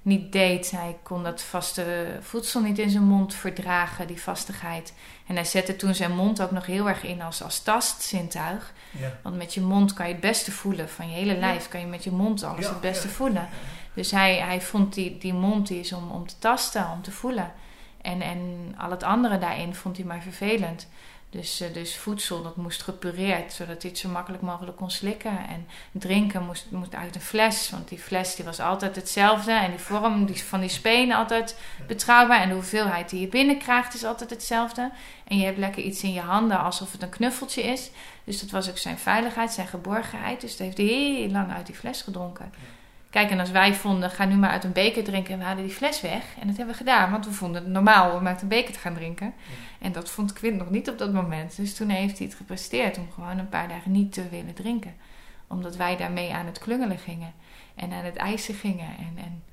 niet 0.01 0.31
deed. 0.31 0.71
Hij 0.71 0.97
kon 1.03 1.23
dat 1.23 1.41
vaste 1.41 2.17
voedsel 2.21 2.61
niet 2.61 2.79
in 2.79 2.89
zijn 2.89 3.03
mond 3.03 3.33
verdragen, 3.33 4.07
die 4.07 4.21
vastigheid. 4.21 4.93
En 5.27 5.35
hij 5.35 5.45
zette 5.45 5.75
toen 5.75 5.95
zijn 5.95 6.15
mond 6.15 6.41
ook 6.41 6.51
nog 6.51 6.65
heel 6.65 6.89
erg 6.89 7.03
in 7.03 7.21
als, 7.21 7.43
als 7.43 7.63
tastzintuig. 7.63 8.73
Ja. 8.99 9.11
Want 9.21 9.35
met 9.35 9.53
je 9.53 9.61
mond 9.61 9.93
kan 9.93 10.07
je 10.07 10.11
het 10.11 10.21
beste 10.21 10.51
voelen. 10.51 10.89
Van 10.89 11.09
je 11.09 11.15
hele 11.15 11.37
lijf 11.37 11.67
kan 11.67 11.79
je 11.79 11.85
met 11.85 12.03
je 12.03 12.11
mond 12.11 12.43
alles 12.43 12.65
Ja, 12.65 12.71
het 12.71 12.81
beste 12.81 13.07
ja. 13.07 13.13
voelen. 13.13 13.49
Dus 13.93 14.11
hij, 14.11 14.35
hij 14.35 14.61
vond 14.61 14.93
die, 14.93 15.17
die 15.17 15.33
mond 15.33 15.67
die 15.67 15.79
is 15.79 15.93
om, 15.93 16.11
om 16.11 16.27
te 16.27 16.39
tasten, 16.39 16.89
om 16.91 17.01
te 17.01 17.11
voelen. 17.11 17.51
En, 18.01 18.21
en 18.21 18.73
al 18.77 18.91
het 18.91 19.03
andere 19.03 19.37
daarin 19.37 19.75
vond 19.75 19.97
hij 19.97 20.05
maar 20.05 20.21
vervelend. 20.21 20.87
Dus, 21.35 21.61
eh, 21.61 21.73
dus 21.73 21.97
voedsel, 21.97 22.43
dat 22.43 22.55
moest 22.55 22.83
gepureerd, 22.83 23.53
zodat 23.53 23.81
hij 23.81 23.91
het 23.91 23.99
zo 23.99 24.09
makkelijk 24.09 24.43
mogelijk 24.43 24.77
kon 24.77 24.91
slikken. 24.91 25.47
En 25.47 25.67
drinken 25.91 26.45
moest, 26.45 26.65
moest 26.71 26.95
uit 26.95 27.15
een 27.15 27.21
fles, 27.21 27.69
want 27.69 27.87
die 27.87 27.97
fles 27.97 28.35
die 28.35 28.45
was 28.45 28.59
altijd 28.59 28.95
hetzelfde. 28.95 29.51
En 29.51 29.69
die 29.69 29.79
vorm 29.79 30.25
die, 30.25 30.43
van 30.43 30.59
die 30.59 30.69
speen 30.69 31.13
altijd 31.13 31.57
betrouwbaar. 31.87 32.41
En 32.41 32.49
de 32.49 32.53
hoeveelheid 32.53 33.09
die 33.09 33.19
je 33.19 33.27
binnenkrijgt 33.27 33.93
is 33.93 34.03
altijd 34.03 34.29
hetzelfde. 34.29 34.91
En 35.27 35.37
je 35.37 35.45
hebt 35.45 35.57
lekker 35.57 35.83
iets 35.83 36.03
in 36.03 36.13
je 36.13 36.21
handen 36.21 36.59
alsof 36.59 36.91
het 36.91 37.01
een 37.01 37.09
knuffeltje 37.09 37.63
is. 37.63 37.91
Dus 38.23 38.39
dat 38.39 38.49
was 38.49 38.69
ook 38.69 38.77
zijn 38.77 38.97
veiligheid, 38.97 39.51
zijn 39.51 39.67
geborgenheid. 39.67 40.41
Dus 40.41 40.57
dat 40.57 40.67
heeft 40.67 40.77
heel 40.77 41.29
lang 41.29 41.51
uit 41.51 41.65
die 41.65 41.75
fles 41.75 42.01
gedronken. 42.01 42.51
Kijk, 43.15 43.29
en 43.29 43.39
als 43.39 43.51
wij 43.51 43.73
vonden, 43.73 44.09
ga 44.09 44.25
nu 44.25 44.35
maar 44.35 44.49
uit 44.49 44.63
een 44.63 44.71
beker 44.71 45.03
drinken 45.03 45.33
en 45.33 45.39
we 45.39 45.45
halen 45.45 45.63
die 45.63 45.73
fles 45.73 46.01
weg. 46.01 46.23
En 46.39 46.47
dat 46.47 46.57
hebben 46.57 46.73
we 46.75 46.79
gedaan, 46.83 47.11
want 47.11 47.25
we 47.25 47.31
vonden 47.31 47.63
het 47.63 47.71
normaal 47.71 48.15
om 48.15 48.27
uit 48.27 48.41
een 48.41 48.47
beker 48.47 48.73
te 48.73 48.79
gaan 48.79 48.93
drinken. 48.93 49.33
En 49.79 49.91
dat 49.91 50.09
vond 50.09 50.33
Quint 50.33 50.57
nog 50.57 50.69
niet 50.69 50.89
op 50.89 50.97
dat 50.97 51.13
moment. 51.13 51.55
Dus 51.55 51.75
toen 51.75 51.89
heeft 51.89 52.17
hij 52.17 52.27
het 52.27 52.35
gepresteerd 52.35 52.97
om 52.97 53.07
gewoon 53.13 53.37
een 53.37 53.49
paar 53.49 53.67
dagen 53.67 53.91
niet 53.91 54.13
te 54.13 54.29
willen 54.29 54.53
drinken. 54.53 54.95
Omdat 55.47 55.75
wij 55.75 55.97
daarmee 55.97 56.33
aan 56.33 56.45
het 56.45 56.59
klungelen 56.59 56.97
gingen 56.97 57.33
en 57.75 57.91
aan 57.91 58.03
het 58.03 58.15
eisen 58.15 58.55
gingen. 58.55 58.89
En, 58.97 59.23
en 59.23 59.43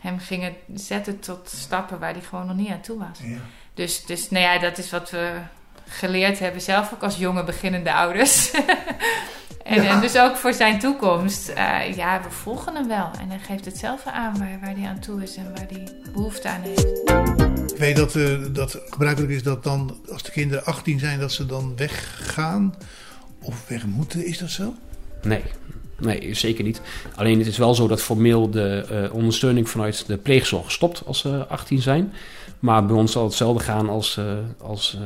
hem 0.00 0.18
gingen 0.18 0.54
zetten 0.74 1.20
tot 1.20 1.48
stappen 1.48 1.98
waar 1.98 2.12
hij 2.12 2.22
gewoon 2.22 2.46
nog 2.46 2.56
niet 2.56 2.70
aan 2.70 2.80
toe 2.80 2.98
was. 2.98 3.18
Ja. 3.22 3.38
Dus, 3.74 4.04
dus 4.04 4.30
nou 4.30 4.44
ja, 4.44 4.58
dat 4.58 4.78
is 4.78 4.90
wat 4.90 5.10
we 5.10 5.40
geleerd 5.90 6.38
hebben, 6.38 6.60
zelf 6.60 6.92
ook 6.94 7.02
als 7.02 7.16
jonge 7.16 7.44
beginnende 7.44 7.92
ouders. 7.92 8.50
en, 9.62 9.86
en 9.86 10.00
dus 10.00 10.18
ook 10.18 10.36
voor 10.36 10.52
zijn 10.52 10.78
toekomst. 10.78 11.48
eh, 11.48 11.96
ja, 11.96 12.20
we 12.22 12.30
volgen 12.30 12.74
hem 12.74 12.88
wel. 12.88 13.10
En 13.20 13.28
hij 13.28 13.38
geeft 13.38 13.64
het 13.64 13.78
zelf 13.78 14.06
aan 14.06 14.38
waar, 14.38 14.58
waar 14.60 14.74
hij 14.76 14.88
aan 14.88 15.00
toe 15.00 15.22
is 15.22 15.36
en 15.36 15.52
waar 15.54 15.66
hij 15.68 15.88
behoefte 16.12 16.48
aan 16.48 16.60
heeft. 16.62 16.86
Ik 17.72 17.78
weet 17.78 17.96
dat, 17.96 18.14
eh, 18.16 18.38
dat 18.52 18.80
gebruikelijk 18.90 19.32
is 19.32 19.42
dat 19.42 19.64
dan, 19.64 20.00
als 20.12 20.22
de 20.22 20.30
kinderen 20.30 20.64
18 20.64 20.98
zijn, 20.98 21.20
dat 21.20 21.32
ze 21.32 21.46
dan 21.46 21.72
weggaan 21.76 22.74
of 23.42 23.68
weg 23.68 23.86
moeten. 23.86 24.24
Is 24.26 24.38
dat 24.38 24.50
zo? 24.50 24.74
Nee, 25.22 25.42
nee, 25.98 26.34
zeker 26.34 26.64
niet. 26.64 26.80
Alleen 27.14 27.38
het 27.38 27.46
is 27.46 27.58
wel 27.58 27.74
zo 27.74 27.88
dat 27.88 28.02
formeel 28.02 28.50
de 28.50 28.86
eh, 28.90 29.14
ondersteuning 29.14 29.68
vanuit 29.68 30.06
de 30.06 30.16
pleegzorg 30.16 30.72
stopt 30.72 31.02
als 31.06 31.18
ze 31.18 31.46
18 31.46 31.82
zijn. 31.82 32.12
Maar 32.60 32.86
bij 32.86 32.96
ons 32.96 33.12
zal 33.12 33.24
hetzelfde 33.24 33.64
gaan 33.64 33.88
als, 33.88 34.16
eh, 34.16 34.24
als 34.60 34.98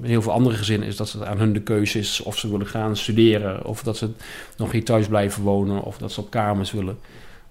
in 0.00 0.08
heel 0.08 0.22
veel 0.22 0.32
andere 0.32 0.56
gezinnen. 0.56 0.88
Is 0.88 0.96
dat 0.96 1.12
het 1.12 1.24
aan 1.24 1.38
hun 1.38 1.52
de 1.52 1.62
keuze 1.62 1.98
is 1.98 2.20
of 2.20 2.38
ze 2.38 2.50
willen 2.50 2.66
gaan 2.66 2.96
studeren. 2.96 3.64
Of 3.64 3.82
dat 3.82 3.96
ze 3.96 4.10
nog 4.56 4.72
hier 4.72 4.84
thuis 4.84 5.06
blijven 5.06 5.42
wonen. 5.42 5.82
Of 5.82 5.98
dat 5.98 6.12
ze 6.12 6.20
op 6.20 6.30
kamers 6.30 6.72
willen. 6.72 6.98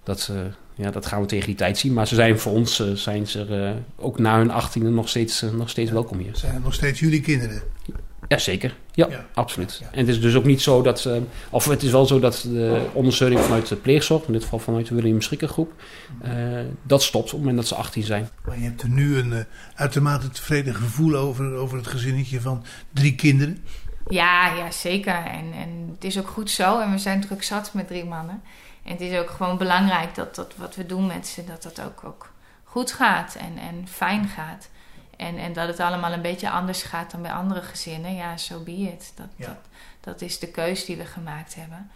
Dat, 0.02 0.30
eh, 0.32 0.38
ja, 0.74 0.90
dat 0.90 1.06
gaan 1.06 1.20
we 1.20 1.26
tegen 1.26 1.46
die 1.46 1.54
tijd 1.54 1.78
zien. 1.78 1.92
Maar 1.92 2.06
ze 2.06 2.14
zijn 2.14 2.38
voor 2.38 2.52
ons 2.52 2.82
zijn 2.94 3.26
ze 3.26 3.74
ook 3.96 4.18
na 4.18 4.38
hun 4.38 4.50
18e 4.50 4.88
nog 4.88 5.08
steeds, 5.08 5.44
nog 5.52 5.70
steeds 5.70 5.90
welkom 5.90 6.18
hier. 6.18 6.36
Zijn 6.36 6.54
het 6.54 6.64
nog 6.64 6.74
steeds 6.74 7.00
jullie 7.00 7.20
kinderen? 7.20 7.62
Ja, 8.28 8.38
zeker. 8.38 8.76
Ja, 8.92 9.06
Ja. 9.10 9.24
absoluut. 9.34 9.78
Ja. 9.80 9.88
En 9.92 9.98
het 9.98 10.08
is 10.08 10.20
dus 10.20 10.34
ook 10.34 10.44
niet 10.44 10.62
zo 10.62 10.82
dat... 10.82 11.04
eh, 11.04 11.16
of 11.50 11.64
het 11.64 11.82
is 11.82 11.90
wel 11.90 12.06
zo 12.06 12.18
dat 12.20 12.40
de 12.48 12.86
ondersteuning 12.92 13.40
vanuit 13.40 13.68
de 13.68 13.76
pleegzorg... 13.76 14.26
in 14.26 14.32
dit 14.32 14.42
geval 14.42 14.58
vanuit 14.58 14.86
de 14.88 14.94
William 14.94 15.20
Schrikkergroep... 15.20 15.72
eh 16.22 16.32
dat 16.82 17.02
stopt 17.02 17.24
op 17.24 17.30
het 17.30 17.38
moment 17.38 17.56
dat 17.56 17.66
ze 17.66 17.74
18 17.74 18.02
zijn. 18.02 18.28
Maar 18.46 18.58
je 18.58 18.64
hebt 18.64 18.82
er 18.82 18.88
nu 18.88 19.18
een 19.18 19.32
eh, 19.32 19.38
uitermate 19.74 20.28
tevreden 20.30 20.74
gevoel 20.74 21.14
over, 21.16 21.54
over 21.54 21.76
het 21.76 21.86
gezinnetje 21.86 22.40
van 22.40 22.64
drie 22.92 23.14
kinderen. 23.14 23.64
Ja, 24.08 24.54
ja, 24.54 24.70
zeker. 24.70 25.14
En, 25.24 25.52
en 25.52 25.90
het 25.94 26.04
is 26.04 26.18
ook 26.18 26.28
goed 26.28 26.50
zo. 26.50 26.80
En 26.80 26.90
we 26.90 26.98
zijn 26.98 27.20
druk 27.20 27.42
zat 27.42 27.74
met 27.74 27.86
drie 27.88 28.04
mannen. 28.04 28.42
En 28.84 28.92
het 28.92 29.00
is 29.00 29.18
ook 29.18 29.30
gewoon 29.30 29.58
belangrijk 29.58 30.14
dat, 30.14 30.34
dat 30.34 30.52
wat 30.56 30.74
we 30.76 30.86
doen 30.86 31.06
met 31.06 31.26
ze, 31.26 31.44
dat 31.44 31.62
dat 31.62 31.80
ook, 31.86 32.04
ook 32.04 32.32
goed 32.64 32.92
gaat 32.92 33.34
en, 33.34 33.58
en 33.58 33.88
fijn 33.88 34.28
gaat. 34.28 34.68
En, 35.16 35.38
en 35.38 35.52
dat 35.52 35.68
het 35.68 35.80
allemaal 35.80 36.12
een 36.12 36.22
beetje 36.22 36.50
anders 36.50 36.82
gaat 36.82 37.10
dan 37.10 37.22
bij 37.22 37.32
andere 37.32 37.62
gezinnen. 37.62 38.14
Ja, 38.14 38.36
zo 38.36 38.54
so 38.54 38.64
be 38.64 38.72
it. 38.72 39.12
Dat, 39.14 39.28
Ja. 39.36 39.46
dat, 39.46 39.58
dat 40.00 40.20
is 40.20 40.38
de 40.38 40.48
keus 40.48 40.84
die 40.84 40.96
we 40.96 41.04
gemaakt 41.04 41.54
hebben. 41.54 41.90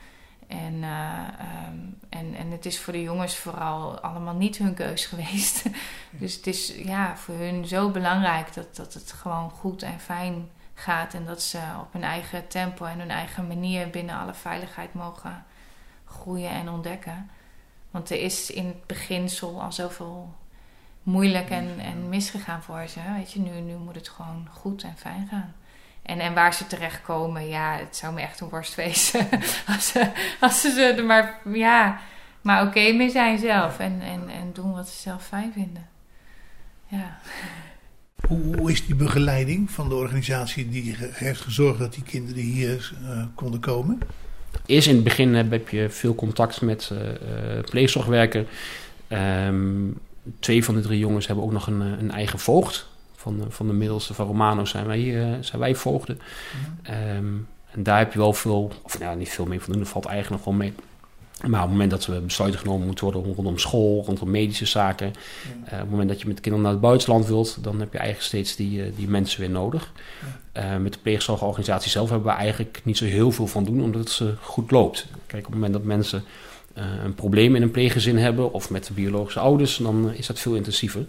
En, 0.47 0.83
eh, 0.83 1.19
ehm, 1.39 1.79
en, 2.09 2.35
en 2.35 2.51
het 2.51 2.67
is 2.67 2.81
voor 2.81 2.93
de 2.93 3.03
jongens 3.03 3.37
vooral 3.37 4.01
allemaal 4.01 4.35
niet 4.35 4.57
hun 4.57 4.75
keus 4.75 5.07
geweest. 5.07 5.63
dus 6.11 6.35
het 6.35 6.47
is 6.47 6.75
ja, 6.75 7.17
voor 7.17 7.35
hun 7.35 7.67
zo 7.67 7.91
belangrijk 7.91 8.55
dat, 8.55 8.77
dat 8.77 8.95
het 8.95 9.13
gewoon 9.13 9.51
goed 9.51 9.83
en 9.83 10.01
fijn 10.01 10.51
gaat. 10.75 11.15
En 11.15 11.25
dat 11.25 11.43
ze 11.43 11.61
op 11.81 11.93
hun 11.93 12.03
eigen 12.03 12.49
tempo 12.49 12.85
en 12.85 12.99
hun 12.99 13.11
eigen 13.11 13.47
manier 13.47 13.91
binnen 13.91 14.19
alle 14.19 14.35
veiligheid 14.35 14.95
mogen 14.95 15.45
groeien 16.05 16.51
en 16.51 16.69
ontdekken. 16.69 17.31
Want 17.91 18.11
er 18.11 18.21
is 18.21 18.51
in 18.51 18.67
het 18.67 18.87
beginsel 18.87 19.63
al 19.63 19.73
zoveel 19.73 20.35
moeilijk 21.03 21.51
en, 21.51 21.69
en 21.79 22.09
misgegaan 22.09 22.63
voor 22.63 22.85
ze. 22.89 23.01
Weet 23.17 23.33
je, 23.33 23.41
nu, 23.41 23.61
nu 23.61 23.77
moet 23.77 23.95
het 23.95 24.09
gewoon 24.09 24.49
goed 24.51 24.83
en 24.83 24.95
fijn 24.97 25.29
gaan. 25.31 25.55
En, 26.03 26.21
en 26.21 26.35
waar 26.35 26.55
ze 26.55 26.67
terechtkomen, 26.67 27.49
ja, 27.49 27.77
het 27.77 27.97
zou 27.97 28.15
me 28.15 28.21
echt 28.21 28.41
een 28.41 28.49
worst 28.49 28.75
wezen. 28.85 29.29
als, 29.67 29.89
ze, 29.89 30.11
als 30.41 30.61
ze 30.61 30.95
er 30.97 31.05
maar, 31.05 31.41
ja, 31.53 32.01
maar 32.41 32.67
oké 32.67 32.93
mee 32.93 33.11
zijn 33.11 33.39
zelf. 33.39 33.79
En, 33.79 34.01
en, 34.01 34.29
en 34.29 34.51
doen 34.53 34.73
wat 34.73 34.89
ze 34.89 35.01
zelf 35.01 35.27
fijn 35.27 35.53
vinden. 35.53 35.89
Ja. 36.87 37.19
Hoe, 38.27 38.57
hoe 38.57 38.71
is 38.71 38.87
die 38.87 38.95
begeleiding 38.95 39.71
van 39.71 39.89
de 39.89 39.95
organisatie 39.95 40.69
die 40.69 40.97
heeft 40.99 41.41
gezorgd 41.41 41.79
dat 41.79 41.95
die 41.95 42.03
kinderen 42.03 42.43
hier 42.43 42.93
eh, 43.03 43.25
konden 43.35 43.61
komen? 43.61 43.99
Eerst 44.67 44.89
in 44.89 44.95
het 44.95 45.05
begin 45.05 45.35
heb, 45.35 45.51
heb 45.51 45.69
je 45.69 45.91
veel 45.91 46.15
contact 46.15 46.61
met 46.61 46.91
eh 46.93 47.11
eh, 47.59 47.65
pleegzorgwerker. 47.65 48.47
Ehm, 49.09 49.89
twee 50.39 50.65
van 50.65 50.75
de 50.75 50.81
drie 50.81 50.99
jongens 50.99 51.27
hebben 51.27 51.45
ook 51.45 51.53
nog 51.53 51.67
een, 51.67 51.83
eh, 51.83 51.89
een 52.01 52.11
eigen 52.11 52.39
voogd. 52.39 52.89
Van, 53.17 53.39
de- 53.39 53.51
van 53.51 53.67
de 53.67 53.73
middelste, 53.73 54.15
van 54.15 54.27
Romano, 54.27 54.65
zijn 54.65 54.87
wij, 54.87 55.21
eh, 55.23 55.37
zijn 55.41 55.61
wij 55.61 55.75
voogden. 55.75 56.19
Ehm, 56.83 57.25
en 57.73 57.83
daar 57.83 57.99
heb 57.99 58.13
je 58.13 58.19
wel 58.19 58.33
veel, 58.33 58.73
of 58.83 58.99
nou, 58.99 59.17
niet 59.19 59.29
veel 59.29 59.47
mee 59.47 59.61
van 59.61 59.73
doen, 59.73 59.83
dat 59.83 59.91
valt 59.93 60.05
eigenlijk 60.07 60.45
nog 60.45 60.55
wel 60.55 60.63
mee. 60.65 60.73
Maar 61.41 61.51
op 61.61 61.69
het 61.69 61.71
moment 61.71 61.91
dat 61.91 62.07
we 62.07 62.21
besluiten 62.21 62.61
genomen 62.61 62.87
moeten 62.87 63.05
worden 63.13 63.35
rondom 63.35 63.59
school, 63.59 64.03
rondom 64.07 64.31
medische 64.31 64.67
zaken. 64.67 65.07
eh, 65.65 65.73
op 65.73 65.79
het 65.81 65.91
moment 65.91 66.09
dat 66.09 66.21
je 66.21 66.27
met 66.27 66.37
de 66.37 66.43
kinderen 66.43 66.65
naar 66.67 66.75
het 66.77 66.85
buitenland 66.85 67.27
wilt, 67.27 67.59
dan 67.61 67.81
heb 67.81 67.93
je 67.93 67.99
eigenlijk 67.99 68.29
steeds 68.29 68.57
die, 68.57 68.83
eh, 68.85 68.93
die 68.97 69.09
mensen 69.09 69.41
weer 69.41 69.51
nodig. 69.51 69.93
Eh, 70.53 70.77
met 70.77 70.93
de 70.93 70.99
pleegzorgorganisatie 71.03 71.91
zelf 71.91 72.11
hebben 72.11 72.29
we 72.29 72.35
eigenlijk 72.39 72.81
niet 72.85 72.97
zo 72.97 73.05
heel 73.05 73.33
veel 73.33 73.47
van 73.47 73.65
doen, 73.65 73.83
omdat 73.83 74.01
het 74.01 74.11
ze 74.11 74.35
goed 74.41 74.71
loopt. 74.71 75.07
Kijk, 75.27 75.47
op 75.47 75.53
het 75.53 75.55
moment 75.55 75.73
dat 75.73 75.83
mensen 75.83 76.19
eh, 76.19 76.25
een 77.05 77.15
probleem 77.15 77.57
in 77.57 77.63
een 77.63 77.71
pleeggezin 77.71 78.19
hebben 78.19 78.53
of 78.53 78.71
met 78.71 78.87
de 78.87 78.93
biologische 78.93 79.41
ouders, 79.41 79.77
dan 79.77 80.11
eh, 80.11 80.19
is 80.19 80.27
dat 80.27 80.39
veel 80.39 80.55
intensiever. 80.55 81.07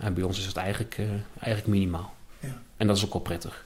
En 0.00 0.14
bij 0.14 0.22
ons 0.22 0.38
is 0.38 0.46
het 0.46 0.56
eigenlijk, 0.56 0.96
eh, 0.98 1.06
eigenlijk 1.38 1.66
minimaal. 1.66 2.14
Ja. 2.40 2.62
En 2.76 2.86
dat 2.86 2.96
is 2.96 3.04
ook 3.04 3.12
wel 3.12 3.22
prettig. 3.22 3.64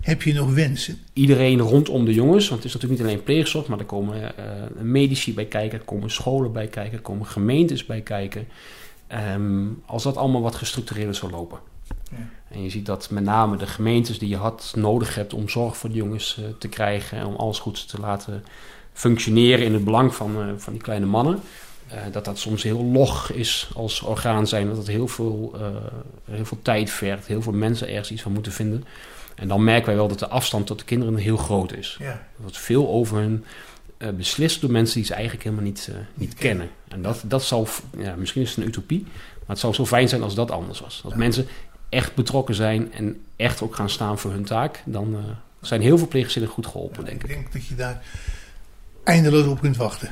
Heb 0.00 0.22
je 0.22 0.32
nog 0.32 0.54
wensen? 0.54 0.98
Iedereen 1.12 1.60
rondom 1.60 2.04
de 2.04 2.14
jongens, 2.14 2.48
want 2.48 2.62
het 2.62 2.68
is 2.68 2.72
natuurlijk 2.72 3.00
niet 3.00 3.10
alleen 3.10 3.22
pleegzorg, 3.24 3.66
maar 3.66 3.78
er 3.78 3.84
komen 3.84 4.36
eh, 4.36 4.44
medici 4.80 5.34
bij 5.34 5.44
kijken, 5.44 5.78
er 5.78 5.84
komen 5.84 6.10
scholen 6.10 6.52
bij 6.52 6.66
kijken, 6.66 6.92
er 6.92 7.02
komen 7.02 7.26
gemeentes 7.26 7.86
bij 7.86 8.00
kijken. 8.00 8.48
Ehm, 9.06 9.66
als 9.86 10.02
dat 10.02 10.16
allemaal 10.16 10.42
wat 10.42 10.54
gestructureerder 10.54 11.14
zou 11.14 11.32
lopen. 11.32 11.58
Ja. 12.10 12.28
En 12.50 12.62
je 12.62 12.70
ziet 12.70 12.86
dat 12.86 13.10
met 13.10 13.24
name 13.24 13.56
de 13.56 13.66
gemeentes 13.66 14.18
die 14.18 14.28
je 14.28 14.36
had 14.36 14.72
nodig 14.76 15.14
hebt 15.14 15.34
om 15.34 15.48
zorg 15.48 15.76
voor 15.76 15.90
de 15.90 15.96
jongens 15.96 16.38
eh, 16.38 16.44
te 16.58 16.68
krijgen 16.68 17.18
en 17.18 17.26
om 17.26 17.34
alles 17.34 17.58
goed 17.58 17.88
te 17.88 18.00
laten 18.00 18.44
functioneren 18.94 19.64
in 19.64 19.72
het 19.72 19.84
belang 19.84 20.14
van, 20.14 20.36
eh, 20.40 20.46
van 20.56 20.72
die 20.72 20.82
kleine 20.82 21.06
mannen. 21.06 21.40
eh, 21.88 22.00
dat 22.12 22.24
dat 22.24 22.38
soms 22.38 22.62
heel 22.62 22.84
log 22.84 23.30
is 23.32 23.70
als 23.74 24.00
orgaan 24.00 24.46
zijn. 24.46 24.68
Dat 24.68 24.76
het 24.76 24.86
heel 24.86 25.08
veel, 25.08 25.52
eh, 25.54 25.66
heel 26.30 26.44
veel 26.44 26.58
tijd 26.62 26.90
vergt. 26.90 27.26
Heel 27.26 27.42
veel 27.42 27.52
mensen 27.52 27.88
ergens 27.88 28.10
iets 28.10 28.22
van 28.22 28.32
moeten 28.32 28.52
vinden. 28.52 28.84
En 29.34 29.48
dan 29.48 29.64
merken 29.64 29.86
wij 29.86 29.96
wel 29.96 30.08
dat 30.08 30.18
de 30.18 30.28
afstand 30.28 30.66
tot 30.66 30.78
de 30.78 30.84
kinderen 30.84 31.16
heel 31.16 31.36
groot 31.36 31.72
is. 31.72 31.96
Ja. 32.00 32.06
Er 32.06 32.20
wordt 32.40 32.58
veel 32.58 32.88
over 32.88 33.16
hun 33.18 33.44
beslist 34.16 34.60
door 34.60 34.70
mensen 34.70 34.94
die 34.96 35.04
ze 35.04 35.14
eigenlijk 35.14 35.44
helemaal 35.44 35.64
niet, 35.64 35.90
niet 36.14 36.34
kennen. 36.34 36.70
En 36.88 37.02
dat, 37.02 37.22
dat 37.26 37.44
zal, 37.44 37.68
ja, 37.98 38.14
misschien 38.16 38.42
is 38.42 38.48
het 38.48 38.58
een 38.58 38.66
utopie, 38.66 39.02
maar 39.38 39.46
het 39.46 39.58
zou 39.58 39.74
zo 39.74 39.86
fijn 39.86 40.08
zijn 40.08 40.22
als 40.22 40.34
dat 40.34 40.50
anders 40.50 40.80
was. 40.80 41.00
Als 41.04 41.14
mensen 41.14 41.46
echt 41.88 42.14
betrokken 42.14 42.54
zijn 42.54 42.92
en 42.92 43.20
echt 43.36 43.62
ook 43.62 43.74
gaan 43.74 43.90
staan 43.90 44.18
voor 44.18 44.30
hun 44.30 44.44
taak, 44.44 44.82
dan, 44.86 45.16
zijn 45.60 45.80
heel 45.80 45.98
veel 45.98 46.08
pleeggezinnen 46.08 46.50
goed 46.50 46.66
geholpen, 46.66 47.04
denk 47.04 47.16
Ik 47.24 47.30
ik. 47.30 47.34
denk 47.36 47.52
dat 47.52 47.66
je 47.66 47.74
daar 47.74 48.02
eindeloos 49.04 49.46
op 49.46 49.60
kunt 49.60 49.76
wachten. 49.76 50.10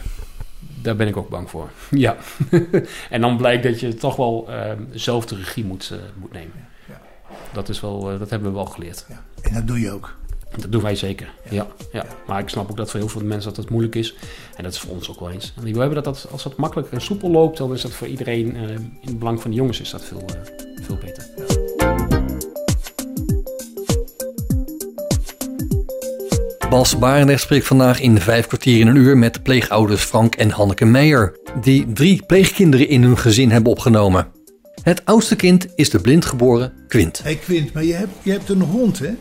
Daar 0.83 0.97
ben 0.97 1.09
ik 1.09 1.17
ook 1.17 1.29
bang 1.29 1.51
voor. 1.51 1.71
Ja. 1.91 2.17
en 3.11 3.21
dan 3.21 3.37
blijkt 3.37 3.63
dat 3.63 3.81
je 3.81 3.95
toch 3.95 4.17
wel 4.17 4.47
eh, 4.49 4.71
zelf 4.91 5.27
de 5.27 5.37
regie 5.37 5.65
moet, 5.65 5.91
eh, 5.93 5.99
moet 6.15 6.33
nemen. 6.33 6.69
Ja. 6.89 7.01
Dat, 7.53 7.69
is 7.69 7.81
wel, 7.81 8.11
eh, 8.11 8.19
dat 8.19 8.31
hebben 8.31 8.49
we 8.49 8.55
wel 8.55 8.67
geleerd. 8.67 9.07
Ja. 9.09 9.23
En 9.43 9.55
dat 9.55 9.67
doe 9.67 9.81
je 9.81 9.91
ook. 9.91 10.15
Dat 10.57 10.73
doen 10.73 10.83
wij 10.83 10.97
zeker. 10.97 11.33
Ja. 11.51 11.55
Ja, 11.55 11.67
Ja. 11.93 12.07
Maar 12.27 12.41
ik 12.41 12.49
snap 12.49 12.71
ook 12.71 12.77
dat 12.77 12.91
voor 12.91 13.01
heel 13.01 13.09
veel 13.09 13.25
mensen 13.25 13.49
dat 13.49 13.57
het 13.57 13.71
moeilijk 13.71 13.95
is. 13.95 14.15
En 14.57 14.63
dat 14.63 14.73
is 14.73 14.79
voor 14.79 14.95
ons 14.95 15.11
ook 15.11 15.21
wel 15.21 15.31
eens. 15.31 15.53
En 15.57 15.63
we 15.63 15.79
hebben 15.79 16.03
dat, 16.03 16.05
dat 16.05 16.29
als 16.31 16.43
dat 16.43 16.57
makkelijk 16.57 16.93
en 16.93 17.01
soepel 17.01 17.31
loopt, 17.31 17.57
dan 17.57 17.73
is 17.73 17.83
dat 17.83 17.93
voor 17.93 18.07
iedereen, 18.07 18.57
eh, 18.57 18.71
in 18.71 19.01
het 19.01 19.19
belang 19.19 19.41
van 19.41 19.51
de 19.51 19.57
jongens, 19.57 19.81
is 19.81 19.91
dat 19.91 20.05
veel, 20.05 20.25
veel 20.83 20.97
beter. 20.97 21.62
Bas 26.73 26.99
Barendrecht 26.99 27.43
spreekt 27.43 27.67
vandaag 27.67 28.01
in 28.01 28.21
vijf 28.21 28.47
kwartier 28.47 28.81
in 28.81 28.87
een 28.87 28.97
uur 28.97 29.19
met 29.19 29.43
pleegouders 29.43 30.03
Frank 30.03 30.35
en 30.35 30.51
Hanneke 30.51 30.85
Meijer, 30.85 31.39
die 31.61 31.93
drie 31.93 32.23
pleegkinderen 32.27 32.89
in 32.89 33.03
hun 33.03 33.19
gezin 33.19 33.51
hebben 33.51 33.71
opgenomen. 33.73 34.27
Het 34.83 35.05
oudste 35.05 35.37
kind 35.37 35.67
is 35.75 35.91
de 35.91 36.01
blindgeboren 36.01 36.73
Quint. 36.89 37.19
Hé 37.19 37.25
hey 37.25 37.37
Quint, 37.37 37.73
maar 37.73 37.85
je 37.85 37.93
hebt, 37.93 38.13
je 38.23 38.31
hebt 38.31 38.49
een 38.49 38.61
hond, 38.61 38.99
hè? 38.99 39.15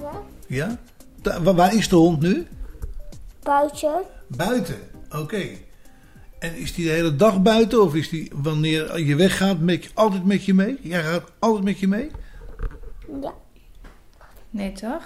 Ja? 0.00 0.22
Ja? 0.46 0.78
Da- 1.22 1.42
waar 1.42 1.74
is 1.74 1.88
de 1.88 1.96
hond 1.96 2.20
nu? 2.20 2.46
Buiten. 3.42 4.02
Buiten. 4.26 4.78
Oké. 5.10 5.42
En 6.38 6.56
is 6.56 6.74
die 6.74 6.84
de 6.84 6.90
hele 6.92 7.16
dag 7.16 7.42
buiten? 7.42 7.82
Of 7.82 7.94
is 7.94 8.08
die 8.08 8.30
wanneer 8.34 9.00
je 9.00 9.14
weggaat 9.14 9.58
met, 9.60 9.84
je- 9.84 9.90
altijd 9.94 10.24
met 10.24 10.44
je 10.44 10.54
mee? 10.54 10.78
Jij 10.82 11.02
gaat 11.02 11.24
altijd 11.38 11.64
met 11.64 11.78
je 11.78 11.88
mee? 11.88 12.10
Ja. 13.22 13.32
Nee, 14.50 14.72
toch? 14.72 15.02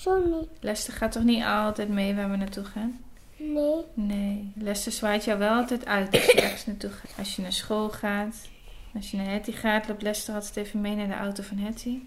Zo 0.00 0.24
niet. 0.24 0.48
Lester 0.60 0.92
gaat 0.92 1.12
toch 1.12 1.22
niet 1.22 1.44
altijd 1.44 1.88
mee 1.88 2.14
waar 2.14 2.30
we 2.30 2.36
naartoe 2.36 2.64
gaan? 2.64 3.00
Nee. 3.36 3.84
Nee, 3.94 4.52
Lester 4.54 4.92
zwaait 4.92 5.24
jou 5.24 5.38
wel 5.38 5.54
altijd 5.54 5.86
uit 5.86 6.14
als 6.14 6.26
je 6.26 6.40
ergens 6.42 6.66
naartoe 6.66 6.90
gaat. 6.90 7.10
Als 7.18 7.36
je 7.36 7.42
naar 7.42 7.52
school 7.52 7.88
gaat, 7.88 8.48
als 8.94 9.10
je 9.10 9.16
naar 9.16 9.30
Hetty 9.30 9.52
gaat, 9.52 9.88
loopt 9.88 10.02
Lester 10.02 10.34
altijd 10.34 10.56
even 10.56 10.80
mee 10.80 10.94
naar 10.94 11.06
de 11.06 11.14
auto 11.14 11.42
van 11.42 11.58
Hetty. 11.58 11.98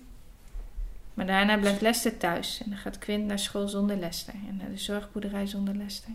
Maar 1.14 1.26
daarna 1.26 1.58
blijft 1.58 1.82
Lester 1.82 2.18
thuis 2.18 2.62
en 2.64 2.70
dan 2.70 2.80
gaat 2.80 2.98
Quint 2.98 3.26
naar 3.26 3.40
school 3.40 3.68
zonder 3.68 3.98
Lester 3.98 4.34
en 4.50 4.58
naar 4.58 4.70
de 4.70 4.78
zorgboerderij 4.78 5.48
zonder 5.48 5.76
Lester. 5.76 6.12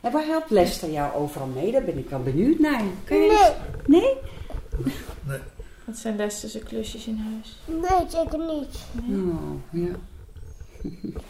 En 0.00 0.12
waar 0.12 0.24
helpt 0.24 0.50
Lester 0.50 0.90
jou 0.90 1.14
overal 1.14 1.46
mee? 1.46 1.72
Daar 1.72 1.84
ben 1.84 1.98
ik 1.98 2.08
wel 2.08 2.22
benieuwd 2.22 2.58
naar. 2.58 2.82
Kun 3.04 3.16
je 3.16 3.54
Nee. 3.86 4.00
Nee? 4.00 5.40
Wat 5.84 5.96
zijn 5.98 6.16
Lester's 6.16 6.58
klusjes 6.58 7.06
in 7.06 7.16
huis? 7.16 7.56
Nee, 7.80 8.08
zeker 8.08 8.38
niet. 8.38 8.78
Oh, 9.10 9.52
ja. 9.70 9.96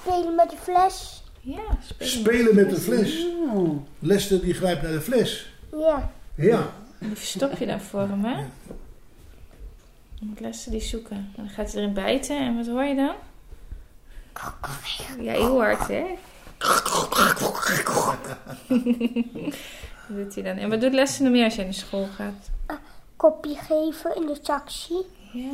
Spelen 0.00 0.34
met 0.34 0.50
de 0.50 0.56
fles. 0.56 1.22
Ja, 1.40 1.78
spelen. 1.82 2.12
Spelen 2.12 2.54
met 2.54 2.70
de 2.70 2.76
fles. 2.76 3.26
Oh. 3.54 3.76
Lester 3.98 4.40
die 4.40 4.54
grijpt 4.54 4.82
naar 4.82 4.92
de 4.92 5.00
fles. 5.00 5.52
Ja. 5.72 6.12
Ja. 6.34 6.72
En 6.98 7.08
die 7.08 7.16
verstop 7.16 7.58
je 7.58 7.66
dan 7.66 7.80
voor 7.80 8.00
hem, 8.00 8.24
hè? 8.24 8.34
Dan 10.18 10.28
moet 10.28 10.40
Lester 10.40 10.72
die 10.72 10.80
zoeken. 10.80 11.16
En 11.16 11.32
dan 11.36 11.48
gaat 11.48 11.72
hij 11.72 11.82
erin 11.82 11.94
bijten 11.94 12.38
en 12.38 12.56
wat 12.56 12.66
hoor 12.66 12.84
je 12.84 12.94
dan? 12.94 13.14
Ja, 15.20 15.32
heel 15.32 15.58
hard, 15.58 15.88
hè? 15.88 16.04
Dat 16.58 16.84
doet 20.08 20.34
hij 20.34 20.42
dan. 20.42 20.56
En 20.56 20.68
wat 20.68 20.80
doet 20.80 20.92
Lester 20.92 21.24
nog 21.24 21.32
meer 21.32 21.44
als 21.44 21.54
jij 21.54 21.64
naar 21.64 21.74
school 21.74 22.08
gaat? 22.16 22.50
Kopje 23.16 23.54
geven 23.54 24.16
in 24.16 24.26
de 24.26 24.40
taxi. 24.40 24.94
Ja. 25.32 25.50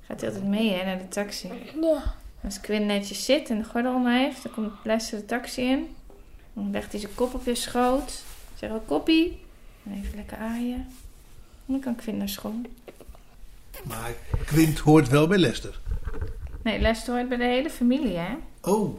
Gaat 0.00 0.20
hij 0.20 0.28
altijd 0.28 0.48
mee, 0.48 0.70
hè, 0.70 0.84
naar 0.84 0.98
de 0.98 1.08
taxi. 1.08 1.48
Ja. 1.80 2.14
Als 2.44 2.60
Quinn 2.60 2.86
netjes 2.86 3.24
zit 3.24 3.50
en 3.50 3.58
de 3.58 3.64
gordel 3.64 3.94
om 3.94 4.06
heeft, 4.06 4.42
dan 4.42 4.52
komt 4.52 4.72
Lester 4.82 5.18
de 5.18 5.24
taxi 5.24 5.62
in. 5.62 5.96
Dan 6.52 6.70
legt 6.70 6.90
hij 6.90 7.00
zijn 7.00 7.14
kop 7.14 7.34
op 7.34 7.44
je 7.44 7.54
schoot. 7.54 8.22
Zeg 8.54 8.70
wel 8.70 8.80
koppie. 8.80 9.40
En 9.84 9.92
even 9.92 10.16
lekker 10.16 10.38
aaien. 10.38 10.86
En 11.66 11.66
dan 11.66 11.80
kan 11.80 11.96
Quinn 11.96 12.18
naar 12.18 12.28
school. 12.28 12.60
Maar 13.84 14.14
Quint 14.44 14.78
hoort 14.78 15.08
wel 15.08 15.26
bij 15.26 15.38
Lester. 15.38 15.80
Nee, 16.62 16.78
Lester 16.78 17.14
hoort 17.14 17.28
bij 17.28 17.36
de 17.36 17.44
hele 17.44 17.70
familie, 17.70 18.16
hè? 18.16 18.34
Oh. 18.60 18.96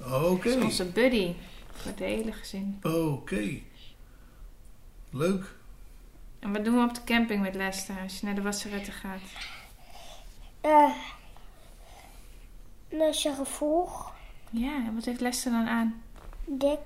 Oké. 0.00 0.48
Dat 0.48 0.58
is 0.58 0.64
onze 0.64 0.84
buddy. 0.84 1.32
Voor 1.72 1.90
het 1.90 1.98
hele 1.98 2.32
gezin. 2.32 2.78
Oké. 2.82 3.58
Leuk. 5.10 5.44
En 6.38 6.52
wat 6.52 6.64
doen 6.64 6.74
we 6.74 6.82
op 6.82 6.94
de 6.94 7.04
camping 7.04 7.42
met 7.42 7.54
Lester 7.54 7.94
als 8.02 8.20
je 8.20 8.26
naar 8.26 8.34
de 8.34 8.42
wasseretten 8.42 8.92
gaat? 8.92 9.20
Eh. 10.60 10.90
Een 12.88 13.34
gevolg. 13.34 14.12
Ja, 14.50 14.84
en 14.86 14.94
wat 14.94 15.04
heeft 15.04 15.20
Lester 15.20 15.52
dan 15.52 15.66
aan? 15.66 16.02
Dek. 16.44 16.80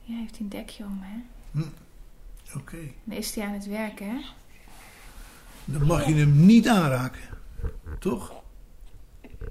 Ja, 0.00 0.16
heeft 0.16 0.30
hij 0.36 0.40
een 0.40 0.48
dekje 0.48 0.84
om, 0.84 1.00
hè? 1.02 1.20
Oké. 2.56 2.78
Dan 3.04 3.16
is 3.16 3.34
hij 3.34 3.46
aan 3.46 3.52
het 3.52 3.66
werken, 3.66 4.06
hè? 4.08 4.20
Dan 5.64 5.86
mag 5.86 6.06
je 6.06 6.14
hem 6.14 6.46
niet 6.46 6.68
aanraken. 6.68 7.20
Toch, 7.98 8.32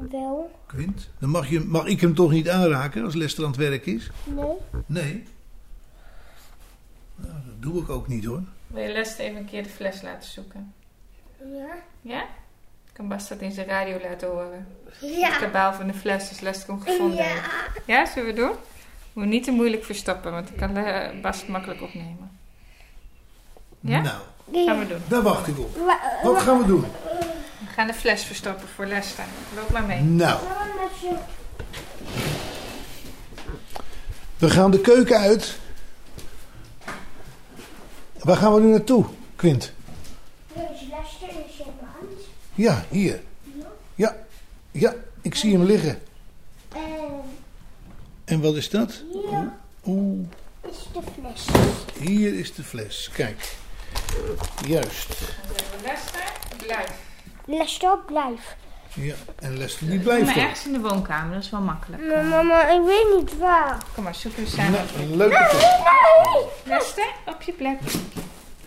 Wel. 0.09 0.59
Quint? 0.65 1.09
Dan 1.19 1.29
mag, 1.29 1.49
je, 1.49 1.59
mag 1.59 1.85
ik 1.85 2.01
hem 2.01 2.15
toch 2.15 2.31
niet 2.31 2.49
aanraken 2.49 3.03
als 3.03 3.13
Lester 3.13 3.43
aan 3.43 3.49
het 3.49 3.59
werk 3.59 3.85
is? 3.85 4.11
Nee. 4.23 4.55
Nee. 4.85 5.23
Nou, 7.15 7.33
dat 7.45 7.61
doe 7.61 7.81
ik 7.81 7.89
ook 7.89 8.07
niet 8.07 8.25
hoor. 8.25 8.43
Wil 8.67 8.83
je 8.83 8.91
Lester 8.91 9.25
even 9.25 9.37
een 9.37 9.45
keer 9.45 9.63
de 9.63 9.69
fles 9.69 10.01
laten 10.01 10.29
zoeken? 10.29 10.73
Ja. 11.39 11.83
Ja? 12.01 12.25
Kan 12.97 13.07
Bas 13.07 13.27
dat 13.27 13.39
in 13.39 13.51
zijn 13.51 13.67
radio 13.67 13.99
laten 14.09 14.27
horen? 14.27 14.67
Het 14.89 15.15
Ja. 15.19 15.37
kabaal 15.37 15.73
van 15.73 15.87
de 15.87 15.93
fles 15.93 16.29
als 16.29 16.39
Lester 16.39 16.69
hem 16.69 16.81
gevonden 16.81 17.25
heeft. 17.25 17.41
Ja, 17.85 18.05
zullen 18.05 18.27
we 18.29 18.33
doen? 18.41 18.51
Moet 19.13 19.25
niet 19.25 19.43
te 19.43 19.51
moeilijk 19.51 19.83
verstoppen, 19.85 20.31
want 20.31 20.47
dan 20.47 20.57
kan 20.57 20.83
eh, 20.83 21.21
Bas 21.21 21.39
het 21.39 21.47
makkelijk 21.47 21.81
opnemen. 21.81 22.39
Ja? 23.79 24.01
Nou, 24.01 24.17
Gaan 24.65 24.79
we 24.79 24.87
doen. 24.87 25.01
daar 25.07 25.21
wacht 25.21 25.47
ik 25.47 25.59
op. 25.59 25.75
Wa- 25.77 25.99
Wat 26.23 26.41
gaan 26.41 26.57
we 26.57 26.65
doen? 26.65 26.81
We 26.81 27.73
gaan 27.73 27.87
de 27.87 27.93
fles 27.93 28.23
verstoppen 28.23 28.67
voor 28.67 28.85
Lester. 28.85 29.23
Loop 29.55 29.69
maar 29.69 29.83
mee. 29.83 30.01
Nou, 30.01 30.39
wa- 30.47 30.65
met 30.83 30.99
je- 31.01 31.15
we 34.37 34.49
gaan 34.49 34.71
de 34.71 34.79
keuken 34.81 35.17
uit. 35.17 35.57
Waar 38.23 38.37
gaan 38.37 38.53
we 38.53 38.59
nu 38.61 38.67
naartoe, 38.67 39.05
Quint? 39.35 39.73
Hier 40.53 40.63
is 40.73 40.81
Lester 40.81 41.29
in 41.29 41.53
zijn 41.57 41.67
hand. 41.79 42.21
Ja, 42.57 42.83
hier. 42.89 43.21
Ja, 43.95 44.15
ja, 44.71 44.93
ik 45.21 45.35
zie 45.35 45.53
hem 45.53 45.63
liggen. 45.63 45.99
En 46.73 47.21
En 48.25 48.41
wat 48.41 48.55
is 48.55 48.69
dat? 48.69 49.03
hier 49.11 49.51
Oeh, 49.85 50.27
is 50.69 50.87
de 50.93 50.99
fles. 51.21 51.45
hier 51.99 52.39
is 52.39 52.53
de 52.55 52.63
fles. 52.63 53.09
Kijk. 53.13 53.55
Juist. 54.67 55.07
Lester, 55.83 56.23
blijf. 56.65 56.91
Lester, 57.45 57.97
blijf. 58.05 58.55
Ja, 58.93 59.15
en 59.39 59.57
Lester 59.57 59.89
die 59.89 59.99
blijft 59.99 60.25
maar 60.25 60.35
er. 60.37 60.41
ergens 60.41 60.65
in 60.65 60.73
de 60.73 60.79
woonkamer, 60.79 61.33
dat 61.35 61.43
is 61.43 61.49
wel 61.49 61.61
makkelijk. 61.61 62.03
Maar 62.07 62.23
mama, 62.25 62.69
ik 62.69 62.81
weet 62.85 63.15
niet 63.19 63.37
waar. 63.37 63.77
Kom 63.93 64.03
maar, 64.03 64.15
zoeken 64.15 64.43
we 64.43 64.49
samen. 64.49 64.71
Nou, 64.71 64.87
een 65.01 65.15
leuke 65.17 65.47
plek. 65.49 66.45
Lester, 66.77 67.07
op 67.25 67.41
je 67.41 67.51
plek. 67.51 67.79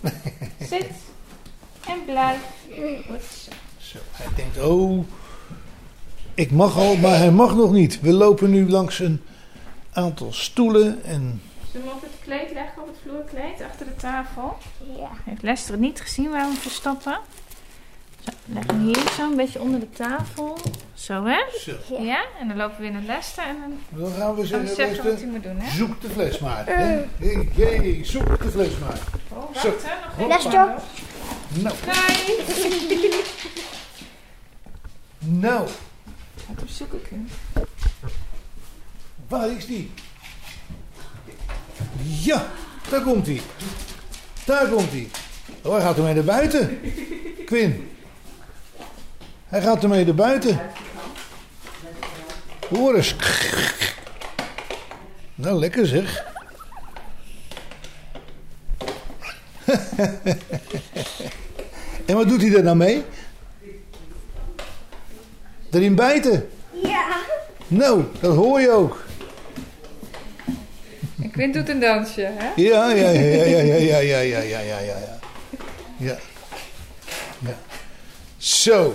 Zit. 0.71 0.87
En 1.87 2.05
blijf. 2.05 2.41
Goed 3.09 3.23
zo. 3.45 3.51
Zo, 3.91 3.99
hij 4.11 4.27
denkt, 4.37 4.59
oh, 4.63 5.05
ik 6.35 6.51
mag 6.51 6.77
al, 6.77 6.97
maar 6.97 7.17
hij 7.17 7.31
mag 7.31 7.55
nog 7.55 7.73
niet. 7.73 8.01
We 8.01 8.13
lopen 8.13 8.51
nu 8.51 8.71
langs 8.71 8.99
een 8.99 9.21
aantal 9.93 10.33
stoelen 10.33 11.05
en 11.05 11.43
Zullen 11.73 11.87
we 11.87 11.93
op 11.93 12.03
het 12.03 12.11
kleed 12.25 12.53
leggen, 12.53 12.83
op 12.83 12.89
het 12.89 12.97
vloerkleed, 13.03 13.63
achter 13.71 13.87
de 13.87 13.97
tafel? 13.97 14.57
Ja. 14.99 15.09
Heeft 15.25 15.43
Lester 15.43 15.73
het 15.73 15.81
niet 15.81 16.01
gezien 16.01 16.31
waar 16.31 16.41
we 16.47 16.53
hem 16.53 16.57
verstoppen? 16.61 17.19
Zo, 18.25 18.31
leg 18.45 18.67
hem 18.67 18.81
hier 18.87 19.11
zo 19.17 19.23
een 19.31 19.37
beetje 19.37 19.61
onder 19.61 19.81
de 19.81 19.91
tafel. 19.91 20.59
Zo 20.95 21.25
hè? 21.25 21.39
zo. 21.61 22.03
Ja, 22.03 22.25
en 22.41 22.49
dan 22.49 22.57
lopen 22.57 22.77
we 22.77 22.83
weer 22.83 22.93
naar 22.93 23.03
Lester 23.03 23.45
en 23.45 23.57
dan 23.61 24.01
Dan 24.03 24.13
gaan 24.13 24.35
we 24.35 24.47
zeggen, 24.47 24.75
zeggen 24.75 24.97
wat 24.97 25.05
hij 25.05 25.13
Lester, 25.13 25.29
moet 25.29 25.43
doen 25.43 25.57
hè? 25.59 25.71
zoek 25.77 26.01
de 26.01 26.09
fles 26.09 26.39
maar. 26.39 26.67
hè? 26.67 26.73
Hey, 26.73 27.49
hey, 27.57 28.01
zoek 28.03 28.43
de 28.43 28.51
fles 28.51 28.79
maar. 28.79 28.99
Oh, 29.29 29.39
wacht 29.53 29.61
Zo. 29.61 29.69
hè, 29.83 29.95
nog 30.05 30.17
even. 30.19 30.29
Lester. 30.29 30.75
Nou, 31.63 31.75
Kijk! 31.85 33.39
nou, 35.21 35.69
Gaat 36.47 36.57
hem 36.57 36.69
zoeken 36.69 37.03
kunnen. 37.09 37.29
waar 39.29 39.51
is 39.51 39.67
die? 39.67 39.91
Ja, 42.03 42.47
daar 42.91 43.03
komt 43.03 43.27
hij. 43.27 43.41
Daar 44.45 44.69
komt 44.69 44.91
hij. 44.91 45.09
Oh, 45.63 45.73
hij 45.73 45.81
gaat 45.83 45.97
ermee 45.97 46.15
naar 46.15 46.25
buiten. 46.25 46.81
Quinn. 47.47 47.91
Hij 49.47 49.63
gaat 49.63 49.83
ermee 49.83 50.05
naar 50.05 50.15
buiten. 50.15 50.61
Hoor 52.69 52.95
eens. 52.95 53.15
Nou, 55.35 55.59
lekker 55.59 55.87
zeg. 55.87 56.25
en 62.07 62.15
wat 62.17 62.29
doet 62.29 62.41
hij 62.43 62.55
er 62.55 62.63
nou 62.63 62.77
mee? 62.77 63.05
Erin 65.71 65.95
bijten. 65.95 66.49
Ja. 66.83 67.17
Nou, 67.69 68.05
dat 68.21 68.37
hoor 68.37 68.61
je 68.61 68.71
ook. 68.71 69.05
Ik 71.21 71.33
vind 71.33 71.55
doet 71.55 71.69
een 71.69 71.81
dansje, 71.81 72.21
hè? 72.35 72.53
Ja, 72.57 72.91
ja, 72.91 73.09
ja, 73.09 73.21
ja, 73.21 73.45
ja, 73.45 73.59
ja, 73.61 73.99
ja, 73.99 74.19
ja, 74.19 74.41
ja, 74.41 74.41
ja, 74.41 74.79
ja, 74.79 74.79
ja. 74.79 75.19
Ja. 75.97 76.17
ja. 77.39 77.55
Zo. 78.37 78.95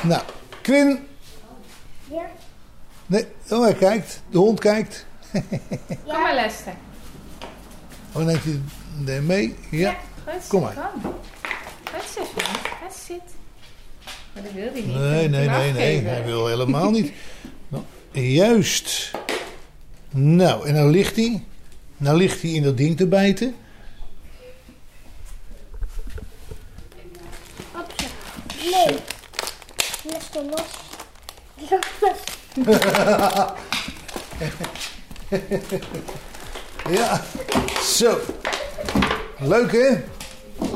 Nou, 0.00 0.22
Quinn. 0.62 1.08
Ja. 2.04 2.30
Nee, 3.06 3.26
oh, 3.50 3.62
hij 3.62 3.74
kijkt. 3.74 4.22
De 4.30 4.38
hond 4.38 4.60
kijkt. 4.60 5.06
Kom 6.06 6.20
maar, 6.20 6.34
Lester. 6.34 6.74
Oh, 8.12 8.22
neemt 8.24 8.42
hij 9.04 9.20
mee? 9.20 9.56
Ja. 9.70 9.96
Goed, 10.24 10.46
Kom 10.48 10.62
maar. 10.62 10.90
Kom. 11.02 11.14
Vriend. 11.82 12.28
Ga 12.80 12.90
zitten. 13.06 13.41
Maar 14.34 14.42
dat 14.42 14.52
wil 14.52 14.68
hij 14.72 14.80
niet. 14.80 14.94
Nee, 14.94 15.28
nee, 15.28 15.48
nee, 15.48 15.72
nee. 15.72 16.00
Hij 16.00 16.24
wil 16.24 16.46
helemaal 16.46 16.90
niet. 16.90 17.12
Nou, 17.68 17.84
juist. 18.12 19.10
Nou, 20.10 20.66
en 20.68 20.74
dan 20.74 20.88
ligt 20.90 21.16
hij. 21.16 21.42
Nou 21.96 22.16
ligt 22.16 22.42
hij 22.42 22.50
in 22.50 22.62
dat 22.62 22.76
ding 22.76 22.96
te 22.96 23.06
bijten. 23.06 23.54
Nee. 28.70 28.96
Los. 30.04 30.30
Los. 30.50 30.70
Ja. 36.90 37.22
Zo. 37.82 38.18
Leuk, 39.38 39.72
hè? 39.72 39.88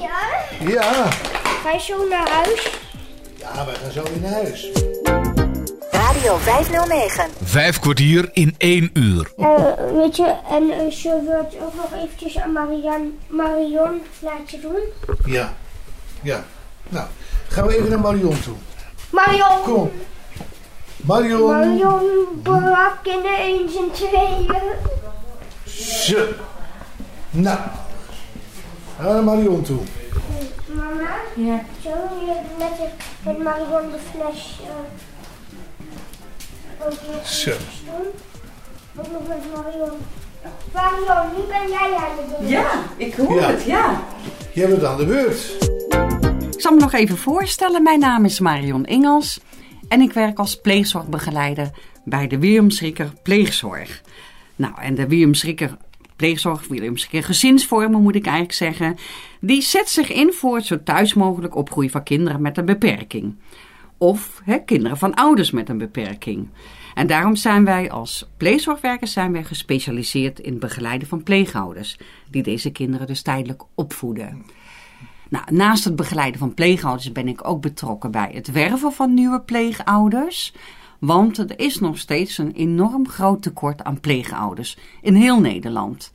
Ja. 0.00 0.44
Ja. 0.61 1.11
Ga 1.62 1.72
je 1.72 1.80
zo 1.80 2.09
naar 2.09 2.28
huis? 2.28 2.75
Ja, 3.55 3.64
wij 3.64 3.74
gaan 3.74 3.92
zo 3.92 4.03
weer 4.03 4.20
naar 4.20 4.32
huis. 4.32 4.70
Radio 5.90 6.36
509. 6.36 7.30
Vijf 7.42 7.78
kwartier 7.78 8.30
in 8.32 8.55
één 8.59 8.90
uur. 8.92 9.32
Eh, 9.36 9.57
weet 9.92 10.16
je, 10.16 10.34
en 10.51 10.62
uh, 10.62 10.92
we 11.03 11.44
het 11.44 11.57
ook 11.62 11.74
nog 11.74 12.03
eventjes 12.05 12.38
aan 12.38 12.53
Marian, 12.53 13.18
Marion 13.26 14.03
laten 14.18 14.61
doen? 14.61 14.80
Ja. 15.24 15.55
Ja. 16.22 16.44
Nou, 16.88 17.07
gaan 17.49 17.66
we 17.66 17.76
even 17.76 17.90
naar 17.90 18.01
Marion 18.01 18.40
toe. 18.40 18.55
Marion! 19.11 19.62
Kom. 19.62 19.90
Marion. 20.97 21.51
Marion 21.51 22.05
brak 22.42 23.07
in 23.07 23.90
tweeën. 23.92 24.55
Zo. 26.05 26.26
Nou. 27.30 27.59
Gaan 28.97 29.07
we 29.07 29.12
naar 29.12 29.22
Marion 29.22 29.62
toe. 29.62 29.80
Mama, 30.74 31.16
Ja. 31.36 31.60
zullen 31.82 32.08
we 32.08 32.34
met, 33.24 33.38
Marion 33.38 33.90
de 33.90 33.98
fles 34.10 34.60
uh, 34.62 34.68
weer 36.86 37.26
Zo. 37.26 37.50
Ook 38.98 39.10
nog 39.12 39.28
met 39.28 39.38
Marion. 39.54 39.90
Marion, 40.72 41.26
nu 41.36 41.42
ben 41.48 41.68
jij 41.68 41.94
aan 41.96 42.16
de 42.16 42.22
beurt. 42.38 42.50
Ja, 42.50 42.70
ik 42.96 43.14
hoor 43.14 43.40
Ja. 43.40 43.50
het, 43.50 43.64
ja. 43.64 44.00
Jij 44.52 44.68
bent 44.68 44.84
aan 44.84 44.96
de 44.96 45.06
beurt. 45.06 45.64
Ik 46.54 46.60
zal 46.62 46.72
me 46.72 46.80
nog 46.80 46.92
even 46.92 47.16
voorstellen. 47.18 47.82
Mijn 47.82 47.98
naam 48.00 48.24
is 48.24 48.40
Marion 48.40 48.84
Ingels 48.84 49.40
en 49.88 50.00
ik 50.00 50.12
werk 50.12 50.38
als 50.38 50.60
pleegzorgbegeleider 50.60 51.70
bij 52.04 52.26
de 52.26 52.38
William 52.38 52.70
Schrikker 52.70 53.12
Pleegzorg. 53.22 54.00
Nou, 54.56 54.72
en 54.80 54.94
de 54.94 55.06
William 55.08 55.34
Schrikker 55.34 55.76
Pleegzorg, 56.16 56.66
Gezinsvormen 57.10 58.02
moet 58.02 58.14
ik 58.14 58.24
eigenlijk 58.24 58.54
zeggen, 58.54 58.96
die 59.40 59.62
zet 59.62 59.88
zich 59.88 60.12
in 60.12 60.32
voor 60.32 60.56
het 60.56 60.66
zo 60.66 60.82
thuis 60.82 61.14
mogelijk 61.14 61.56
opgroeien 61.56 61.90
van 61.90 62.02
kinderen 62.02 62.42
met 62.42 62.58
een 62.58 62.64
beperking. 62.64 63.34
Of 63.98 64.42
kinderen 64.64 64.98
van 64.98 65.14
ouders 65.14 65.50
met 65.50 65.68
een 65.68 65.78
beperking. 65.78 66.48
En 66.94 67.06
daarom 67.06 67.36
zijn 67.36 67.64
wij 67.64 67.90
als 67.90 68.28
pleegzorgwerkers 68.36 69.12
zijn 69.12 69.32
wij 69.32 69.44
gespecialiseerd 69.44 70.40
in 70.40 70.50
het 70.50 70.60
begeleiden 70.60 71.08
van 71.08 71.22
pleegouders, 71.22 71.98
die 72.30 72.42
deze 72.42 72.70
kinderen 72.70 73.06
dus 73.06 73.22
tijdelijk 73.22 73.62
opvoeden. 73.74 74.44
Nou, 75.28 75.44
naast 75.54 75.84
het 75.84 75.96
begeleiden 75.96 76.38
van 76.38 76.54
pleegouders 76.54 77.12
ben 77.12 77.28
ik 77.28 77.48
ook 77.48 77.60
betrokken 77.60 78.10
bij 78.10 78.30
het 78.32 78.52
werven 78.52 78.92
van 78.92 79.14
nieuwe 79.14 79.40
pleegouders. 79.40 80.52
Want 80.99 81.38
er 81.38 81.59
is 81.59 81.78
nog 81.78 81.99
steeds 81.99 82.38
een 82.38 82.53
enorm 82.53 83.09
groot 83.09 83.42
tekort 83.42 83.84
aan 83.84 84.01
pleegouders 84.01 84.78
in 85.01 85.14
heel 85.14 85.40
Nederland. 85.40 86.12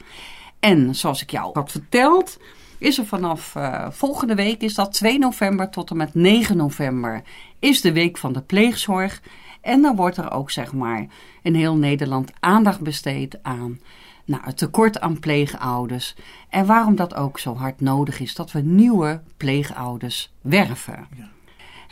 En 0.60 0.96
zoals 0.96 1.22
ik 1.22 1.32
jou 1.32 1.50
had 1.54 1.72
verteld, 1.72 2.38
is 2.78 2.98
er 2.98 3.06
vanaf 3.06 3.56
eh, 3.56 3.88
volgende 3.90 4.36
week, 4.36 4.62
is 4.62 4.74
dat 4.74 4.94
2 4.94 5.20
november 5.20 5.70
tot 5.70 5.90
en 5.90 5.98
met 5.98 6.14
9 6.14 6.58
november, 6.58 7.22
is 7.60 7.82
de 7.82 7.92
week 7.92 8.18
van 8.18 8.34
de 8.34 8.42
pleegzorg. 8.42 9.22
En 9.62 9.82
dan 9.82 9.96
wordt 9.96 10.18
er 10.18 10.32
ook 10.32 10.52
zeg 10.52 10.74
maar 10.74 11.08
in 11.42 11.56
heel 11.56 11.76
Nederland 11.76 12.32
aandacht 12.40 12.80
besteed 12.80 13.40
aan 13.42 13.80
nou, 14.26 14.44
het 14.44 14.58
tekort 14.58 15.00
aan 15.00 15.20
pleegouders. 15.20 16.16
En 16.50 16.66
waarom 16.66 16.96
dat 16.96 17.16
ook 17.16 17.40
zo 17.40 17.56
hard 17.56 17.82
nodig 17.82 18.20
is 18.20 18.36
dat 18.36 18.52
we 18.52 18.62
nieuwe 18.62 19.22
pleegouders 19.38 20.32
werven. 20.42 21.08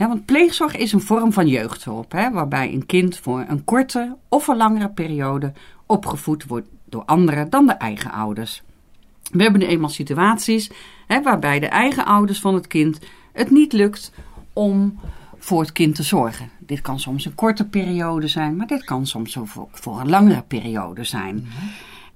Want 0.08 0.26
pleegzorg 0.26 0.76
is 0.76 0.92
een 0.92 1.02
vorm 1.02 1.34
van 1.34 1.48
jeugdhulp, 1.48 2.12
waarbij 2.12 2.74
een 2.74 2.86
kind 2.86 3.18
voor 3.18 3.46
een 3.48 3.64
korte 3.64 4.16
of 4.28 4.48
een 4.48 4.58
langere 4.58 4.90
periode 4.90 5.54
opgevoed 5.86 6.46
wordt 6.46 6.68
door 6.86 7.04
anderen 7.06 7.50
dan 7.50 7.66
de 7.66 7.74
eigen 7.74 8.12
ouders. 8.12 8.64
We 9.32 9.42
hebben 9.42 9.62
nu 9.62 9.68
eenmaal 9.68 9.90
situaties 9.90 10.72
hè, 11.08 11.22
waarbij 11.22 11.60
de 11.60 11.68
eigen 11.68 12.06
ouders 12.06 12.40
van 12.40 12.54
het 12.54 12.68
kind 12.68 13.00
het 13.34 13.50
niet 13.50 13.74
lukt 13.74 14.12
om 14.54 15.00
voor 15.38 15.62
het 15.62 15.72
kind 15.72 15.96
te 15.96 16.04
zorgen. 16.04 16.50
Dit 16.60 16.82
kan 16.82 17.00
soms 17.00 17.26
een 17.26 17.36
korte 17.36 17.68
periode 17.68 18.28
zijn, 18.28 18.56
maar 18.56 18.68
dit 18.68 18.84
kan 18.84 19.08
soms 19.08 19.38
ook 19.38 19.48
voor, 19.72 20.00
een 20.00 20.10
langere 20.10 20.44
periode 20.48 21.04
zijn. 21.04 21.48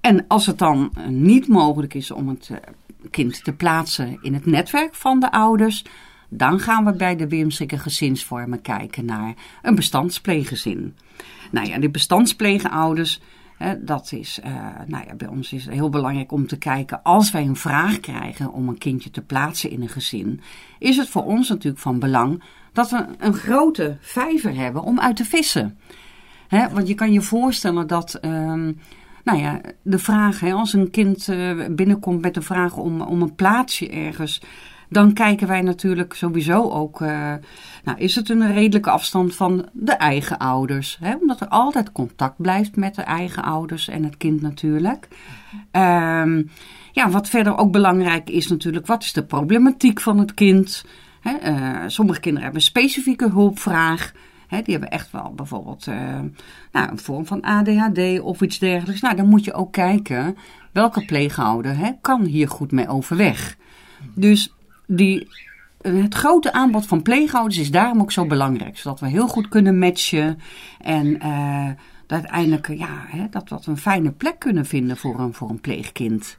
En 0.02 0.26
als 0.28 0.46
het 0.46 0.58
dan 0.58 0.92
eh, 0.96 1.06
niet 1.08 1.48
mogelijk 1.48 1.94
is 1.94 2.12
om 2.12 2.28
het 2.28 2.50
eh, 2.50 2.58
kind 3.12 3.44
te 3.44 3.54
plaatsen 3.54 4.18
in 4.22 4.34
het 4.34 4.46
netwerk 4.46 4.96
van 4.96 5.20
de 5.20 5.32
ouders, 5.32 5.84
dan 6.38 6.60
gaan 6.60 6.86
we 6.86 6.94
bij 6.94 7.16
de 7.16 7.28
Wimsike 7.28 7.78
gezinsvormen 7.78 8.62
kijken 8.62 9.06
naar 9.06 9.34
een 9.62 9.76
bestandspleeggezin. 9.76 10.96
Nou 11.52 11.68
ja, 11.68 11.80
die 11.80 11.90
bestandspleegouders, 11.90 13.22
hè, 13.58 13.84
dat 13.84 14.12
is, 14.12 14.40
eh, 14.44 14.52
nou 14.88 15.06
ja, 15.08 15.16
bij 15.16 15.28
ons 15.28 15.54
is 15.54 15.66
het 15.66 15.74
heel 15.74 15.90
belangrijk 15.90 16.32
om 16.32 16.48
te 16.48 16.58
kijken, 16.58 17.04
als 17.04 17.32
wij 17.32 17.46
een 17.46 17.56
vraag 17.56 18.00
krijgen 18.00 18.54
om 18.54 18.68
een 18.68 18.78
kindje 18.78 19.10
te 19.10 19.22
plaatsen 19.22 19.70
in 19.70 19.82
een 19.82 19.90
gezin, 19.90 20.42
is 20.80 20.98
het 20.98 21.10
voor 21.10 21.24
ons 21.24 21.50
natuurlijk 21.50 21.82
van 21.82 22.00
belang 22.00 22.44
dat 22.74 22.90
we 22.90 23.06
een 23.18 23.34
grote 23.34 23.98
vijver 24.00 24.56
hebben 24.56 24.84
om 24.84 25.00
uit 25.00 25.16
te 25.16 25.26
vissen. 25.26 25.78
Hè, 26.48 26.70
want 26.70 26.88
je 26.88 26.94
kan 26.94 27.14
je 27.14 27.22
voorstellen 27.22 27.88
dat, 27.88 28.14
ehm, 28.14 28.72
nou 29.24 29.40
ja, 29.40 29.62
de 29.82 30.00
vraag, 30.00 30.40
hè, 30.40 30.52
als 30.52 30.74
een 30.74 30.90
kind 30.90 31.28
eh, 31.28 31.66
binnenkomt 31.70 32.22
met 32.22 32.34
de 32.34 32.42
vraag 32.42 32.78
om, 32.78 33.02
om 33.02 33.22
een 33.22 33.36
plaatsje 33.36 33.90
ergens, 33.90 34.42
dan 34.94 35.14
kijken 35.14 35.48
wij 35.48 35.62
natuurlijk 35.62 36.14
sowieso 36.14 36.70
ook, 36.70 37.02
eh, 37.02 37.34
nou, 37.84 37.98
is 37.98 38.16
het 38.16 38.30
een 38.30 38.54
redelijke 38.54 38.90
afstand 38.90 39.36
van 39.36 39.70
de 39.72 39.92
eigen 39.92 40.38
ouders? 40.38 40.98
Hè? 41.02 41.16
Omdat 41.16 41.42
er 41.42 41.48
altijd 41.48 41.92
contact 41.92 42.38
blijft 42.38 42.76
met 42.76 42.96
de 42.96 43.02
eigen 43.02 43.44
ouders 43.44 43.88
en 43.88 44.04
het 44.04 44.18
kind 44.18 44.42
natuurlijk. 44.42 45.08
Ehm, 45.72 46.44
ja, 46.92 47.10
wat 47.10 47.30
verder 47.30 47.58
ook 47.58 47.72
belangrijk 47.72 48.30
is 48.30 48.48
natuurlijk, 48.48 48.88
wat 48.88 49.04
is 49.04 49.14
de 49.14 49.24
problematiek 49.24 50.02
van 50.02 50.20
het 50.20 50.34
kind? 50.34 50.86
Hè, 51.22 51.32
eh, 51.32 51.84
sommige 51.88 52.20
kinderen 52.20 52.44
hebben 52.44 52.62
een 52.62 52.68
specifieke 52.68 53.30
hulpvraag. 53.30 54.12
Hè, 54.48 54.62
die 54.62 54.72
hebben 54.74 54.92
echt 54.92 55.12
wel 55.12 55.34
bijvoorbeeld 55.36 55.88
eh, 55.88 56.20
nou, 56.72 56.92
een 56.92 56.98
vorm 56.98 57.26
van 57.26 57.42
ADHD 57.42 58.20
of 58.20 58.42
iets 58.42 58.60
dergelijks. 58.60 59.02
Nou, 59.02 59.16
dan 59.16 59.30
moet 59.30 59.44
je 59.44 59.54
ook 59.54 59.72
kijken 59.72 60.38
welke 60.72 61.06
pleegouder 61.06 61.78
hè, 61.78 61.92
kan 62.02 62.26
hier 62.26 62.48
goed 62.48 62.72
mee 62.72 62.88
overweg. 62.88 63.58
Dus 64.16 64.53
die, 64.86 65.28
eh, 65.82 66.02
het 66.02 66.14
grote 66.14 66.54
aanbod 66.54 66.86
van 66.86 67.02
pleegouders 67.02 67.58
is 67.58 67.72
daarom 67.72 68.02
ook 68.02 68.12
zo 68.12 68.26
belangrijk. 68.26 68.78
Zodat 68.78 69.00
we 69.00 69.08
heel 69.08 69.28
goed 69.28 69.48
kunnen 69.48 69.80
matchen 69.80 70.40
en 70.82 71.18
dat 72.08 72.22
uiteindelijk 72.22 72.68
eh, 72.70 72.80
ja, 72.80 73.06
hè, 73.08 73.26
dat 73.30 73.50
we 73.50 73.58
een 73.66 73.78
fijne 73.78 74.12
plek 74.12 74.40
kunnen 74.40 74.66
vinden 74.66 74.98
voor 74.98 75.20
een, 75.20 75.34
voor 75.34 75.50
een 75.50 75.62
pleegkind. 75.62 76.38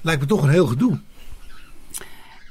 Lijkt 0.00 0.20
me 0.20 0.26
toch 0.26 0.42
een 0.42 0.48
heel 0.48 0.66
gedoe. 0.66 0.98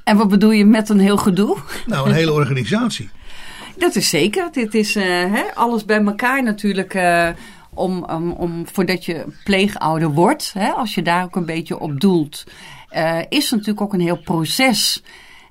En 0.04 0.16
wat 0.16 0.28
bedoel 0.28 0.50
je 0.50 0.64
met 0.64 0.88
een 0.88 0.98
heel 0.98 1.16
gedoe? 1.16 1.58
Nou, 1.86 2.08
een 2.08 2.14
hele 2.14 2.32
organisatie. 2.32 3.10
Dat 3.76 3.94
is 3.94 4.08
zeker. 4.08 4.48
Dit 4.52 4.74
is 4.74 4.96
eh, 4.96 5.04
hè, 5.04 5.54
alles 5.54 5.84
bij 5.84 6.04
elkaar 6.04 6.42
natuurlijk. 6.42 6.94
eh, 6.94 7.28
om, 7.74 8.04
om, 8.04 8.30
om, 8.30 8.66
voordat 8.72 9.04
je 9.04 9.24
pleegouder 9.44 10.10
wordt, 10.10 10.52
hè, 10.52 10.70
als 10.70 10.94
je 10.94 11.02
daar 11.02 11.24
ook 11.24 11.36
een 11.36 11.46
beetje 11.46 11.78
op 11.78 12.00
doelt, 12.00 12.44
eh, 12.88 13.18
is 13.28 13.50
natuurlijk 13.50 13.80
ook 13.80 13.92
een 13.92 14.00
heel 14.00 14.20
proces. 14.20 15.02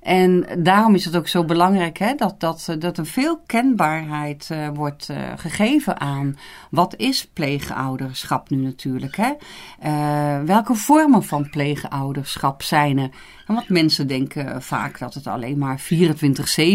En 0.04 0.46
daarom 0.58 0.96
is 0.96 1.06
het 1.06 1.16
ook 1.16 1.28
zo 1.28 1.46
belangrijk 1.46 1.98
hè, 1.98 2.16
dat, 2.16 2.40
dat, 2.40 2.76
dat 2.80 2.98
er 2.98 3.06
veel 3.06 3.40
kenbaarheid 3.46 4.48
eh, 4.52 4.68
wordt 4.74 5.10
eh, 5.10 5.18
gegeven 5.36 6.00
aan 6.00 6.38
wat 6.70 6.96
is 6.98 7.28
pleegouderschap 7.34 8.50
nu 8.50 8.58
natuurlijk. 8.58 9.16
Hè? 9.16 9.34
Eh, 9.80 10.42
welke 10.46 10.76
vormen 10.76 11.24
van 11.24 11.50
pleegouderschap 11.50 12.62
zijn 12.62 12.98
er? 12.98 13.10
En 13.48 13.54
want 13.54 13.70
mensen 13.70 14.08
denken 14.08 14.62
vaak 14.62 15.00
dat 15.00 15.14
het 15.14 15.28
alleen 15.28 15.58
maar 15.58 15.80
24-7 15.80 15.84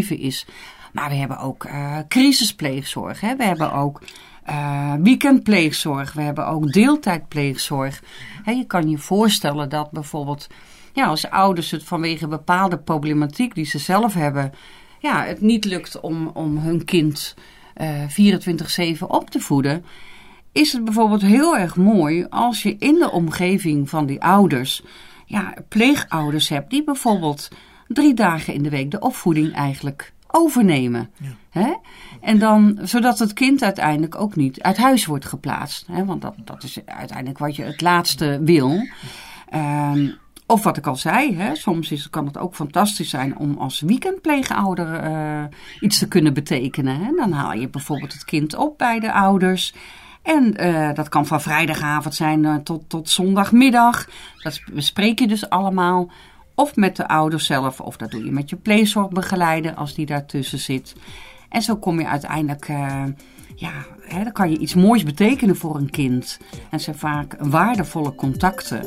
is. 0.08 0.46
Maar 0.92 1.08
we 1.08 1.14
hebben 1.14 1.38
ook 1.38 1.64
eh, 1.64 1.98
crisispleegzorg. 2.08 3.20
Hè? 3.20 3.36
We 3.36 3.44
hebben 3.44 3.72
ook 3.72 4.02
eh, 4.48 4.94
weekendpleegzorg. 5.02 6.12
We 6.12 6.22
hebben 6.22 6.46
ook 6.46 6.72
deeltijdpleegzorg. 6.72 8.02
Je 8.44 8.64
kan 8.66 8.88
je 8.88 8.98
voorstellen 8.98 9.68
dat 9.68 9.90
bijvoorbeeld 9.90 10.46
ja, 10.92 11.06
als 11.06 11.30
ouders 11.30 11.70
het 11.70 11.84
vanwege 11.84 12.28
bepaalde 12.28 12.78
problematiek 12.78 13.54
die 13.54 13.64
ze 13.64 13.78
zelf 13.78 14.14
hebben, 14.14 14.52
ja, 14.98 15.24
het 15.24 15.40
niet 15.40 15.64
lukt 15.64 16.00
om, 16.00 16.28
om 16.28 16.58
hun 16.58 16.84
kind 16.84 17.34
eh 17.74 18.02
24-7 18.96 19.06
op 19.06 19.30
te 19.30 19.40
voeden. 19.40 19.84
Is 20.52 20.72
het 20.72 20.84
bijvoorbeeld 20.84 21.22
heel 21.22 21.56
erg 21.56 21.76
mooi 21.76 22.26
als 22.30 22.62
je 22.62 22.76
in 22.78 22.94
de 22.94 23.10
omgeving 23.10 23.88
van 23.88 24.06
die 24.06 24.22
ouders 24.22 24.82
ja, 25.26 25.54
pleegouders 25.68 26.48
hebt 26.48 26.70
die 26.70 26.84
bijvoorbeeld 26.84 27.48
drie 27.88 28.14
dagen 28.14 28.54
in 28.54 28.62
de 28.62 28.70
week 28.70 28.90
de 28.90 29.00
opvoeding 29.00 29.52
eigenlijk 29.52 30.12
overnemen. 30.30 31.10
Hè? 31.50 31.74
En 32.20 32.38
dan, 32.38 32.78
zodat 32.82 33.18
het 33.18 33.32
kind 33.32 33.62
uiteindelijk 33.62 34.20
ook 34.20 34.36
niet 34.36 34.62
uit 34.62 34.76
huis 34.76 35.06
wordt 35.06 35.24
geplaatst. 35.24 35.86
Hè? 35.86 36.04
Want 36.04 36.22
dat, 36.22 36.34
dat 36.44 36.62
is 36.62 36.78
uiteindelijk 36.84 37.38
wat 37.38 37.56
je 37.56 37.62
het 37.62 37.80
laatste 37.80 38.40
wil. 38.42 38.86
Ehm, 39.48 40.10
of 40.46 40.62
wat 40.62 40.76
ik 40.76 40.86
al 40.86 40.96
zei, 40.96 41.36
hè, 41.36 41.54
soms 41.54 41.90
is, 41.90 42.10
kan 42.10 42.26
het 42.26 42.38
ook 42.38 42.54
fantastisch 42.54 43.10
zijn 43.10 43.38
om 43.38 43.58
als 43.58 43.80
weekendpleegouder 43.80 44.94
eh, 44.94 45.44
iets 45.80 45.98
te 45.98 46.08
kunnen 46.08 46.34
betekenen. 46.34 47.00
Hè? 47.00 47.12
Dan 47.16 47.32
haal 47.32 47.52
je 47.52 47.68
bijvoorbeeld 47.68 48.12
het 48.12 48.24
kind 48.24 48.54
op 48.54 48.78
bij 48.78 49.00
de 49.00 49.12
ouders. 49.12 49.74
En 50.22 50.56
eh, 50.56 50.94
dat 50.94 51.08
kan 51.08 51.26
van 51.26 51.40
vrijdagavond 51.40 52.14
zijn 52.14 52.44
eh, 52.44 52.54
tot, 52.54 52.88
tot 52.88 53.08
zondagmiddag. 53.08 54.08
Dat 54.42 54.60
bespreek 54.72 55.18
je 55.18 55.26
dus 55.26 55.50
allemaal. 55.50 56.10
Of 56.58 56.76
met 56.76 56.96
de 56.96 57.08
ouders 57.08 57.46
zelf, 57.46 57.80
of 57.80 57.96
dat 57.96 58.10
doe 58.10 58.24
je 58.24 58.30
met 58.30 58.50
je 58.50 58.56
pleegzorgbegeleider 58.56 59.74
als 59.74 59.94
die 59.94 60.06
daartussen 60.06 60.58
zit. 60.58 60.94
En 61.48 61.62
zo 61.62 61.76
kom 61.76 62.00
je 62.00 62.06
uiteindelijk, 62.06 62.68
eh, 62.68 63.04
ja, 63.54 63.72
hè, 64.00 64.22
dan 64.22 64.32
kan 64.32 64.50
je 64.50 64.58
iets 64.58 64.74
moois 64.74 65.02
betekenen 65.02 65.56
voor 65.56 65.76
een 65.76 65.90
kind. 65.90 66.38
En 66.52 66.58
het 66.68 66.82
zijn 66.82 66.98
vaak 66.98 67.36
waardevolle 67.38 68.14
contacten. 68.14 68.84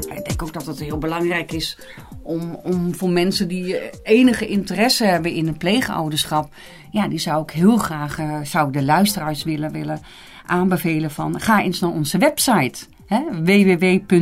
Ik 0.00 0.24
denk 0.24 0.42
ook 0.42 0.52
dat 0.52 0.66
het 0.66 0.80
heel 0.80 0.98
belangrijk 0.98 1.52
is 1.52 1.78
om, 2.22 2.54
om 2.62 2.94
voor 2.94 3.10
mensen 3.10 3.48
die 3.48 3.78
eh, 3.78 3.98
enige 4.02 4.46
interesse 4.46 5.04
hebben 5.04 5.32
in 5.32 5.46
een 5.48 5.56
pleegouderschap. 5.56 6.54
Ja, 6.90 7.08
die 7.08 7.18
zou 7.18 7.42
ik 7.42 7.50
heel 7.50 7.76
graag, 7.76 8.18
eh, 8.18 8.40
zou 8.42 8.72
de 8.72 8.82
luisteraars 8.82 9.44
willen, 9.44 9.72
willen 9.72 10.00
aanbevelen 10.46 11.10
van 11.10 11.40
ga 11.40 11.62
eens 11.62 11.80
naar 11.80 11.90
onze 11.90 12.18
website. 12.18 12.86
www.wsgv.nl 13.08 14.12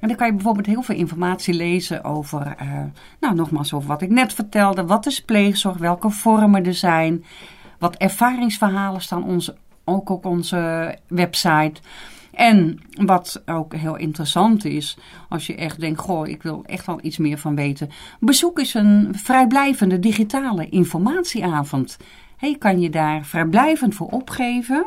en 0.00 0.08
dan 0.08 0.16
kan 0.16 0.26
je 0.26 0.32
bijvoorbeeld 0.32 0.66
heel 0.66 0.82
veel 0.82 0.96
informatie 0.96 1.54
lezen 1.54 2.04
over, 2.04 2.54
eh, 2.58 2.68
nou 3.20 3.34
nogmaals 3.34 3.72
over 3.72 3.88
wat 3.88 4.02
ik 4.02 4.10
net 4.10 4.32
vertelde. 4.32 4.86
Wat 4.86 5.06
is 5.06 5.22
pleegzorg, 5.22 5.78
welke 5.78 6.10
vormen 6.10 6.66
er 6.66 6.74
zijn. 6.74 7.24
Wat 7.78 7.96
ervaringsverhalen 7.96 9.00
staan 9.00 9.24
onze, 9.24 9.56
ook 9.84 10.08
op 10.08 10.24
onze 10.24 10.94
website. 11.08 11.80
En 12.32 12.78
wat 12.90 13.42
ook 13.46 13.74
heel 13.74 13.96
interessant 13.96 14.64
is, 14.64 14.98
als 15.28 15.46
je 15.46 15.54
echt 15.54 15.80
denkt, 15.80 16.00
goh, 16.00 16.28
ik 16.28 16.42
wil 16.42 16.62
echt 16.66 16.86
wel 16.86 16.98
iets 17.02 17.18
meer 17.18 17.38
van 17.38 17.54
weten. 17.54 17.90
Bezoek 18.20 18.58
eens 18.58 18.74
een 18.74 19.08
vrijblijvende 19.12 19.98
digitale 19.98 20.68
informatieavond. 20.68 21.96
Hey, 22.36 22.56
kan 22.58 22.80
je 22.80 22.90
daar 22.90 23.24
vrijblijvend 23.24 23.94
voor 23.94 24.08
opgeven. 24.08 24.86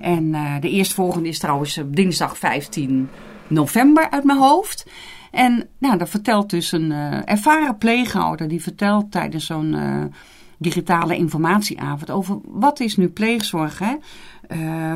En 0.00 0.24
uh, 0.24 0.60
de 0.60 0.70
eerstvolgende 0.70 1.28
is 1.28 1.38
trouwens 1.38 1.78
op 1.78 1.96
dinsdag 1.96 2.38
15 2.38 3.08
november 3.46 4.10
uit 4.10 4.24
mijn 4.24 4.38
hoofd. 4.38 4.86
En 5.30 5.68
nou, 5.78 5.98
dat 5.98 6.08
vertelt 6.08 6.50
dus 6.50 6.72
een 6.72 6.90
uh, 6.90 7.28
ervaren 7.28 7.78
pleeghouder, 7.78 8.48
die 8.48 8.62
vertelt 8.62 9.10
tijdens 9.10 9.46
zo'n 9.46 9.76
digitale 10.58 11.16
informatieavond 11.16 12.10
over 12.10 12.38
wat 12.44 12.80
is 12.80 12.96
nu 12.96 13.08
pleegzorg. 13.08 13.78
Hè? 13.78 13.94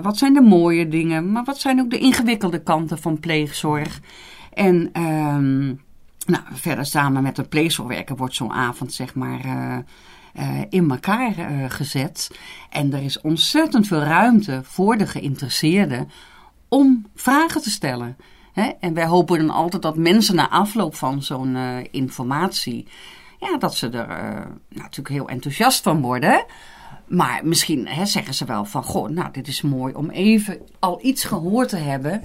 Wat 0.01 0.19
zijn 0.19 0.35
de 0.35 0.41
mooie 0.41 0.89
dingen, 0.89 1.33
maar 1.33 1.45
wat 1.45 1.59
zijn 1.59 1.81
ook 1.81 1.91
de 1.91 1.99
ingewikkelde 1.99 2.63
kanten 2.63 2.99
van 2.99 3.21
pleegzorg. 3.21 4.01
En 4.53 5.03
um, 5.03 5.81
nou, 6.27 6.43
verder 6.53 6.87
samen 6.87 7.23
met 7.23 7.39
een 7.39 7.49
pleegzorgwerker 7.49 8.17
wordt 8.17 8.35
zo'n 8.35 8.53
avond 8.53 8.93
zeg 8.93 9.15
maar 9.15 9.41
in 10.69 10.91
elkaar 10.91 11.33
gezet. 11.71 12.31
En 12.71 12.93
er 12.93 13.03
is 13.03 13.21
ontzettend 13.21 13.87
veel 13.87 14.03
ruimte 14.03 14.61
voor 14.65 14.97
de 14.97 15.07
geïnteresseerden 15.07 16.11
om 16.69 17.07
vragen 17.15 17.63
te 17.63 17.71
stellen. 17.71 18.17
Hè? 18.53 18.71
En 18.81 18.95
wij 18.95 19.07
hopen 19.07 19.39
dan 19.39 19.51
altijd 19.51 19.83
dat 19.83 19.97
mensen 19.97 20.35
na 20.35 20.51
afloop 20.51 20.95
van 20.95 21.23
zo'n 21.23 21.55
uh, 21.55 21.77
informatie, 21.91 22.87
ja, 23.41 23.57
dat 23.57 23.77
ze 23.77 23.89
er 23.89 24.47
natuurlijk 24.69 25.09
heel 25.09 25.29
enthousiast 25.29 25.83
van 25.83 26.01
worden. 26.01 26.45
Maar 27.09 27.41
misschien 27.45 27.87
hè, 27.89 28.07
zeggen 28.07 28.35
ze 28.35 28.45
wel 28.45 28.65
van, 28.65 28.83
goh, 28.83 29.09
nou, 29.09 29.31
dit 29.33 29.49
is 29.49 29.63
mooi 29.63 29.95
om 29.95 30.11
even 30.11 30.59
al 30.79 30.99
iets 31.03 31.25
gehoord 31.25 31.69
te 31.69 31.77
hebben. 31.77 32.23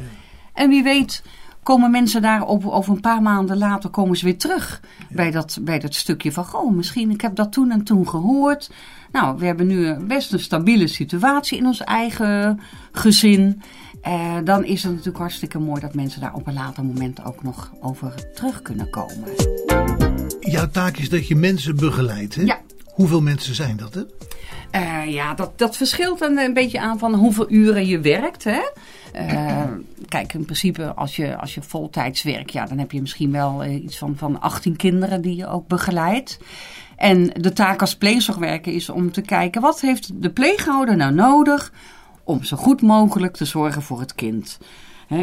En 0.53 0.69
wie 0.69 0.83
weet 0.83 1.23
komen 1.67 1.91
mensen 1.91 2.21
daar 2.21 2.47
over, 2.47 2.71
over 2.71 2.93
een 2.93 3.01
paar 3.01 3.21
maanden 3.21 3.57
later 3.57 3.89
komen 3.89 4.17
ze 4.17 4.25
weer 4.25 4.37
terug 4.37 4.81
ja. 4.97 5.15
bij, 5.15 5.31
dat, 5.31 5.57
bij 5.61 5.79
dat 5.79 5.95
stukje 5.95 6.31
van, 6.31 6.45
goh, 6.45 6.75
misschien 6.75 7.11
ik 7.11 7.21
heb 7.21 7.35
dat 7.35 7.51
toen 7.51 7.71
en 7.71 7.83
toen 7.83 8.07
gehoord. 8.07 8.71
Nou, 9.11 9.37
we 9.37 9.45
hebben 9.45 9.67
nu 9.67 9.95
best 9.95 10.33
een 10.33 10.39
stabiele 10.39 10.87
situatie 10.87 11.57
in 11.57 11.65
ons 11.65 11.83
eigen 11.83 12.59
gezin. 12.91 13.61
Uh, 14.07 14.35
dan 14.43 14.63
is 14.63 14.83
het 14.83 14.91
natuurlijk 14.91 15.17
hartstikke 15.17 15.59
mooi 15.59 15.81
dat 15.81 15.93
mensen 15.93 16.21
daar 16.21 16.33
op 16.33 16.47
een 16.47 16.53
later 16.53 16.85
moment 16.85 17.23
ook 17.23 17.43
nog 17.43 17.71
over 17.81 18.31
terug 18.33 18.61
kunnen 18.61 18.89
komen. 18.89 19.29
Jouw 20.39 20.69
taak 20.69 20.97
is 20.97 21.09
dat 21.09 21.27
je 21.27 21.35
mensen 21.35 21.75
begeleidt, 21.75 22.35
hè? 22.35 22.41
Ja. 22.41 22.59
Hoeveel 22.85 23.21
mensen 23.21 23.55
zijn 23.55 23.77
dat, 23.77 23.93
hè? 23.93 24.03
Uh, 24.71 25.13
ja, 25.13 25.33
dat, 25.33 25.57
dat 25.57 25.77
verschilt 25.77 26.21
een, 26.21 26.37
een, 26.37 26.53
beetje 26.53 26.79
aan 26.79 26.99
van 26.99 27.13
hoeveel 27.13 27.51
uren 27.51 27.85
je 27.85 27.99
werkt, 27.99 28.43
hè? 28.43 28.61
Uh, 29.19 29.63
kijk, 30.07 30.33
in 30.33 30.45
principe 30.45 30.93
als 30.93 31.15
je, 31.15 31.37
als 31.37 31.53
je 31.53 31.61
voltijds 31.61 32.23
werkt, 32.23 32.51
ja, 32.51 32.65
dan 32.65 32.77
heb 32.77 32.91
je 32.91 33.01
misschien 33.01 33.31
wel 33.31 33.65
iets 33.65 33.97
van, 33.97 34.15
van 34.17 34.41
18 34.41 34.75
kinderen 34.75 35.21
die 35.21 35.35
je 35.35 35.47
ook 35.47 35.67
begeleidt. 35.67 36.39
En 36.95 37.29
de 37.33 37.53
taak 37.53 37.81
als 37.81 37.95
pleegzorgwerker 37.95 38.73
is 38.73 38.89
om 38.89 39.11
te 39.11 39.21
kijken, 39.21 39.61
wat 39.61 39.81
heeft 39.81 40.21
de 40.21 40.29
pleeghouder 40.29 40.95
nou 40.95 41.13
nodig 41.13 41.71
om 42.23 42.43
zo 42.43 42.57
goed 42.57 42.81
mogelijk 42.81 43.35
te 43.35 43.45
zorgen 43.45 43.81
voor 43.81 43.99
het 43.99 44.15
kind. 44.15 44.59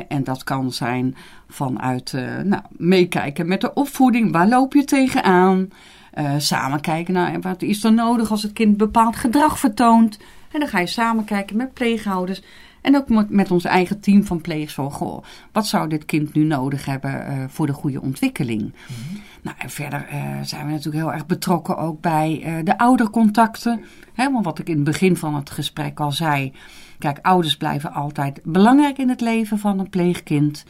En 0.08 0.24
dat 0.24 0.44
kan 0.44 0.72
zijn 0.72 1.16
vanuit 1.48 2.12
uh, 2.12 2.38
nou, 2.38 2.62
meekijken 2.70 3.48
met 3.48 3.60
de 3.60 3.74
opvoeding. 3.74 4.32
Waar 4.32 4.48
loop 4.48 4.74
je 4.74 4.84
tegenaan? 4.84 5.68
Uh, 6.14 6.34
samen 6.38 6.80
kijken 6.80 7.14
naar 7.14 7.40
wat 7.40 7.62
is 7.62 7.84
er 7.84 7.92
nodig 7.92 8.30
als 8.30 8.42
het 8.42 8.52
kind 8.52 8.76
bepaald 8.76 9.16
gedrag 9.16 9.58
vertoont. 9.58 10.18
En 10.52 10.60
dan 10.60 10.68
ga 10.68 10.78
je 10.78 10.86
samen 10.86 11.24
kijken 11.24 11.56
met 11.56 11.74
pleegouders. 11.74 12.42
En 12.84 12.96
ook 12.96 13.28
met, 13.30 13.50
ons 13.50 13.64
eigen 13.64 14.00
team 14.00 14.24
van 14.24 14.40
pleegzorg. 14.40 14.94
Goh, 14.94 15.24
wat 15.52 15.66
zou 15.66 15.88
dit 15.88 16.04
kind 16.04 16.34
nu 16.34 16.44
nodig 16.44 16.84
hebben 16.84 17.10
uh, 17.10 17.44
voor 17.48 17.66
de 17.66 17.72
goede 17.72 18.00
ontwikkeling? 18.00 18.60
Mm-hmm. 18.60 19.22
Nou, 19.44 19.56
en 19.58 19.70
verder 19.70 20.06
zijn 20.42 20.66
we 20.66 20.72
natuurlijk 20.72 21.04
heel 21.04 21.12
erg 21.12 21.26
betrokken 21.26 21.76
ook 21.76 22.00
bij 22.00 22.60
de 22.64 22.78
oudercontacten. 22.78 23.84
Hè, 24.14 24.32
want 24.32 24.44
wat 24.44 24.58
ik 24.58 24.68
in 24.68 24.74
het 24.74 24.84
begin 24.84 25.16
van 25.16 25.34
het 25.34 25.50
gesprek 25.50 26.00
al 26.00 26.12
zei. 26.12 26.52
Kijk, 26.98 27.18
ouders 27.22 27.56
blijven 27.56 27.92
altijd 27.92 28.40
belangrijk 28.44 28.98
in 28.98 29.08
het 29.08 29.20
leven 29.20 29.58
van 29.58 29.78
een 29.78 29.88
pleegkind. 29.88 30.64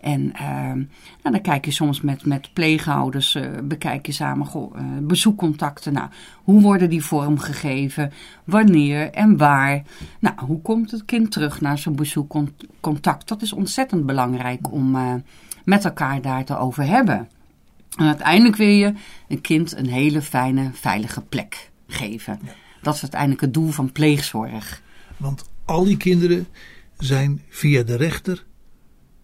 En 0.00 0.20
uh, 0.20 0.40
nou, 1.22 1.32
dan 1.32 1.40
kijk 1.40 1.64
je 1.64 1.70
soms 1.70 2.00
met, 2.00 2.26
met 2.26 2.52
pleegouders, 2.52 3.38
bekijk 3.64 4.06
je 4.06 4.12
samen 4.12 4.48
bezoekcontacten. 5.06 5.92
Nou, 5.92 6.08
hoe 6.42 6.60
worden 6.60 6.90
die 6.90 7.04
vormgegeven? 7.04 8.12
Wanneer 8.44 9.10
en 9.10 9.36
waar? 9.36 9.82
Nou, 10.20 10.34
hoe 10.38 10.62
komt 10.62 10.90
het 10.90 11.04
kind 11.04 11.30
terug 11.32 11.60
naar 11.60 11.78
zo'n 11.78 11.96
bezoekcontact? 11.96 13.28
Dat 13.28 13.42
is 13.42 13.52
ontzettend 13.52 14.06
belangrijk 14.06 14.72
om 14.72 14.96
met 15.64 15.84
elkaar 15.84 16.20
daar 16.20 16.44
te 16.44 16.56
over 16.56 16.86
hebben. 16.86 17.28
En 17.96 18.06
uiteindelijk 18.06 18.56
wil 18.56 18.68
je 18.68 18.94
een 19.28 19.40
kind 19.40 19.76
een 19.76 19.88
hele 19.88 20.22
fijne, 20.22 20.70
veilige 20.72 21.20
plek 21.20 21.70
geven. 21.86 22.38
Ja. 22.44 22.52
Dat 22.82 22.94
is 22.94 23.02
uiteindelijk 23.02 23.40
het 23.40 23.54
doel 23.54 23.70
van 23.70 23.92
pleegzorg. 23.92 24.82
Want 25.16 25.50
al 25.64 25.84
die 25.84 25.96
kinderen 25.96 26.46
zijn 26.98 27.42
via 27.48 27.82
de 27.82 27.96
rechter 27.96 28.44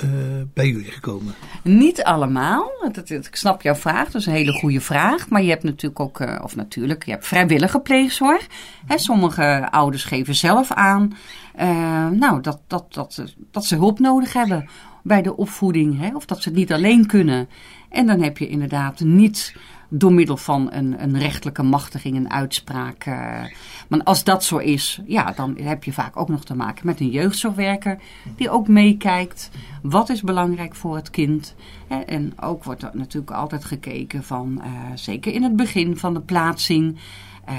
uh, 0.05 0.11
bij 0.55 0.69
jullie 0.69 0.91
gekomen? 0.91 1.35
Niet 1.63 2.03
allemaal. 2.03 2.71
Dat, 2.93 3.11
ik 3.11 3.37
snap 3.37 3.63
jouw 3.63 3.75
vraag. 3.75 4.05
Dat 4.05 4.21
is 4.21 4.27
een 4.27 4.33
hele 4.33 4.53
goede 4.53 4.81
vraag. 4.81 5.29
Maar 5.29 5.43
je 5.43 5.51
hebt 5.51 5.63
natuurlijk 5.63 6.01
ook, 6.01 6.21
uh, 6.21 6.41
of 6.43 6.57
natuurlijk, 6.57 7.05
je 7.05 7.11
hebt 7.11 7.27
vrijwillige 7.27 7.81
pleegzorg. 7.81 8.47
Hè, 8.87 8.99
sommige 8.99 9.69
ouders 9.71 10.05
geven 10.05 10.35
zelf 10.35 10.73
aan 10.73 11.17
uh, 11.61 12.09
nou, 12.09 12.41
dat, 12.41 12.61
dat, 12.67 12.95
dat, 12.95 13.25
dat 13.51 13.65
ze 13.65 13.77
hulp 13.77 13.99
nodig 13.99 14.33
hebben 14.33 14.69
bij 15.03 15.23
de 15.23 15.37
opvoeding. 15.37 16.01
Hè, 16.01 16.15
of 16.15 16.25
dat 16.25 16.43
ze 16.43 16.49
het 16.49 16.59
niet 16.59 16.73
alleen 16.73 17.07
kunnen. 17.07 17.49
En 17.89 18.07
dan 18.07 18.23
heb 18.23 18.39
je 18.39 18.49
inderdaad 18.49 19.01
niet 19.01 19.55
door 19.89 20.13
middel 20.13 20.37
van 20.37 20.73
een, 20.73 21.03
een 21.03 21.19
rechtelijke 21.19 21.63
machtiging, 21.63 22.17
een 22.17 22.31
uitspraak. 22.31 23.05
eh. 23.05 23.43
maar 23.89 24.03
als 24.03 24.25
dat 24.25 24.45
zo 24.45 24.57
is, 24.57 25.01
ja, 25.07 25.33
dan 25.33 25.57
heb 25.61 25.85
je 25.85 25.93
vaak 25.93 26.17
ook 26.17 26.29
nog 26.29 26.45
te 26.45 26.55
maken 26.55 26.87
met 26.87 27.01
een 27.01 27.11
jeugdzorgwerker 27.11 27.99
die 28.37 28.51
ook 28.51 28.69
meekijkt. 28.69 29.51
Wat 29.83 30.09
is 30.09 30.23
belangrijk 30.23 30.75
voor 30.75 30.97
het 30.97 31.11
kind? 31.11 31.55
Hè, 31.89 31.99
en 31.99 32.33
ook 32.41 32.65
wordt 32.65 32.83
er 32.83 32.91
natuurlijk 32.93 33.33
altijd 33.33 33.65
gekeken 33.65 34.25
van, 34.25 34.61
eh, 34.63 34.71
zeker 34.95 35.33
in 35.33 35.43
het 35.43 35.57
begin 35.57 35.97
van 35.97 36.15
de 36.15 36.21
plaatsing, 36.21 36.99
eh, 37.45 37.55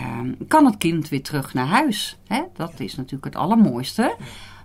kan 0.47 0.65
het 0.65 0.77
kind 0.77 1.09
weer 1.09 1.23
terug 1.23 1.53
naar 1.53 1.67
huis? 1.67 2.17
Hè? 2.27 2.41
Dat 2.55 2.73
is 2.77 2.95
natuurlijk 2.95 3.25
het 3.25 3.35
allermooiste. 3.35 4.15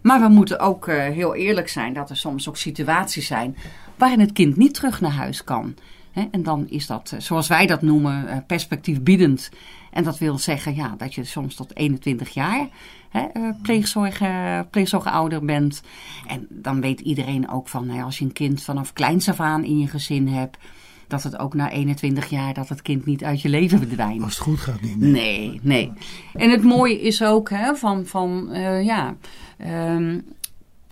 Maar 0.03 0.21
we 0.21 0.29
moeten 0.29 0.59
ook 0.61 0.87
heel 0.91 1.35
eerlijk 1.35 1.69
zijn 1.69 1.93
dat 1.93 2.11
er 2.11 2.17
soms 2.17 2.49
ook 2.49 2.57
situaties 2.57 3.27
zijn 3.27 3.57
waarin 4.03 4.21
het 4.21 4.33
kind 4.33 4.57
niet 4.57 4.75
terug 4.75 5.01
naar 5.01 5.13
huis 5.13 5.45
kan. 5.45 5.75
En 6.31 6.43
dan 6.43 6.69
is 6.69 6.87
dat, 6.87 7.13
eh, 7.15 7.21
zoals 7.21 7.49
wij 7.49 7.67
dat 7.67 7.83
noemen, 7.83 8.29
eh, 8.29 8.37
perspectiefbiedend. 8.47 9.51
En 9.91 10.05
dat 10.05 10.19
wil 10.19 10.39
zeggen 10.39 10.75
ja, 10.75 10.95
dat 10.99 11.15
je 11.15 11.25
soms 11.25 11.55
tot 11.55 11.77
21 11.77 12.29
jaar 12.29 12.69
hè, 13.09 13.21
eh, 13.21 13.43
pleegzorg, 13.63 14.21
pleegzorgouder 14.71 15.45
bent. 15.45 15.83
En 16.27 16.47
dan 16.51 16.81
weet 16.81 17.01
iedereen 17.01 17.51
ook 17.51 17.69
van, 17.69 17.87
nou 17.87 18.03
als 18.03 18.19
je 18.19 18.25
een 18.25 18.33
kind 18.33 18.63
vanaf 18.63 18.93
kleins 18.93 19.29
af 19.29 19.41
aan 19.41 19.65
in 19.65 19.79
je 19.79 19.87
gezin 19.87 20.29
hebt, 20.29 20.59
dat 21.07 21.23
het 21.23 21.39
ook 21.39 21.55
na 21.55 21.71
21 21.71 22.31
jaar 22.31 22.55
dat 22.55 22.69
het 22.69 22.83
kind 22.83 23.05
niet 23.07 23.25
uit 23.25 23.43
je 23.43 23.49
leven 23.49 23.79
verdwijnt. 23.79 24.23
Als 24.23 24.35
het 24.35 24.43
goed 24.43 24.61
gaat 24.61 24.81
niet. 24.81 25.01
Nee, 25.01 25.61
nee. 25.63 25.93
En 26.33 26.51
het 26.51 26.63
mooie 26.63 27.01
is 27.01 27.23
ook 27.23 27.51
hè, 27.51 27.75
van, 27.75 28.07
van 28.07 28.49
ja. 28.83 29.15
ehm, 29.57 30.19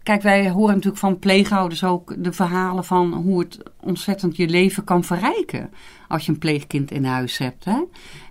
kijk, 0.03 0.23
wij 0.23 0.51
horen 0.51 0.75
natuurlijk 0.75 1.01
van 1.01 1.19
pleegouders 1.19 1.85
ook 1.85 2.15
de 2.25 2.33
verhalen 2.33 2.85
van 2.85 3.13
hoe 3.13 3.39
het 3.39 3.59
ontzettend 3.81 4.37
je 4.37 4.49
leven 4.49 4.85
kan 4.85 5.05
verrijken. 5.05 5.71
Als 6.09 6.27
je 6.27 6.33
een 6.33 6.39
pleegkind 6.39 6.91
in 6.91 7.05
huis 7.05 7.39
hebt. 7.39 7.65
Hè? 7.65 7.83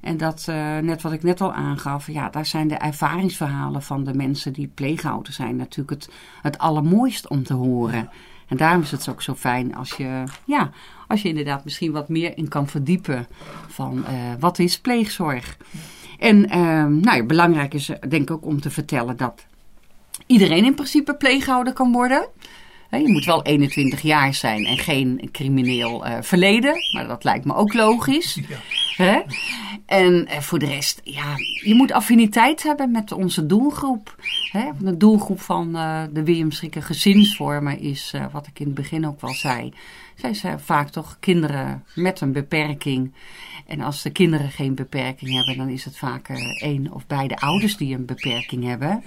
En 0.01 0.17
dat, 0.17 0.45
eh, 0.47 0.77
net 0.77 1.01
wat 1.01 1.11
ik 1.11 1.23
net 1.23 1.41
al 1.41 1.53
aangaf, 1.53 2.07
ja, 2.07 2.29
daar 2.29 2.45
zijn 2.45 2.67
de 2.67 2.75
ervaringsverhalen 2.75 3.81
van 3.81 4.03
de 4.03 4.13
mensen 4.13 4.53
die 4.53 4.67
pleegouder 4.67 5.33
zijn 5.33 5.55
natuurlijk 5.55 5.89
het, 5.89 6.09
het 6.41 6.57
allermooist 6.57 7.27
om 7.27 7.43
te 7.43 7.53
horen. 7.53 8.09
En 8.47 8.57
daarom 8.57 8.81
is 8.81 8.91
het 8.91 9.09
ook 9.09 9.21
zo 9.21 9.35
fijn 9.35 9.75
als 9.75 9.91
je, 9.91 10.23
ja, 10.45 10.69
als 11.07 11.21
je 11.21 11.29
inderdaad 11.29 11.63
misschien 11.63 11.91
wat 11.91 12.09
meer 12.09 12.37
in 12.37 12.47
kan 12.47 12.67
verdiepen 12.67 13.27
van 13.67 14.05
eh, 14.05 14.13
wat 14.39 14.59
is 14.59 14.79
pleegzorg. 14.79 15.57
En 16.19 16.49
ehm, 16.49 16.99
nou 16.99 17.17
ja, 17.17 17.23
belangrijk 17.23 17.73
is 17.73 17.91
denk 18.07 18.21
ik 18.21 18.31
ook 18.31 18.45
om 18.45 18.61
te 18.61 18.69
vertellen 18.69 19.17
dat 19.17 19.45
iedereen 20.29 20.65
in 20.65 20.75
principe 20.75 21.15
pleeghouder 21.15 21.73
kan 21.73 21.91
worden. 21.91 22.27
Je 22.89 23.11
moet 23.11 23.25
wel 23.25 23.43
21 23.43 24.01
jaar 24.01 24.33
zijn 24.33 24.65
en 24.65 24.77
geen 24.77 25.29
crimineel 25.31 26.05
eh, 26.05 26.17
verleden. 26.21 26.75
Maar 26.93 27.07
dat 27.07 27.23
lijkt 27.23 27.45
me 27.45 27.55
ook 27.55 27.73
logisch. 27.73 28.39
Hè? 28.95 29.21
En 29.85 30.27
eh, 30.27 30.39
voor 30.39 30.59
de 30.59 30.65
rest, 30.65 31.01
ja, 31.03 31.35
je 31.63 31.75
moet 31.75 31.91
affiniteit 31.91 32.63
hebben 32.63 32.91
met 32.91 33.11
onze 33.11 33.45
doelgroep. 33.45 34.15
Hè? 34.51 34.69
De 34.79 34.97
doelgroep 34.97 35.41
van 35.41 35.75
eh, 35.75 36.03
de 36.11 36.23
William 36.23 36.51
Schrikker 36.51 36.83
gezinsvormen 36.83 37.79
is, 37.79 38.13
wat 38.31 38.47
ik 38.47 38.59
in 38.59 38.65
het 38.65 38.75
begin 38.75 39.07
ook 39.07 39.21
wel 39.21 39.33
zei, 39.33 39.73
zijn 40.15 40.35
ze 40.35 40.55
vaak 40.57 40.89
toch 40.89 41.17
kinderen 41.19 41.83
met 41.95 42.21
een 42.21 42.31
beperking. 42.31 43.13
En 43.67 43.81
als 43.81 44.01
de 44.01 44.09
kinderen 44.09 44.51
geen 44.51 44.75
beperking 44.75 45.35
hebben, 45.35 45.57
dan 45.57 45.69
is 45.69 45.85
het 45.85 45.97
vaak 45.97 46.29
één 46.61 46.93
of 46.93 47.07
beide 47.07 47.37
ouders 47.37 47.77
die 47.77 47.95
een 47.95 48.05
beperking 48.05 48.63
hebben. 48.63 49.03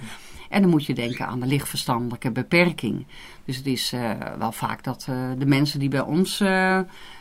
En 0.53 0.61
dan 0.61 0.69
moet 0.69 0.85
je 0.85 0.93
denken 0.93 1.27
aan 1.27 1.39
de 1.39 1.45
lichtverstandelijke 1.45 2.31
beperking. 2.31 3.05
Dus 3.45 3.57
het 3.57 3.65
is 3.65 3.93
eh, 3.93 4.11
wel 4.37 4.51
vaak 4.51 4.83
dat 4.83 5.05
eh, 5.09 5.15
de 5.37 5.45
mensen 5.45 5.79
die 5.79 5.89
bij 5.89 6.01
ons 6.01 6.39
eh, 6.39 6.79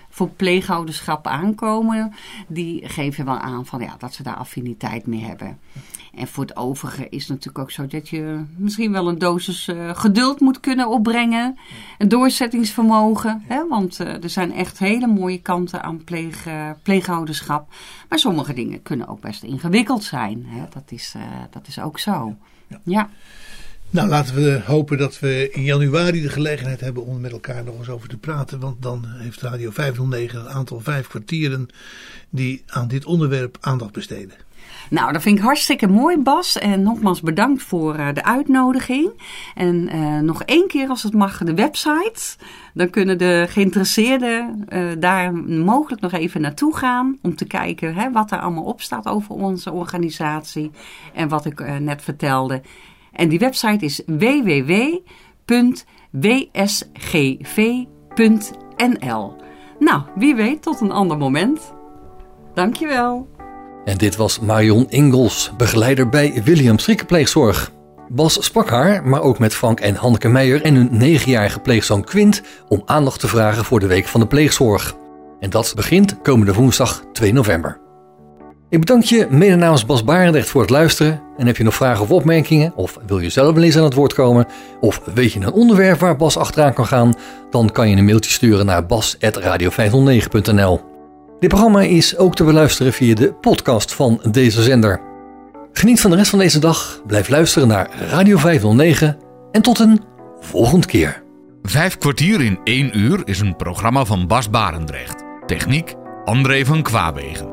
voor 0.08 0.28
pleegouderschap 0.28 1.26
aankomen, 1.26 2.12
die 2.48 2.88
geven 2.88 3.24
wel 3.24 3.38
aan 3.38 3.66
van, 3.66 3.80
ja, 3.80 3.94
dat 3.98 4.14
ze 4.14 4.22
daar 4.22 4.36
affiniteit 4.36 5.06
mee 5.06 5.24
hebben. 5.24 5.58
En 6.14 6.28
voor 6.28 6.44
het 6.44 6.56
overige 6.56 7.08
is 7.08 7.20
het 7.20 7.28
natuurlijk 7.28 7.58
ook 7.58 7.70
zo 7.70 7.86
dat 7.86 8.08
je 8.08 8.44
misschien 8.56 8.92
wel 8.92 9.08
een 9.08 9.18
dosis 9.18 9.68
geduld 9.92 10.40
moet 10.40 10.60
kunnen 10.60 10.88
opbrengen. 10.88 11.58
Een 11.98 12.08
doorzettingsvermogen. 12.08 13.42
Hè? 13.46 13.68
Want 13.68 13.98
er 13.98 14.30
zijn 14.30 14.52
echt 14.52 14.78
hele 14.78 15.06
mooie 15.06 15.40
kanten 15.40 15.82
aan 15.82 16.04
pleeg, 16.04 16.46
pleegouderschap. 16.82 17.74
Maar 18.08 18.18
sommige 18.18 18.52
dingen 18.52 18.82
kunnen 18.82 19.08
ook 19.08 19.20
best 19.20 19.42
ingewikkeld 19.42 20.04
zijn. 20.04 20.46
Hè? 20.46 20.64
Dat, 20.70 20.90
is, 20.90 21.14
dat 21.50 21.66
is 21.66 21.80
ook 21.80 21.98
zo. 21.98 22.36
Ja. 22.84 23.10
Nou, 23.90 24.08
laten 24.08 24.34
we 24.34 24.60
hopen 24.64 24.98
dat 24.98 25.18
we 25.18 25.48
in 25.50 25.62
januari 25.62 26.22
de 26.22 26.28
gelegenheid 26.28 26.80
hebben 26.80 27.04
om 27.04 27.20
met 27.20 27.32
elkaar 27.32 27.64
nog 27.64 27.78
eens 27.78 27.88
over 27.88 28.08
te 28.08 28.16
praten. 28.16 28.60
Want 28.60 28.82
dan 28.82 29.04
heeft 29.06 29.40
Radio 29.40 29.70
509 29.70 30.40
een 30.40 30.48
aantal 30.48 30.80
vijf 30.80 31.08
kwartieren 31.08 31.68
die 32.30 32.62
aan 32.66 32.88
dit 32.88 33.04
onderwerp 33.04 33.56
aandacht 33.60 33.92
besteden. 33.92 34.36
Nou, 34.92 35.12
dat 35.12 35.22
vind 35.22 35.38
ik 35.38 35.44
hartstikke 35.44 35.88
mooi, 35.88 36.18
Bas. 36.18 36.58
En 36.58 36.82
nogmaals 36.82 37.20
bedankt 37.20 37.62
voor 37.62 37.94
eh, 37.94 38.08
de 38.14 38.24
uitnodiging. 38.24 39.22
En 39.54 39.88
eh, 39.88 40.18
nog 40.18 40.42
één 40.42 40.68
keer, 40.68 40.88
als 40.88 41.02
het 41.02 41.14
mag, 41.14 41.38
de 41.38 41.54
website. 41.54 42.36
Dan 42.74 42.90
kunnen 42.90 43.18
de 43.18 43.46
geïnteresseerden 43.48 44.64
eh, 44.68 44.86
daar 44.98 45.34
mogelijk 45.34 46.02
nog 46.02 46.12
even 46.12 46.40
naartoe 46.40 46.76
gaan. 46.76 47.18
Om 47.22 47.36
te 47.36 47.44
kijken 47.44 47.94
hè, 47.94 48.10
wat 48.10 48.30
er 48.30 48.38
allemaal 48.38 48.64
op 48.64 48.80
staat 48.80 49.06
over 49.08 49.34
onze 49.34 49.72
organisatie. 49.72 50.70
En 51.14 51.28
wat 51.28 51.44
ik 51.44 51.78
net 51.80 52.02
vertelde. 52.02 52.62
En 53.12 53.28
die 53.28 53.38
website 53.38 53.84
is 53.84 54.02
www.wsgv.nl. 54.06 55.46
Nou, 59.78 60.02
wie 60.14 60.34
weet 60.34 60.62
tot 60.62 60.80
een 60.80 60.92
ander 60.92 61.18
moment. 61.18 61.74
Dankjewel. 62.54 63.28
En 63.84 63.98
dit 63.98 64.16
was 64.16 64.40
Marion 64.40 64.86
Ingels, 64.88 65.52
begeleider 65.56 66.08
bij 66.08 66.40
William 66.44 66.78
Schrikkenpleegzorg. 66.78 67.72
Bas 68.08 68.44
sprak 68.44 68.70
haar, 68.70 69.06
maar 69.06 69.22
ook 69.22 69.38
met 69.38 69.54
Frank 69.54 69.80
en 69.80 69.94
Hanneke 69.94 70.28
Meijer 70.28 70.62
en 70.62 70.74
hun 70.74 70.88
negenjarige 70.90 71.60
pleegzoon 71.60 72.04
Quint 72.04 72.42
om 72.68 72.82
aandacht 72.84 73.20
te 73.20 73.28
vragen 73.28 73.64
voor 73.64 73.80
de 73.80 73.86
Week 73.86 74.06
van 74.06 74.20
de 74.20 74.26
Pleegzorg. 74.26 74.94
En 75.40 75.50
dat 75.50 75.72
begint 75.76 76.16
komende 76.22 76.54
woensdag 76.54 77.04
2 77.12 77.32
november. 77.32 77.80
Ik 78.68 78.80
bedank 78.80 79.02
je 79.02 79.26
mede 79.30 79.56
namens 79.56 79.86
Bas 79.86 80.04
Barendrecht 80.04 80.48
voor 80.48 80.60
het 80.60 80.70
luisteren. 80.70 81.20
En 81.36 81.46
heb 81.46 81.56
je 81.56 81.64
nog 81.64 81.74
vragen 81.74 82.02
of 82.02 82.10
opmerkingen, 82.10 82.72
of 82.76 82.98
wil 83.06 83.18
je 83.18 83.30
zelf 83.30 83.54
wel 83.54 83.62
eens 83.62 83.76
aan 83.76 83.84
het 83.84 83.94
woord 83.94 84.14
komen, 84.14 84.46
of 84.80 85.00
weet 85.14 85.32
je 85.32 85.40
een 85.40 85.52
onderwerp 85.52 86.00
waar 86.00 86.16
Bas 86.16 86.36
achteraan 86.36 86.72
kan 86.72 86.86
gaan, 86.86 87.14
dan 87.50 87.70
kan 87.70 87.88
je 87.88 87.96
een 87.96 88.04
mailtje 88.04 88.30
sturen 88.30 88.66
naar 88.66 88.86
bas.radio509.nl. 88.86 90.91
Dit 91.42 91.50
programma 91.50 91.80
is 91.80 92.16
ook 92.16 92.34
te 92.34 92.44
beluisteren 92.44 92.92
via 92.92 93.14
de 93.14 93.32
podcast 93.32 93.94
van 93.94 94.20
deze 94.30 94.62
zender. 94.62 95.00
Geniet 95.72 96.00
van 96.00 96.10
de 96.10 96.16
rest 96.16 96.30
van 96.30 96.38
deze 96.38 96.58
dag, 96.58 97.02
blijf 97.06 97.28
luisteren 97.28 97.68
naar 97.68 97.90
Radio 98.10 98.36
509 98.36 99.18
en 99.52 99.62
tot 99.62 99.78
een 99.78 100.00
volgende 100.40 100.86
keer. 100.86 101.22
Vijf 101.62 101.98
kwartier 101.98 102.40
in 102.40 102.58
één 102.64 102.98
uur 102.98 103.20
is 103.24 103.40
een 103.40 103.56
programma 103.56 104.04
van 104.04 104.26
Bas 104.26 104.50
Barendrecht. 104.50 105.24
Techniek 105.46 105.94
André 106.24 106.64
van 106.64 106.82
Kwaabegen. 106.82 107.51